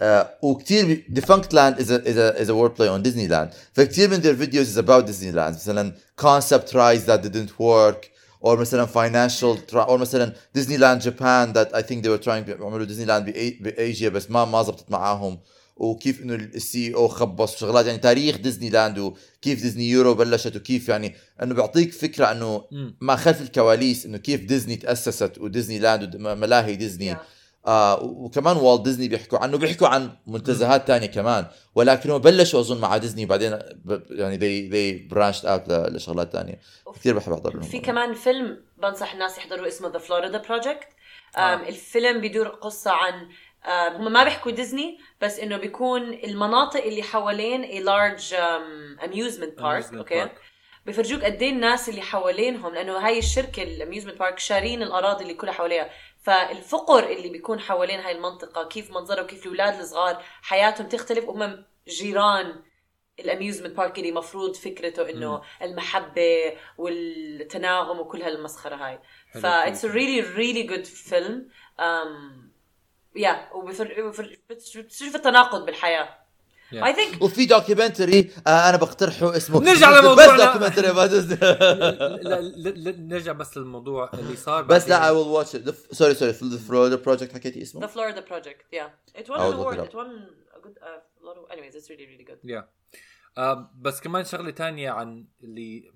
uh, 0.00 0.24
وكثير 0.42 1.04
defunct 1.12 1.52
land 1.52 1.78
is 1.78 1.90
a 1.90 1.98
is 2.10 2.16
a 2.16 2.42
is 2.42 2.48
a 2.48 2.52
wordplay 2.52 2.88
on 2.88 3.02
Disneyland 3.02 3.54
فكثير 3.72 4.08
من 4.10 4.20
their 4.22 4.34
videos 4.34 4.68
is 4.68 4.76
about 4.78 5.06
Disneyland 5.06 5.54
مثلا 5.54 5.92
concept 6.20 6.70
tries 6.72 7.04
that 7.06 7.22
didn't 7.22 7.58
work 7.58 8.10
or 8.40 8.56
مثلا 8.56 8.86
financial 8.86 9.56
try 9.72 9.84
or 9.88 9.98
مثلا 9.98 10.32
Disneyland 10.58 11.00
Japan 11.00 11.52
that 11.52 11.74
I 11.74 11.82
think 11.82 12.02
they 12.04 12.10
were 12.10 12.22
trying 12.24 12.48
يعملوا 12.48 12.86
Disneyland 12.86 13.26
بأي- 13.26 13.62
بأيجيا 13.62 14.08
بس 14.08 14.30
ما 14.30 14.44
ما 14.44 14.62
زبطت 14.62 14.90
معاهم 14.90 15.38
وكيف 15.81 16.21
إنه 16.21 16.35
ال 16.35 16.95
CEO 16.95 17.07
خبص 17.07 17.55
وشغلات 17.55 17.85
يعني 17.85 17.97
تاريخ 17.97 18.37
ديزني 18.37 18.69
لاند 18.69 18.99
وكيف 18.99 19.61
ديزني 19.61 19.89
يورو 19.89 20.13
بلشت 20.13 20.55
وكيف 20.55 20.89
يعني 20.89 21.15
إنه 21.43 21.53
بيعطيك 21.55 21.93
فكرة 21.93 22.31
إنه. 22.31 22.63
ما 23.01 23.15
خلف 23.15 23.41
الكواليس 23.41 24.05
إنه 24.05 24.17
كيف 24.17 24.41
ديزني 24.41 24.75
تأسست 24.75 25.37
وديزني 25.37 25.79
لاند 25.79 26.15
وملاهي 26.15 26.75
ديزني. 26.75 27.15
Yeah. 27.15 27.17
آه 27.67 28.03
وكمان 28.03 28.57
والت 28.57 28.81
ديزني 28.85 29.07
بيحكوا 29.07 29.39
عنه 29.39 29.57
بيحكوا 29.57 29.87
عن 29.87 30.11
منتزهات 30.27 30.87
تانية 30.87 31.05
كمان. 31.07 31.45
ولكن 31.75 32.09
هم 32.09 32.17
بلشوا 32.17 32.59
أظن 32.59 32.79
مع 32.81 32.97
ديزني 32.97 33.25
بعدين 33.25 33.59
ب- 33.85 34.01
يعني 34.09 34.37
they 34.37 34.71
they 34.73 35.13
branched 35.13 35.43
out 35.43 35.69
ل- 35.71 35.95
لشغلات 35.95 36.33
تانية. 36.33 36.59
كثير 36.95 37.15
بحب 37.17 37.31
أحضر 37.31 37.53
لهم 37.53 37.61
في 37.61 37.79
كمان 37.79 38.13
فيلم 38.13 38.57
بنصح 38.81 39.13
الناس 39.13 39.37
يحضروا 39.37 39.67
اسمه 39.67 39.89
The 39.89 39.97
Florida 39.97 40.37
Project. 40.47 40.87
الفيلم 41.67 42.21
بيدور 42.21 42.47
قصة 42.47 42.91
عن 42.91 43.13
هم 43.67 44.11
ما 44.11 44.23
بيحكوا 44.23 44.51
ديزني 44.51 44.99
بس 45.21 45.39
إنه 45.39 45.57
بيكون 45.57 46.13
المناطق 46.13 46.83
اللي 46.83 47.03
حوالين 47.03 47.63
a 47.65 47.85
large 47.85 48.31
um, 48.33 49.03
amusement 49.03 49.61
park 49.61 49.85
Amusement 49.85 49.93
okay؟ 49.97 50.25
park. 50.25 50.31
بيفرجوك 50.85 51.23
قد 51.23 51.41
إيه 51.41 51.49
الناس 51.51 51.89
اللي 51.89 52.01
حوالينهم 52.01 52.73
لأنه 52.73 52.97
هاي 52.97 53.19
الشركة 53.19 53.63
ال 53.63 53.69
amusement 53.69 54.19
park 54.19 54.39
شارين 54.39 54.83
الأراضي 54.83 55.23
اللي 55.23 55.33
كلها 55.33 55.53
حواليها. 55.53 55.89
فالفقر 56.23 57.09
اللي 57.09 57.29
بيكون 57.29 57.59
حوالين 57.59 57.99
هاي 57.99 58.11
المنطقة 58.11 58.67
كيف 58.67 58.91
منظره 58.91 59.21
وكيف 59.21 59.43
الأولاد 59.45 59.79
الصغار 59.79 60.23
حياتهم 60.41 60.87
تختلف. 60.87 61.27
وهم 61.27 61.65
جيران 61.87 62.63
ال 63.19 63.25
amusement 63.25 63.77
park 63.77 63.99
اللي 63.99 64.11
مفروض 64.11 64.55
فكرته 64.55 65.09
إنه 65.09 65.41
المحبة 65.61 66.57
والتناغم 66.77 67.99
وكل 67.99 68.21
هالمسخرة 68.21 68.75
هاي. 68.75 68.99
حلو 69.33 69.41
ف 69.41 69.45
it's 69.45 69.83
a 69.83 69.93
really 69.93 70.21
really 70.37 70.67
yeah 73.15 73.49
بتشوف 74.49 75.15
التناقض 75.15 75.65
بالحياة. 75.65 76.21
I 76.73 76.93
think 76.93 77.21
وفي 77.21 77.45
documentary 77.45 78.31
أنا 78.47 78.77
بقترحه 78.77 79.37
اسمه. 79.37 79.63
نرجع 79.63 79.99
لموضوعنا. 79.99 80.57
بس 80.57 81.13
نرجع 82.99 83.31
بس 83.31 83.57
للموضوع 83.57 84.11
اللي 84.13 84.35
صار 84.35 84.63
بس 84.63 84.89
لا 84.89 85.05
I 85.05 85.11
will 85.11 85.27
watch 85.27 85.49
sorry 85.91 86.13
sorry 86.13 86.31
The 86.31 86.57
Florida 86.57 86.95
Project 86.95 87.33
حكيتي 87.33 87.61
اسمه؟ 87.61 87.81
The 87.81 87.87
Florida 87.87 88.21
Project 88.21 88.73
yeah 88.73 88.93
it 89.15 89.29
won 89.29 89.39
award 89.39 89.79
it 89.79 89.95
won 89.95 90.27
good 90.63 90.77
anyways 91.51 91.75
it's 91.75 91.91
really 91.91 92.05
really 92.05 92.23
good 92.23 92.63
بس 93.75 94.01
كمان 94.01 94.25
شغلة 94.25 94.51
ثانية 94.51 94.91
عن 94.91 95.25
اللي 95.43 95.91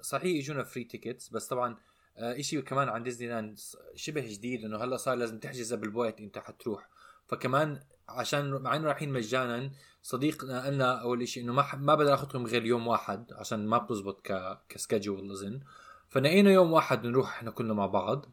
صحيح 0.00 0.44
اجونا 0.44 0.64
free 0.64 0.84
tickets 0.84 1.28
بس 1.28 1.46
طبعا 1.46 1.76
آه 2.18 2.40
إشي 2.40 2.62
كمان 2.62 2.88
عن 2.88 3.02
ديزني 3.02 3.28
لاند 3.28 3.58
شبه 3.94 4.20
جديد 4.20 4.64
إنه 4.64 4.84
هلا 4.84 4.96
صار 4.96 5.14
لازم 5.14 5.38
تحجز 5.38 5.74
قبل 5.74 5.90
بوقت 5.90 6.20
أنت 6.20 6.38
حتروح. 6.38 6.88
فكمان 7.26 7.80
عشان 8.08 8.50
مع 8.50 8.76
إنه 8.76 8.86
رايحين 8.86 9.12
مجانا 9.12 9.70
صديقنا 10.02 10.62
قال 10.64 10.74
لنا 10.74 11.00
أول 11.00 11.22
إشي 11.22 11.40
إنه 11.40 11.52
ما 11.52 11.74
ما 11.74 11.94
بقدر 11.94 12.14
اخذهم 12.14 12.46
غير 12.46 12.64
يوم 12.64 12.86
واحد 12.86 13.32
عشان 13.32 13.66
ما 13.66 13.78
بتزبط 13.78 14.20
ك 14.26 14.58
ك 14.68 14.75
schedule 14.75 15.30
اظن 15.30 15.60
فنقينا 16.08 16.50
يوم 16.50 16.72
واحد 16.72 17.06
نروح 17.06 17.28
إحنا 17.28 17.50
كلنا 17.50 17.74
مع 17.74 17.86
بعض. 17.86 18.26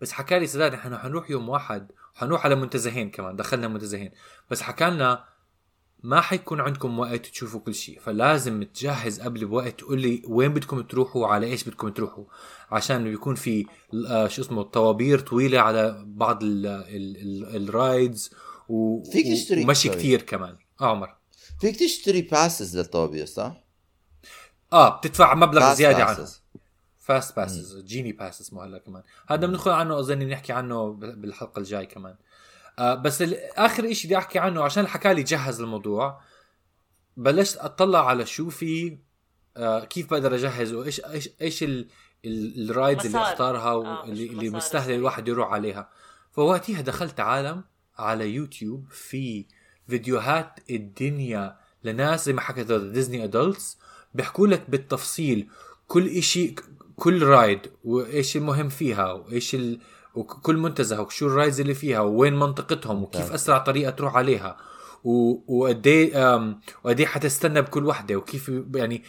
بس 0.00 0.12
حكى 0.12 0.38
لي 0.38 0.46
سداد 0.46 0.74
إحنا 0.74 0.98
حنروح 0.98 1.30
يوم 1.30 1.48
واحد 1.48 1.92
وحنروح 2.14 2.44
على 2.44 2.54
منتزهين 2.54 3.10
كمان 3.10 3.36
دخلنا 3.36 3.68
منتزهين. 3.68 4.12
بس 4.50 4.62
حكى 4.62 4.90
لنا 4.90 5.24
ما 6.02 6.20
حيكون 6.20 6.60
عندكم 6.60 6.98
وقت 6.98 7.26
تشوفوا 7.26 7.60
كل 7.60 7.74
شيء 7.74 8.00
فلازم 8.00 8.62
تجهز 8.62 9.20
قبل 9.20 9.46
بوقت 9.46 9.78
تقول 9.78 10.00
لي 10.00 10.22
وين 10.28 10.54
بدكم 10.54 10.80
تروحوا 10.80 11.22
وعلى 11.22 11.46
إيش 11.46 11.64
بدكم 11.64 11.88
تروحوا. 11.88 12.24
عشان 12.70 13.04
بيكون 13.04 13.34
في 13.34 13.66
آه، 14.08 14.28
شو 14.28 14.42
اسمه 14.42 14.62
طوابير 14.62 15.18
طويلة 15.20 15.60
على 15.60 16.02
بعض 16.06 16.42
ال 16.42 16.66
ال 16.66 17.16
ال 17.56 17.68
ال 17.68 17.78
rides 17.78 18.30
و 18.68 19.02
فيك 19.02 19.26
تشتري- 19.26 19.64
ومشي. 19.64 19.88
كثير 19.88 20.22
كمان. 20.22 20.56
آه 20.80 20.84
عمر. 20.90 21.14
فيك 21.60 21.76
تشتري 21.76 22.22
passes 22.22 22.76
للطوابير 22.78 23.26
صح؟ 23.26 23.64
آه 24.72 24.98
بتدفع 24.98 25.34
مبلغ 25.34 25.74
زيادة 25.74 26.04
عنه. 26.04 26.28
fast 26.98 27.36
passes 27.36 27.76
Genie 27.84 28.12
Pass 28.12 28.40
اسمه 28.40 28.64
هلا 28.64 28.78
كمان. 28.78 29.02
هذا 29.28 29.46
بندخل 29.46 29.70
عنه 29.70 29.98
أظن 29.98 30.18
بنحكي 30.18 30.52
عنه 30.52 30.92
بالحلقة 30.92 31.58
الجاي 31.58 31.86
كمان. 31.86 32.16
آه 32.80 32.94
بس 32.94 33.22
آخر 33.56 33.92
شيء 33.92 34.06
بدي 34.06 34.18
أحكي 34.18 34.38
عنه 34.38 34.62
عشان 34.62 34.86
حكى 34.86 35.14
لي 35.14 35.22
جهز 35.22 35.60
الموضوع 35.60 36.20
بلشت 37.16 37.56
أطلع 37.56 38.08
على 38.08 38.26
شو 38.26 38.50
في 38.50 38.98
آه 39.56 39.84
كيف 39.84 40.10
بقدر 40.10 40.34
اجهز 40.34 40.72
وايش 40.72 41.00
إيش 41.00 41.28
إيش 41.42 41.62
ال- 41.62 41.88
ال- 42.24 42.70
ال 42.70 42.76
rides 42.76 43.06
اللي. 43.06 43.18
أختارها 43.18 43.70
آه، 43.70 43.76
واللي 43.76 44.22
إيش 44.22 44.30
اللي 44.30 44.50
مستاهله. 44.50 44.94
الواحد 44.94 45.28
يروح 45.28 45.52
عليها 45.52 45.88
فوقتها 46.32 46.80
دخلت 46.80 47.20
عالم 47.20 47.64
على 47.98 48.30
يوتيوب 48.30 48.86
في 48.90 49.46
فيديوهات 49.88 50.58
الدنيا 50.70 51.56
لناس 51.84 52.24
زي 52.26 52.32
ما 52.32 52.40
حكيت 52.40 52.72
ديزني 52.72 53.24
adults 53.24 53.78
بيحكوا 54.14 54.46
لك 54.46 54.70
بالتفصيل 54.70 55.48
كل 55.86 56.08
إشي 56.08 56.54
كل 56.96 57.22
ride 57.22 57.60
وايش 57.84 58.36
المهم 58.36 58.68
فيها 58.68 59.12
وايش 59.12 59.54
ال... 59.54 59.80
وكل 60.14 60.56
منتزه 60.56 61.00
وشو 61.02 61.26
ال 61.26 61.32
rides 61.32 61.60
اللي 61.60 61.74
فيها 61.74 62.00
وين 62.00 62.34
منطقتهم 62.36 63.02
وكيف 63.02 63.32
أسرع 63.32 63.58
طريقة 63.58 63.90
تروح 63.90 64.16
عليها. 64.16 64.56
وقد 65.04 65.86
إيه 65.86 66.34
أم، 66.36 66.60
وقد 66.84 67.00
إيه 67.00 67.06
حتستنى 67.06 67.62
بكل 67.62 67.86
وحدة. 67.86 68.16
وكيف 68.16 68.50
يعني 68.74 69.02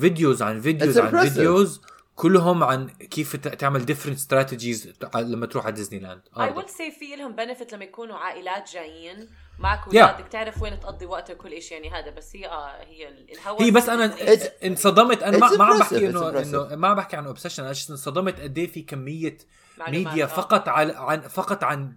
videos 0.00 0.42
عن 0.42 0.60
videos 0.60 0.98
عن. 0.98 1.28
videos 1.28 1.80
كلهم 2.14 2.64
عن 2.64 2.88
كيف 2.88 3.36
تعمل 3.36 3.84
different 3.84 4.16
strategies 4.16 4.92
لما 5.14 5.46
تروح 5.46 5.66
على 5.66 5.74
ديزني 5.74 5.98
لاند 6.00 6.20
I 6.40 6.50
will 6.50 6.68
see 6.68 6.90
في 6.90 7.16
لهم 7.16 7.36
benefit 7.36 7.72
لما 7.72 7.84
يكونوا 7.84 8.16
عائلات 8.16 8.70
جايين 8.72 9.28
معك 9.58 9.80
Yeah. 9.84 9.86
اولادك 9.86 10.28
تعرف 10.28 10.62
وين 10.62 10.80
تقضي 10.80 11.06
وقتك 11.06 11.40
وكل 11.40 11.62
شيء 11.62 11.72
يعني 11.82 11.90
هذا 11.90 12.10
بس 12.10 12.36
هي 12.36 12.46
آه 12.46 12.84
هي 12.84 13.08
ال- 13.08 13.32
الهوس 13.32 13.62
هي 13.62 13.70
بس 13.70 13.88
أنا 13.88 14.14
انصدمت. 14.64 15.22
أنا 15.22 15.38
ما 15.38 15.64
عم 15.64 15.78
بحكي 15.78 16.06
انه. 16.08 16.28
إنه 16.40 16.76
ما 16.76 16.88
عم 16.88 16.96
بحكي 16.96 17.16
عن 17.16 17.26
obsession 17.26 17.62
أنا 17.62 17.70
انصدمت 17.90 18.40
قد 18.40 18.58
إيه 18.58 18.66
في 18.66 18.82
كمية 18.82 19.38
ميديا 19.88 20.24
آه. 20.24 20.26
فقط 20.26 20.68
على 20.68 20.92
عن 20.96 21.20
فقط 21.20 21.64
عن 21.64 21.96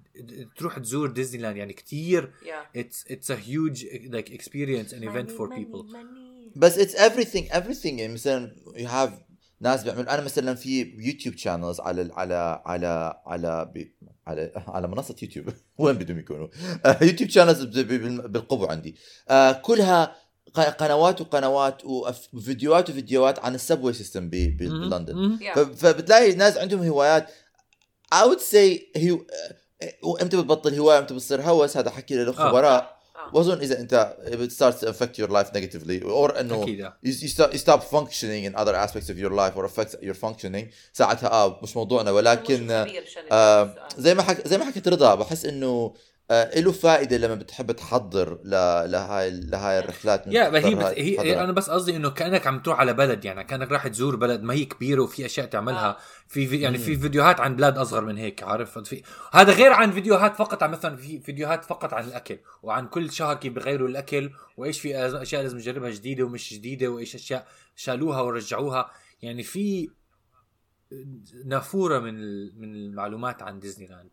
تروح 0.58 0.80
تزور 0.80 1.12
ديزني 1.12 1.42
لاند 1.42 1.58
يعني 1.58 1.74
كتير. 1.74 2.34
Yeah. 2.44 2.78
it's 2.78 3.12
it's 3.12 3.30
a 3.30 3.38
huge 3.38 3.86
like 4.12 4.30
experience 4.30 4.94
and 4.94 5.04
event 5.04 5.32
for 5.32 5.48
people. 5.50 5.86
بس 6.56 6.80
it's 6.80 6.96
everything 6.96 7.52
everything 7.52 8.00
يعني 8.00 8.14
مثلا 8.14 8.56
you 8.76 8.88
have 8.88 9.32
ناس 9.62 9.84
بيعملوا 9.84 10.14
أنا 10.14 10.22
مثلا 10.22 10.56
في 10.56 10.94
يوتيوب 10.98 11.36
channels 11.38 11.80
على 11.80 12.12
على 12.14 12.62
على 12.66 13.22
على 13.26 13.72
بي 13.74 13.96
على 14.28 14.52
على 14.56 14.88
منصة 14.88 15.16
يوتيوب 15.22 15.54
وين 15.78 15.96
بدهم 15.96 16.20
يكونوا؟ 16.20 16.48
آه، 16.86 17.04
يوتيوب 17.04 17.30
channels 17.30 17.64
بالقبو 17.64 18.66
عندي. 18.66 18.96
آه، 19.30 19.52
كلها 19.52 20.16
قنوات 20.54 21.22
وقنوات 21.22 21.82
وفيديوهات 22.34 22.90
وفيديوهات 22.90 23.40
عن 23.40 23.56
ال 23.56 23.61
subway 23.61 23.94
system. 23.94 24.30
بلندن. 24.30 25.40
فبتلاقي 25.76 26.36
ناس 26.36 26.58
عندهم 26.58 26.84
هوايات. 26.84 27.30
I 28.14 28.26
would 28.26 28.42
say 28.42 28.80
هي 28.96 29.20
وامتى 30.04 30.38
بتبطل 30.38 30.80
هواية 30.80 31.00
إمتى 31.00 31.14
بتصير 31.14 31.42
هوس 31.42 31.78
هذا 31.78 31.90
حكي 31.90 32.16
له 32.16 32.32
خبراء 32.32 32.98
آه. 33.16 33.36
وأظن 33.36 33.58
إذا 33.58 33.80
أنت 33.80 34.16
it 34.26 34.52
starts 34.52 34.80
to 34.82 34.88
affect 34.88 35.18
your 35.18 35.28
life 35.28 35.54
negatively 35.54 36.04
or 36.04 36.40
إنه 36.40 36.64
أكيد 36.64 36.82
آه. 36.82 36.98
you, 37.06 37.10
you, 37.10 37.28
stop, 37.28 37.54
you 37.54 37.58
stop 37.58 37.84
functioning 37.84 38.44
in 38.44 38.56
other 38.56 38.76
aspects 38.76 39.10
of 39.10 39.18
your 39.18 39.32
life 39.32 39.56
or 39.56 39.66
affects 39.66 39.96
your 40.02 40.14
functioning 40.14 40.66
ساعتها 40.94 41.32
آه 41.32 41.60
مش 41.64 41.76
موضوعنا 41.76 42.12
ولكن 42.12 42.72
آه 42.72 42.88
آه. 43.32 43.88
زي 43.98 44.14
ما 44.14 44.24
حك... 44.24 44.48
زي 44.48 44.58
ما 44.58 44.66
حكيت 44.66 44.88
رضا 44.88 45.16
بحس 45.16 45.46
إنه 45.46 45.68
آه 45.68 46.11
له 46.32 46.72
فائدة 46.72 47.18
لما 47.18 47.36
بتحب 47.36 47.72
تحضر 47.72 48.40
ل... 48.44 48.50
لهاي 48.92 49.32
لهاي 49.32 49.80
الرحلات 49.80 50.28
من 50.28 50.34
يا 50.34 50.50
ما 50.50 50.60
هي 50.60 50.76
بس 50.76 50.86
هي. 50.86 51.44
أنا 51.44 51.52
بس 51.52 51.70
قصدي 51.70 51.96
إنه 51.96 52.10
كأنك 52.10 52.48
عم 52.48 52.60
تروح 52.60 52.80
على 52.80 52.94
بلد 52.94 53.26
يعني 53.26 53.44
كأنك 53.44 53.72
راح 53.72 53.88
تزور 53.88 54.16
بلد 54.16 54.42
ما 54.42 54.54
هي 54.54 54.66
كبيرة 54.66 55.02
وفي 55.02 55.26
أشياء 55.26 55.46
تعملها. 55.46 55.90
آه. 55.90 55.98
في 56.28 56.48
في 56.48 56.58
يعني 56.62 56.78
في 56.78 56.96
فيديوهات 56.98 57.40
عن 57.40 57.56
بلاد 57.56 57.78
أصغر 57.78 58.06
من 58.06 58.18
هيك 58.18 58.44
عارف؟ 58.44 58.80
في 58.80 59.04
هذا 59.34 59.54
غير 59.54 59.74
عن 59.74 59.92
فيديوهات 59.92 60.36
فقط 60.36 60.64
عن 60.64 60.72
مثلا 60.72 60.96
في 60.98 61.20
فيديوهات 61.20 61.66
فقط 61.66 61.94
عن 61.94 62.04
الأكل 62.04 62.38
وعن 62.64 62.88
كل 62.88 63.12
شهر 63.12 63.36
كيف 63.36 63.54
بغيروا 63.54 63.88
الأكل 63.88 64.32
وإيش 64.58 64.80
في 64.80 64.98
أشياء 65.22 65.42
لازم 65.42 65.58
نجربها 65.58 65.90
جديدة 65.90 66.24
ومش 66.24 66.54
جديدة 66.54 66.88
وإيش 66.88 67.16
أشياء 67.16 67.48
شالوها 67.76 68.22
ورجعوها. 68.22 68.92
يعني 69.22 69.44
في 69.44 69.90
نافورة 71.46 72.00
من 72.00 72.20
ال- 72.20 72.54
من 72.62 72.76
المعلومات 72.76 73.42
عن 73.42 73.60
ديزني 73.60 73.88
لاند. 73.88 74.10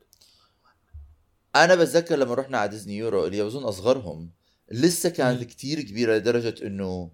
أنا 1.64 1.74
بتذكر 1.74 2.16
لما 2.16 2.34
رحنا 2.34 2.58
على 2.58 2.70
ديزني 2.70 2.96
يورو 2.96 3.26
اللي 3.26 3.46
اظن 3.46 3.64
أصغرهم 3.64 4.30
لسه 4.70 5.08
كانت. 5.08 5.44
كتير 5.44 5.80
كبيره 5.80 6.14
لدرجة 6.16 6.54
إنه. 6.66 7.10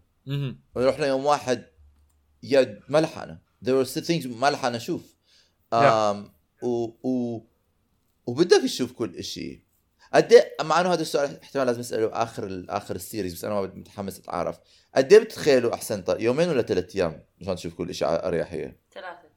رحنا 0.77 1.07
يوم 1.07 1.25
واحد 1.27 1.65
يا 2.43 2.81
ما 2.89 2.99
لحقنا 2.99 3.41
there 3.65 3.69
were 3.69 3.89
still 3.91 4.05
things 4.07 4.27
ما 4.27 4.51
لحقنا 4.51 4.77
نشوف 4.77 5.15
Yeah. 5.75 5.77
um, 5.77 6.17
و, 6.65 6.85
و, 7.09 7.41
وبدك 8.27 8.63
تشوف 8.63 8.93
كل 8.93 9.17
إشي 9.17 9.65
قد 10.15 10.33
إيه 10.33 10.57
مع 10.63 10.81
إنه 10.81 10.93
هذا 10.93 11.03
السؤال 11.03 11.41
احتمال 11.43 11.67
لازم 11.67 11.81
أسأله 11.81 12.07
آخر 12.13 12.65
آخر 12.69 12.97
السيريز 12.97 13.35
بس 13.35 13.45
أنا 13.45 13.55
ما 13.55 13.61
متحمس 13.75 14.19
أتعرف 14.19 14.59
قد 14.97 15.13
إيه 15.13 15.21
بتتخيلوا 15.21 15.75
أحسن 15.75 16.03
طيب 16.03 16.21
يومين 16.21 16.49
ولا 16.49 16.63
ثلاث 16.63 16.97
أيام 16.97 17.25
مشان 17.41 17.57
تشوف 17.57 17.75
كل 17.75 17.95
شيء 17.95 18.09
على 18.09 18.23
أريحية 18.29 18.81
ثلاثة 18.95 19.29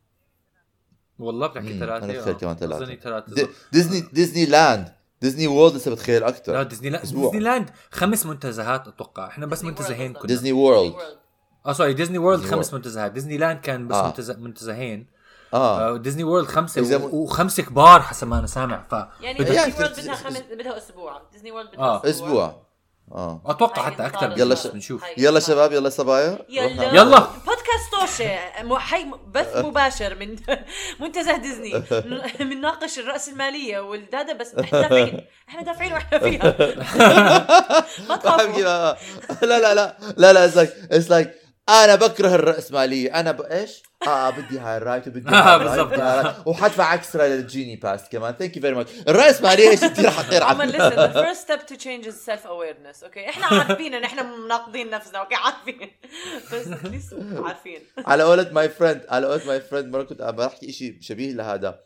والله 1.19 1.47
بتحكي. 1.47 1.79
ثلاثة 1.79 2.05
أنا 2.05 2.13
بتخيل 2.13 2.33
آه. 2.33 2.37
كمان 2.37 2.55
ثلاثة 2.55 3.33
دي- 3.35 3.47
ديزني 3.71 4.01
ديزني 4.13 4.45
لاند 4.45 4.93
ديزني 5.21 5.47
وورلد 5.47 5.75
لسه 5.75 5.91
بتخيل 5.91 6.21
لا 6.21 6.27
أكثر 6.29 6.63
ديزني 6.63 6.89
لاند. 6.89 7.05
ديزني 7.05 7.39
لاند 7.39 7.69
خمس 7.91 8.25
منتزهات 8.25 8.87
أتوقع. 8.87 9.27
إحنا 9.27 9.45
بس 9.45 9.57
ديزني 9.57 9.69
منتزهين 9.71 10.01
وورلد 10.01 10.17
كنا 10.17 10.27
ديزني 10.27 10.51
وورلد. 10.51 10.93
آه 11.65 11.73
sorry 11.73 11.93
ديزني 11.93 12.17
وورلد 12.17 12.45
خمس. 12.45 12.73
منتزهات. 12.73 13.11
ديزني 13.11 13.37
لاند 13.37 13.59
كان 13.59 13.87
بس 13.87 13.95
آه. 13.95 14.05
منتزه 14.07 14.33
منتزهين. 14.33 15.07
آه. 15.53 15.93
آه. 15.93 15.97
ديزني 15.97 16.23
وورلد 16.23 16.47
خمسة 16.47 17.09
وخمسة 17.13 17.63
كبار 17.63 18.01
حسب 18.01 18.27
ما 18.27 18.39
أنا 18.39 18.47
سامع. 18.47 18.83
ف 18.91 18.93
يعني 19.21 19.37
ديزني 19.37 19.55
يعني 19.55 19.73
وورلد 19.73 19.99
بدها 19.99 20.15
خمس 20.15 20.37
بدها 20.51 20.77
أسبوع. 20.77 21.21
ديزني 21.31 21.51
وورلد 21.51 21.69
آه. 21.77 21.99
بدها 21.99 22.09
أسبوع. 22.11 22.67
آه. 23.11 23.41
أتوقع 23.45 23.81
حتى 23.85 24.05
أكثر 24.05 24.37
يلا 24.37 24.55
ش- 24.55 24.67
بنشوف. 24.67 25.03
يلا 25.17 25.39
شباب 25.39 25.71
يلا 25.71 25.89
صبايا. 25.89 26.39
يلا. 26.49 26.93
يلا. 26.93 27.27
م- 28.63 28.77
حي 28.77 29.05
بث 29.33 29.55
مباشر 29.57 30.15
من 30.15 30.35
منتزه 30.99 31.37
ديزني. 31.37 31.83
بنناقش 32.39 32.99
الرأسمالية 32.99 33.79
والدادا 33.79 34.33
بس 34.33 34.55
إحنا 34.63 34.81
دافعين 34.81 35.25
إحنا 35.49 35.61
دافعين 35.61 35.93
وإحنا 35.93 36.19
فيها. 36.19 36.55
ما 38.09 38.15
تخافوا. 38.15 38.61
لا 38.61 38.97
لا 39.41 39.59
لا 39.59 39.73
لا 39.75 39.97
لا 40.17 40.33
لا 40.33 40.45
it's 40.45 40.55
like 40.57 40.73
it's 40.91 41.09
like 41.11 41.31
أنا 41.69 41.95
بكره 41.95 42.35
الرأسمالية. 42.35 43.19
أنا 43.19 43.31
ب... 43.31 43.41
إيش؟ 43.41 43.83
آه 44.07 44.29
بدي 44.29 44.59
هاي 44.59 44.77
ال 44.77 44.83
ride 44.83 45.07
وبدي 45.07 45.29
آه، 45.29 45.33
هاي 45.55 45.59
بالضبط. 45.63 46.47
وحدفع 46.47 46.93
extra 46.93 47.27
لل 47.27 47.41
Genie 47.41 47.75
Pass 47.75 48.09
كمان. 48.09 48.33
thank 48.33 48.55
you 48.55 48.61
very 48.61 48.75
much 48.75 48.91
الرأسمالية 49.07 49.75
شيء 49.75 49.87
كثير 49.89 50.09
حقير 50.09 50.43
على 50.43 50.71
listen 50.71 50.95
the 50.95 51.13
first 51.25 51.41
step 51.47 51.67
to 51.67 51.77
change 51.83 52.05
is 52.07 52.15
self 52.29 52.45
awareness 52.45 53.03
okay 53.03 53.29
إحنا 53.29 53.45
عارفين 53.45 53.93
إن 53.93 54.03
إحنا 54.03 54.23
مناقضين 54.23 54.89
نفسنا 54.89 55.19
okay 55.19 55.35
عارفين. 55.35 55.91
بس 56.53 56.67
لسه 56.67 57.45
عارفين. 57.47 57.79
على 57.97 58.23
قولة 58.23 58.49
my 58.51 58.69
friend 58.69 59.05
على 59.09 59.27
قولة 59.27 59.45
my 59.47 59.61
friend 59.61 59.87
مرة 59.93 60.03
كنت 60.03 60.21
بحكي 60.21 60.71
شيء 60.71 60.97
شبيه 61.01 61.31
لهذا. 61.31 61.79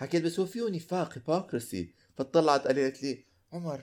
حكيت 0.00 0.22
بس 0.22 0.40
هو 0.40 0.46
فيه 0.46 0.68
نفاق 0.70 1.12
hypocrisy 1.18 1.94
فطلعت 2.18 2.66
قالت 2.66 3.02
لي 3.02 3.24
عمر 3.52 3.80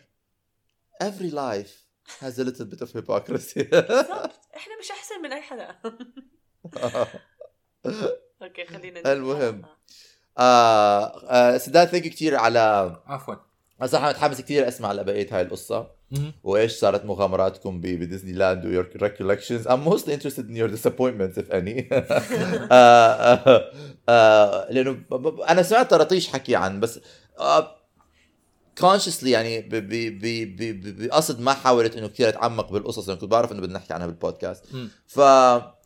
every 1.03 1.31
life 1.33 1.80
has 2.19 2.39
a 2.39 2.43
little 2.43 2.65
bit 2.65 2.81
of 2.81 2.91
hypocrisy? 2.91 3.63
بالضبط. 3.63 4.39
إحنا 4.55 4.79
مش 4.79 4.91
أحسن 4.91 5.21
من 5.23 5.33
أي 5.33 5.41
حدا. 5.41 5.75
okay 8.41 8.65
خلينا 8.65 9.13
المهم. 9.13 9.61
آه. 10.37 11.21
آه 11.29 11.57
سداد 11.57 11.87
thank 11.87 12.03
كثير 12.03 12.35
على 12.35 12.59
عفوا. 13.05 13.35
أنا 13.79 13.87
صراحة 13.87 14.09
متحمس 14.09 14.41
كثير 14.41 14.67
أسمع 14.67 14.93
لبقية 14.93 15.27
هاي 15.31 15.41
القصة. 15.41 16.01
مهم. 16.11 16.33
وإيش 16.43 16.71
صارت 16.71 17.05
مغامراتكم 17.05 17.81
بديزني 17.81 18.31
لاند 18.31 18.65
و 18.65 18.70
your 18.70 18.89
recollections 18.97 19.67
I'm 19.67 19.83
mostly 19.91 20.13
interested 20.13 20.49
in 20.49 20.55
your 20.55 20.67
disappointments 20.67 21.37
if 21.37 21.49
any. 21.51 21.87
آه، 22.71 23.11
آه، 23.11 23.71
آه، 24.09 24.71
لأنه 24.71 24.97
أنا 25.49 25.63
سمعت 25.63 25.89
طرطيش 25.89 26.27
حكي 26.27 26.55
عن 26.55 26.79
بس 26.79 26.99
آه، 27.39 27.80
consciously 28.81 29.23
يعني 29.27 29.69
بقصد 29.71 31.39
ما 31.39 31.53
حاولت 31.53 31.95
إنه 31.95 32.07
كثير 32.07 32.29
أتعمق 32.29 32.71
بالقصص 32.71 33.07
لأنه 33.07 33.19
كنت 33.19 33.31
بعرف 33.31 33.51
إنه 33.51 33.61
بدنا 33.61 33.77
نحكي 33.77 33.93
عنها 33.93 34.05
بالبودكاست. 34.05 34.63
ف 35.07 35.19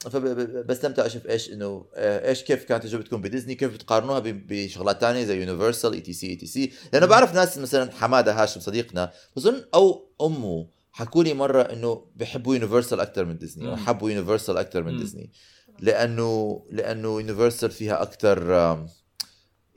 فبستمتع 0.10 1.06
أشوف 1.06 1.28
إيش 1.28 1.52
إنه 1.52 1.86
آه، 1.96 2.30
إيش 2.30 2.44
كيف 2.44 2.64
كانت 2.64 2.84
تجربتكم 2.84 3.22
بديزني 3.22 3.56
كيف 3.56 3.74
بتقارنوها 3.74 4.22
بشغلات 4.26 5.02
تانية 5.02 5.24
زي 5.24 5.40
يونيفرسال 5.40 5.94
إي 5.94 6.00
تي 6.00 6.14
سي 6.14 6.28
إي 6.28 6.36
تي 6.36 6.46
سي 6.46 6.72
لأنه 6.94 7.06
بعرف 7.06 7.36
ناس 7.36 7.58
مثلا 7.58 7.92
حمادة 7.92 8.44
هاشم 8.44 8.60
صديقنا 8.60 9.12
بظن 9.36 9.64
أو 9.74 10.10
أمه 10.22 10.68
حكوا 10.92 11.24
لي 11.24 11.34
مرة 11.34 11.62
إنه 11.62 12.06
بحبوا 12.16 12.56
Universal 12.56 13.00
أكثر 13.00 13.26
من 13.26 13.38
ديزني 13.38 13.68
مم. 13.68 13.76
حبوا 13.76 14.10
Universal 14.10 14.58
أكثر 14.58 14.84
من. 14.84 14.98
ديزني 14.98 15.32
لأنه 15.80 16.62
لأنه 16.72 17.08
Universal 17.08 17.72
فيها 17.72 18.02
أكثر 18.02 18.54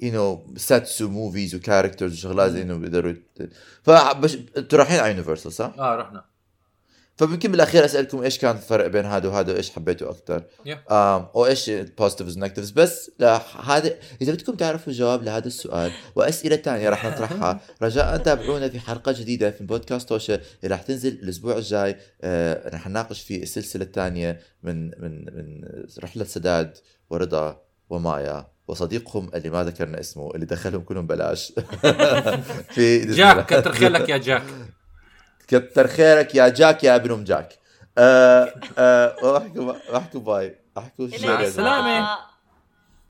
you 0.02 0.12
know 0.12 0.54
sets 0.56 1.02
و 1.02 1.10
movies 1.10 1.54
و 1.54 1.60
characters 1.60 2.12
وشغلات 2.12 2.50
زي 2.50 2.62
إنه 2.62 2.74
بيقدروا 2.74 3.14
فبش 3.82 4.38
أنتوا 4.56 4.78
رايحين 4.78 4.98
على 5.00 5.10
Universal 5.10 5.52
صح؟ 5.52 5.74
آه 5.78 5.96
رحنا. 5.96 6.24
فممكن 7.18 7.52
بالأخير 7.52 7.84
أسألكم 7.84 8.22
إيش 8.22 8.38
كان 8.38 8.56
الفرق 8.56 8.86
بين 8.86 9.04
هذا 9.04 9.28
وهذا 9.28 9.52
وإيش 9.52 9.70
حبيتوا 9.70 10.10
أكثر 10.10 10.42
Yeah. 10.42 10.90
um, 10.90 11.36
وايش 11.36 11.70
ال 11.70 11.76
positives 11.76 12.32
وال 12.32 12.39
negatives 12.39 12.70
بس 12.70 13.10
هذا 13.64 13.94
إذا 14.22 14.32
بدكم 14.32 14.54
تعرفوا 14.54 14.92
الجواب 14.92 15.22
لهذا 15.22 15.46
السؤال 15.46 15.92
وأسئلة 16.16 16.56
ثانية 16.56 16.88
رح 16.88 17.06
نطرحها 17.06 17.60
رجاء 17.82 18.16
تابعونا 18.16 18.68
في 18.68 18.80
حلقة 18.80 19.12
جديدة 19.12 19.50
في 19.50 19.64
بودكاست 19.64 20.08
توشه 20.08 20.34
اللي 20.34 20.74
رح 20.74 20.82
تنزل 20.82 21.12
الأسبوع 21.12 21.56
الجاي. 21.56 21.96
آه 22.22 22.68
رح 22.68 22.88
نناقش 22.88 23.20
في 23.20 23.42
السلسلة 23.42 23.84
الثانية 23.84 24.40
من 24.62 24.84
من 24.84 25.36
من 25.36 25.64
رحلة 26.04 26.24
سداد 26.24 26.76
ورضا 27.10 27.62
ومايا. 27.90 28.57
وصديقهم 28.68 29.30
اللي 29.34 29.50
ما 29.50 29.64
ذكرنا 29.64 30.00
اسمه 30.00 30.30
اللي 30.34 30.46
دخلهم 30.46 30.82
كلهم 30.82 31.06
بلاش. 31.06 31.52
في 32.74 32.98
جاك. 33.14 33.46
كتر 33.46 33.72
خيرك 33.72 34.08
يا 34.08 34.16
جاك. 34.16 34.42
كتر 35.48 35.86
خيرك 35.88 36.34
يا 36.34 36.48
جاك 36.48 36.84
يا 36.84 36.96
ابن 36.96 37.12
ام 37.12 37.24
جاك. 37.24 37.58
آه 37.98 38.54
آه 38.78 39.16
واحكوا 39.22 39.72
واحكوا 39.92 40.20
باي. 40.20 40.58
أحكوا 40.78 41.06
إلى 41.06 41.50